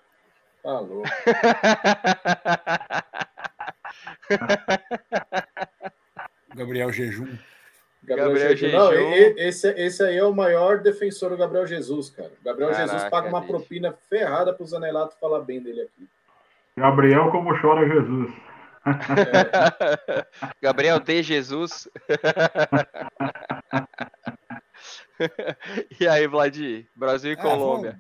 Tá 0.63 0.79
louco. 0.79 1.07
Gabriel 6.55 6.91
Jejum. 6.91 7.37
Gabriel, 8.05 8.29
Gabriel 8.29 8.55
Jejum. 8.55 8.77
Não, 8.77 8.93
esse, 9.37 9.69
esse 9.71 10.03
aí 10.03 10.17
é 10.17 10.23
o 10.23 10.33
maior 10.33 10.79
defensor 10.79 11.31
do 11.31 11.37
Gabriel 11.37 11.65
Jesus, 11.65 12.09
cara. 12.09 12.31
Gabriel 12.43 12.71
Caraca, 12.71 12.91
Jesus 12.91 13.09
paga 13.09 13.29
uma 13.29 13.41
bicho. 13.41 13.51
propina 13.51 13.93
ferrada 14.09 14.53
pro 14.53 14.65
Zanelato 14.65 15.17
falar 15.19 15.41
bem 15.41 15.61
dele 15.61 15.81
aqui. 15.81 16.07
Gabriel, 16.77 17.31
como 17.31 17.57
chora 17.59 17.87
Jesus. 17.87 18.31
É. 18.85 18.85
Gabriel 20.61 20.99
de 20.99 21.23
Jesus. 21.23 21.89
e 25.99 26.07
aí, 26.07 26.27
Vladir? 26.27 26.85
Brasil 26.95 27.31
e 27.31 27.33
ah, 27.33 27.41
Colômbia. 27.41 27.99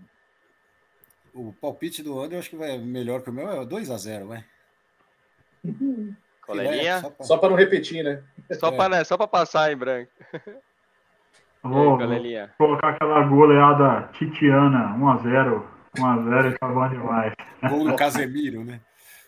O 1.33 1.51
palpite 1.53 2.03
do 2.03 2.19
André 2.19 2.35
eu 2.35 2.39
acho 2.39 2.49
que 2.49 2.55
vai 2.55 2.77
melhor 2.77 3.21
que 3.21 3.29
o 3.29 3.33
meu, 3.33 3.49
é 3.49 3.65
2x0, 3.65 4.27
vai. 4.27 4.45
Coleguinha? 6.45 7.03
É, 7.19 7.23
só 7.23 7.37
para 7.37 7.49
não 7.49 7.57
repetir, 7.57 8.03
né? 8.03 8.21
Só 8.59 8.71
para 8.71 8.97
né, 8.97 9.03
só 9.03 9.17
passar 9.17 9.71
em 9.71 9.75
branco. 9.75 10.11
Vou, 11.63 11.97
vou 11.97 12.49
colocar 12.59 12.89
aquela 12.89 13.23
goleada 13.23 14.07
titiana, 14.13 14.95
1x0. 14.99 15.63
1x0 15.97 16.51
e 16.51 16.59
tá 16.59 16.67
bom 16.67 16.87
demais. 16.89 17.33
Gol 17.67 17.85
do 17.85 17.95
Casemiro, 17.95 18.63
né? 18.63 18.79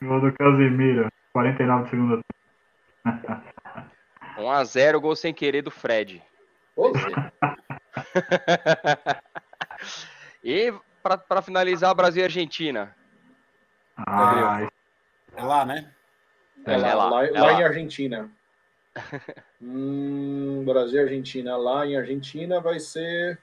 Gol 0.01 0.21
do 0.21 0.31
Casemiro, 0.33 1.11
49 1.33 1.83
de 1.83 1.89
segunda. 1.89 2.19
1x0, 4.37 4.99
gol 4.99 5.15
sem 5.15 5.33
querer 5.33 5.63
do 5.63 5.71
Fred. 5.71 6.21
e 10.43 10.71
para 11.01 11.41
finalizar, 11.41 11.95
Brasil 11.95 12.21
e 12.21 12.25
Argentina. 12.25 12.95
Ah, 13.95 14.67
é 15.35 15.43
lá, 15.43 15.65
né? 15.65 15.91
É, 16.65 16.73
é 16.73 16.77
lá, 16.77 16.95
lá, 16.95 17.09
lá, 17.09 17.25
é 17.25 17.31
lá, 17.31 17.53
em 17.53 17.63
Argentina. 17.63 18.29
hum, 19.61 20.63
Brasil 20.65 20.99
e 20.99 21.03
Argentina. 21.03 21.55
Lá 21.55 21.85
em 21.85 21.97
Argentina 21.97 22.59
vai 22.59 22.79
ser. 22.79 23.39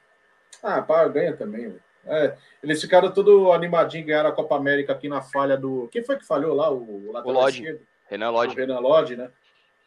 Ah, 0.63 0.83
pá, 0.83 1.07
ganha 1.09 1.37
também. 1.37 1.77
É, 2.07 2.37
eles 2.63 2.81
ficaram 2.81 3.11
tudo 3.11 3.53
animadinho, 3.53 4.07
ganharam 4.07 4.29
a 4.29 4.35
Copa 4.35 4.57
América 4.57 4.93
aqui 4.93 5.09
na 5.09 5.23
falha 5.23 5.57
do. 5.57 5.89
Quem 5.91 6.03
foi 6.03 6.17
que 6.17 6.27
falhou 6.27 6.55
lá? 6.55 6.71
O, 6.71 6.77
o, 6.77 7.11
o 7.13 7.33
Lodge. 7.33 7.81
Renan 8.09 8.31
Lodge. 8.31 8.55
O 8.55 8.59
Renan 8.59 8.79
Lodge, 8.79 9.17
né? 9.17 9.31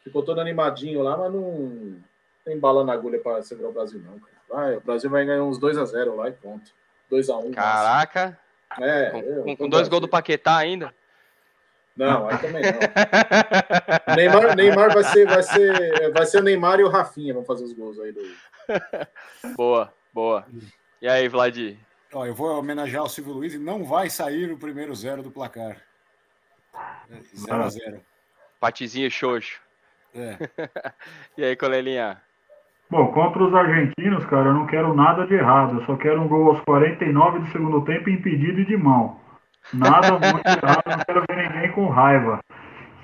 Ficou 0.02 0.22
todo 0.22 0.40
animadinho 0.40 1.02
lá, 1.02 1.16
mas 1.16 1.32
não 1.32 1.96
tem 2.44 2.58
bala 2.58 2.84
na 2.84 2.92
agulha 2.92 3.20
para 3.20 3.42
segurar 3.42 3.68
o 3.68 3.72
Brasil, 3.72 4.00
não. 4.00 4.18
Cara. 4.18 4.38
Vai, 4.48 4.76
o 4.76 4.80
Brasil 4.80 5.10
vai 5.10 5.24
ganhar 5.24 5.44
uns 5.44 5.60
2x0 5.60 6.14
lá 6.14 6.28
e 6.28 6.32
pronto. 6.32 6.72
2x1. 7.12 7.54
Caraca! 7.54 8.38
É, 8.80 9.10
com, 9.10 9.18
eu, 9.18 9.56
com 9.56 9.68
dois 9.68 9.88
gols 9.88 10.02
do 10.02 10.08
Paquetá 10.08 10.56
ainda? 10.56 10.94
Não, 11.98 12.28
aí 12.28 12.38
também 12.38 12.62
não. 12.62 14.14
Neymar, 14.14 14.56
Neymar 14.56 14.94
vai 14.94 15.02
ser, 15.02 15.26
vai 15.26 15.42
ser, 15.42 16.12
vai 16.12 16.26
ser 16.26 16.38
o 16.38 16.42
Neymar 16.44 16.78
e 16.78 16.84
o 16.84 16.88
Rafinha 16.88 17.34
vão 17.34 17.44
fazer 17.44 17.64
os 17.64 17.72
gols 17.72 17.98
aí 17.98 18.12
do. 18.12 18.20
Boa, 19.56 19.92
boa. 20.12 20.46
E 21.00 21.08
aí, 21.08 21.26
Vlad? 21.26 21.56
Ó, 22.12 22.26
eu 22.26 22.34
vou 22.34 22.58
homenagear 22.58 23.02
o 23.02 23.08
Silvio 23.08 23.32
Luiz 23.32 23.54
e 23.54 23.58
não 23.58 23.82
vai 23.82 24.10
sair 24.10 24.52
o 24.52 24.58
primeiro 24.58 24.94
zero 24.94 25.22
do 25.22 25.30
placar. 25.30 25.78
0 27.34 27.62
a 27.62 27.68
0 27.68 28.00
Patizinho 28.60 29.10
xoxo. 29.10 29.60
É. 30.14 30.36
e 31.36 31.44
aí, 31.44 31.56
Colelinha? 31.56 32.20
Bom, 32.90 33.12
contra 33.12 33.42
os 33.42 33.54
argentinos, 33.54 34.24
cara, 34.26 34.50
eu 34.50 34.54
não 34.54 34.66
quero 34.66 34.94
nada 34.94 35.26
de 35.26 35.34
errado. 35.34 35.80
Eu 35.80 35.86
só 35.86 35.96
quero 35.96 36.20
um 36.20 36.28
gol 36.28 36.50
aos 36.50 36.60
49 36.64 37.40
do 37.40 37.52
segundo 37.52 37.84
tempo 37.84 38.10
impedido 38.10 38.60
e 38.60 38.66
de 38.66 38.76
mão. 38.76 39.18
Nada 39.72 40.12
muito 40.12 40.46
errado, 40.46 40.82
não 40.86 41.04
quero 41.04 41.24
ver 41.28 41.36
ninguém 41.36 41.72
com 41.72 41.88
raiva. 41.88 42.40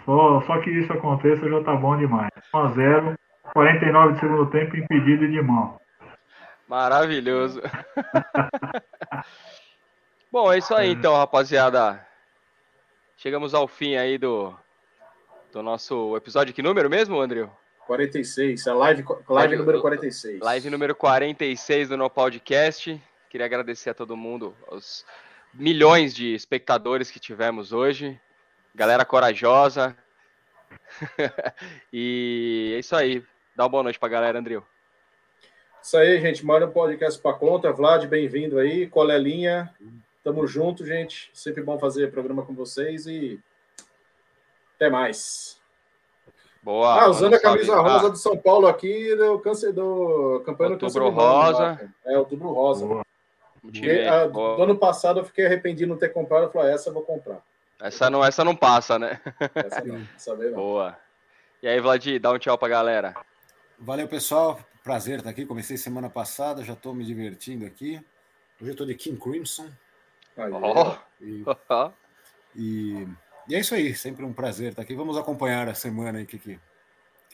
Só, 0.05 0.43
só 0.43 0.61
que 0.61 0.71
isso 0.71 0.93
aconteça 0.93 1.49
já 1.49 1.63
tá 1.63 1.75
bom 1.75 1.97
demais. 1.97 2.31
1 2.55 2.67
x 2.67 2.75
0 2.75 3.15
49 3.53 4.15
de 4.15 4.21
segundo 4.21 4.51
tempo, 4.51 4.77
impedido 4.77 5.25
e 5.25 5.31
de 5.31 5.43
mão. 5.43 5.79
Maravilhoso. 6.67 7.61
bom, 10.33 10.53
é 10.53 10.59
isso 10.59 10.75
aí 10.75 10.93
então, 10.93 11.15
rapaziada. 11.15 12.05
Chegamos 13.17 13.55
ao 13.55 13.69
fim 13.69 13.97
aí 13.97 14.19
do, 14.19 14.55
do 15.53 15.63
nosso 15.63 16.17
episódio. 16.17 16.55
Que 16.55 16.63
número 16.63 16.91
mesmo, 16.91 17.21
André? 17.21 17.49
46, 17.87 18.67
a 18.67 18.75
live, 18.75 19.05
live 19.29 19.57
número 19.57 19.81
46. 19.81 20.41
Live 20.41 20.71
número 20.71 20.95
46 20.95 21.91
do 21.91 21.97
No 21.97 22.09
Podcast. 22.09 23.01
Queria 23.29 23.47
agradecer 23.47 23.91
a 23.91 23.95
todo 23.95 24.17
mundo, 24.17 24.55
aos 24.69 25.05
milhões 25.55 26.15
de 26.15 26.35
espectadores 26.35 27.11
que 27.11 27.21
tivemos 27.21 27.73
hoje. 27.73 28.21
Galera 28.75 29.05
corajosa. 29.05 29.97
e 31.93 32.73
é 32.75 32.79
isso 32.79 32.95
aí. 32.97 33.23
Dá 33.57 33.65
uma 33.65 33.69
boa 33.69 33.83
noite 33.83 33.99
pra 33.99 34.09
galera, 34.09 34.39
Andril. 34.39 34.63
Isso 35.83 35.97
aí, 35.97 36.21
gente. 36.21 36.45
Manda 36.45 36.67
um 36.67 36.71
podcast 36.71 37.21
pra 37.21 37.33
conta. 37.35 37.73
Vlad, 37.73 38.07
bem-vindo 38.07 38.59
aí. 38.59 38.87
Colelinha. 38.89 39.73
Tamo 40.23 40.47
junto, 40.47 40.85
gente. 40.85 41.31
Sempre 41.33 41.63
bom 41.63 41.79
fazer 41.79 42.11
programa 42.11 42.45
com 42.45 42.55
vocês 42.55 43.07
e 43.07 43.39
até 44.75 44.91
mais. 44.91 45.61
Boa. 46.63 47.03
Ah, 47.03 47.11
usando 47.11 47.35
a 47.35 47.41
camisa 47.41 47.77
rosa 47.79 48.11
do 48.11 48.17
São 48.17 48.37
Paulo 48.39 48.67
aqui 48.67 49.15
do 49.15 49.39
câncer 49.39 49.73
do 49.73 50.43
campanha 50.47 50.71
do 50.71 50.79
câncer 50.79 50.99
rosa. 51.01 51.59
Lá, 51.59 51.81
é, 52.07 52.19
outubro 52.19 52.51
rosa. 52.53 52.87
Boa. 52.87 53.05
Porque, 53.65 53.91
a, 53.91 54.27
do 54.27 54.63
ano 54.63 54.77
passado 54.77 55.21
eu 55.21 55.25
fiquei 55.25 55.47
arrependido 55.47 55.87
de 55.87 55.87
não 55.87 55.97
ter 55.97 56.11
comprado. 56.11 56.45
Eu 56.45 56.53
falei, 56.53 56.71
ah, 56.71 56.75
essa 56.75 56.91
eu 56.91 56.93
vou 56.93 57.03
comprar. 57.03 57.43
Essa 57.81 58.11
não, 58.11 58.23
essa 58.23 58.45
não 58.45 58.55
passa, 58.55 58.99
né? 58.99 59.19
Essa 59.55 59.83
não, 59.83 59.97
essa 60.15 60.37
não. 60.37 60.53
Boa. 60.53 60.99
E 61.63 61.67
aí, 61.67 61.81
Vladir, 61.81 62.21
dá 62.21 62.31
um 62.31 62.39
tchau 62.39 62.59
pra 62.59 62.69
galera. 62.69 63.15
Valeu, 63.79 64.07
pessoal. 64.07 64.61
Prazer 64.83 65.19
estar 65.19 65.31
aqui. 65.31 65.47
Comecei 65.47 65.79
semana 65.79 66.11
passada, 66.11 66.63
já 66.63 66.75
estou 66.75 66.95
me 66.95 67.07
divertindo 67.07 67.65
aqui. 67.65 68.05
Hoje 68.61 68.71
eu 68.71 68.73
estou 68.73 68.87
de 68.87 68.95
King 68.95 69.19
Crimson. 69.19 69.71
Aí, 70.37 70.53
oh. 70.53 70.97
e, 71.23 71.45
e, 72.55 73.09
e, 73.49 73.55
é 73.55 73.61
isso 73.61 73.75
aí, 73.75 73.95
sempre 73.95 74.27
um 74.27 74.33
prazer 74.33 74.71
estar 74.73 74.83
aqui. 74.83 74.95
Vamos 74.95 75.17
acompanhar 75.17 75.69
a 75.69 75.75
semana 75.75 76.19
aí 76.19 76.27
que, 76.27 76.39
que, 76.39 76.61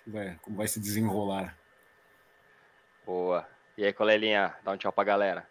que 0.05 0.11
vai, 0.11 0.39
como 0.43 0.57
vai 0.57 0.69
se 0.69 0.79
desenrolar. 0.79 1.59
Boa. 3.05 3.49
E 3.77 3.85
aí, 3.85 3.93
colelinha, 3.93 4.55
dá 4.63 4.71
um 4.71 4.77
tchau 4.77 4.93
pra 4.93 5.03
galera. 5.03 5.50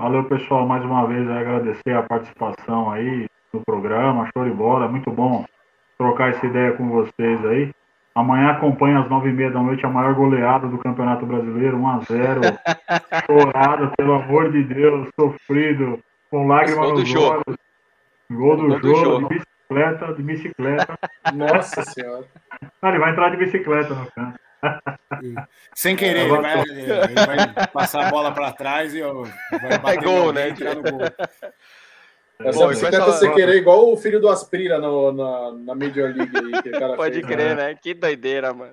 Valeu, 0.00 0.24
pessoal, 0.24 0.66
mais 0.66 0.82
uma 0.82 1.06
vez 1.06 1.28
agradecer 1.28 1.94
a 1.94 2.02
participação 2.02 2.90
aí 2.90 3.26
no 3.52 3.60
programa, 3.62 4.30
show 4.32 4.46
de 4.46 4.50
bola, 4.50 4.88
muito 4.88 5.10
bom 5.10 5.44
trocar 5.98 6.30
essa 6.30 6.46
ideia 6.46 6.72
com 6.72 6.88
vocês 6.88 7.44
aí. 7.44 7.70
Amanhã 8.14 8.52
acompanha 8.52 9.00
às 9.00 9.10
nove 9.10 9.28
e 9.28 9.32
meia 9.34 9.50
da 9.50 9.60
noite 9.62 9.84
a 9.84 9.90
maior 9.90 10.14
goleada 10.14 10.66
do 10.68 10.78
Campeonato 10.78 11.26
Brasileiro, 11.26 11.76
1 11.76 11.86
a 11.86 11.98
0 11.98 12.40
chorado, 13.28 13.92
pelo 13.94 14.14
amor 14.14 14.50
de 14.50 14.64
Deus, 14.64 15.06
sofrido, 15.20 15.98
com 16.30 16.46
lágrimas 16.46 16.92
nos 16.92 17.14
olhos. 17.14 17.56
Gol 18.30 18.56
do, 18.56 18.68
Gol 18.68 18.80
do 18.80 18.94
jogo, 18.96 19.28
de 19.28 19.34
bicicleta, 19.34 20.14
de 20.14 20.22
bicicleta. 20.22 20.98
Nossa 21.34 21.82
Senhora. 21.82 22.24
Ah, 22.80 22.88
ele 22.88 23.00
vai 23.00 23.10
entrar 23.10 23.28
de 23.32 23.36
bicicleta 23.36 23.94
no 23.94 24.10
campo. 24.12 24.38
Sem 25.74 25.96
querer, 25.96 26.20
ele 26.20 26.36
vai, 26.40 26.60
ele 26.62 27.14
vai, 27.14 27.66
passar 27.68 28.06
a 28.06 28.10
bola 28.10 28.32
para 28.32 28.52
trás 28.52 28.94
e 28.94 29.00
vai 29.02 29.78
bater 29.78 29.98
é 29.98 30.02
gol, 30.02 30.32
né? 30.32 30.48
Entrar 30.48 30.74
no 30.74 30.82
gol. 30.82 31.00
Essa 32.38 32.66
bicicleta 32.66 33.04
você 33.04 33.30
querer 33.32 33.56
igual 33.56 33.92
o 33.92 33.96
filho 33.96 34.20
do 34.20 34.28
Asprira 34.28 34.78
no, 34.78 35.12
na, 35.12 35.52
na 35.52 35.74
Major 35.74 36.14
League. 36.14 36.32
Aí, 36.36 36.96
Pode 36.96 37.14
fez, 37.16 37.26
crer, 37.26 37.56
né? 37.56 37.68
né? 37.68 37.78
Que 37.80 37.92
doideira, 37.92 38.54
mano. 38.54 38.72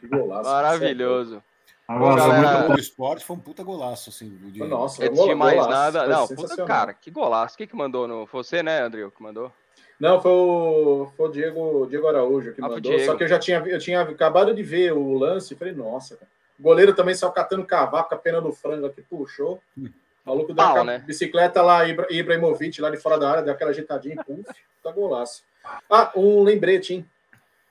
Que 0.00 0.06
golaço, 0.06 0.48
Maravilhoso. 0.48 1.42
Agora, 1.86 2.16
galera... 2.16 2.72
O 2.72 2.78
esporte 2.78 3.24
foi 3.24 3.36
um 3.36 3.40
puta 3.40 3.62
golaço, 3.62 4.10
assim. 4.10 4.30
De... 4.44 4.60
Nossa, 4.60 5.04
Antes 5.04 5.22
de 5.22 5.34
mais 5.34 5.54
golaço, 5.58 5.70
nada. 5.70 6.06
Não, 6.06 6.28
puta 6.28 6.64
cara, 6.64 6.94
que 6.94 7.10
golaço. 7.10 7.56
Quem 7.56 7.66
que 7.66 7.76
mandou? 7.76 8.08
No... 8.08 8.26
Você, 8.26 8.62
né, 8.62 8.80
André, 8.80 9.06
que 9.10 9.22
mandou? 9.22 9.52
Não, 9.98 10.20
foi 10.20 10.32
o, 10.32 11.12
foi 11.16 11.28
o 11.28 11.32
Diego, 11.32 11.86
Diego 11.86 12.08
Araújo 12.08 12.52
que 12.52 12.60
ah, 12.60 12.68
mandou. 12.68 12.98
Só 13.00 13.14
que 13.14 13.24
eu 13.24 13.28
já 13.28 13.38
tinha, 13.38 13.62
eu 13.66 13.78
tinha 13.78 14.02
acabado 14.02 14.54
de 14.54 14.62
ver 14.62 14.92
o 14.92 15.14
lance 15.14 15.54
e 15.54 15.56
falei, 15.56 15.74
nossa, 15.74 16.16
cara. 16.16 16.30
O 16.58 16.62
goleiro 16.62 16.94
também 16.94 17.14
saiu 17.14 17.32
catando 17.32 17.64
cavaco 17.64 18.08
com 18.08 18.14
a 18.14 18.18
pena 18.18 18.40
do 18.40 18.52
frango 18.52 18.86
aqui, 18.86 19.02
puxou. 19.02 19.60
O 19.76 19.90
maluco 20.24 20.54
deu 20.54 20.64
Pau, 20.64 20.84
né? 20.84 20.98
bicicleta 21.00 21.60
lá, 21.60 21.86
Ibra, 21.86 22.06
Ibrahimovic, 22.10 22.80
lá 22.80 22.90
de 22.90 22.96
fora 22.96 23.18
da 23.18 23.30
área, 23.30 23.42
deu 23.42 23.52
aquela 23.52 23.70
ajeitadinha, 23.70 24.22
puf, 24.24 24.44
tá 24.82 24.92
golaço. 24.92 25.42
Ah, 25.90 26.12
um 26.14 26.42
lembrete, 26.42 26.94
hein? 26.94 27.06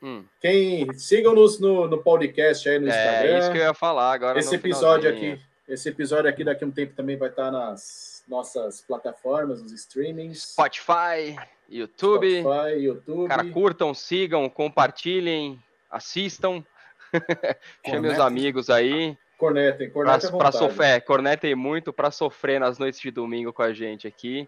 Hum. 0.02 0.26
Quem 0.42 0.92
sigam-nos 0.94 1.60
no, 1.60 1.88
no 1.88 2.04
podcast 2.04 2.68
aí 2.68 2.78
no 2.78 2.88
é, 2.88 2.90
Instagram. 2.90 3.36
É 3.36 3.40
isso 3.40 3.52
que 3.52 3.58
eu 3.58 3.64
ia 3.64 3.74
falar 3.74 4.12
agora. 4.12 4.38
Esse 4.38 4.56
episódio 4.56 5.10
aqui, 5.10 5.40
esse 5.68 5.88
episódio 5.88 6.30
aqui 6.30 6.44
daqui 6.44 6.64
a 6.66 6.68
um 6.68 6.72
tempo 6.72 6.94
também 6.94 7.16
vai 7.16 7.30
estar 7.30 7.50
nas 7.50 8.22
nossas 8.28 8.82
plataformas, 8.82 9.62
nos 9.62 9.72
streamings. 9.72 10.52
Spotify, 10.52 11.38
YouTube. 11.74 12.42
Spotify, 12.42 12.84
YouTube. 12.84 13.28
Cara, 13.28 13.46
curtam, 13.46 13.94
sigam, 13.94 14.50
compartilhem, 14.50 15.62
assistam. 15.90 16.64
Chame 17.86 18.08
os 18.10 18.20
amigos 18.20 18.70
aí. 18.70 19.18
Cornetem, 19.38 19.90
cornetem 19.90 20.30
pra, 20.30 20.38
pra 20.38 20.52
sofrer, 20.52 21.02
cornetem 21.02 21.56
muito 21.56 21.92
para 21.92 22.12
sofrer 22.12 22.60
nas 22.60 22.78
noites 22.78 23.02
de 23.02 23.12
domingo 23.12 23.52
com 23.52 23.62
a 23.62 23.74
gente 23.74 24.08
aqui. 24.08 24.48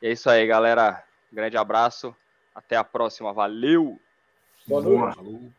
E 0.00 0.08
é 0.08 0.12
isso 0.12 0.28
aí, 0.28 0.46
galera. 0.46 1.04
grande 1.32 1.56
abraço. 1.56 2.14
Até 2.54 2.76
a 2.76 2.84
próxima. 2.84 3.32
Valeu! 3.32 3.98
Boa 4.66 4.82
noite. 4.82 5.52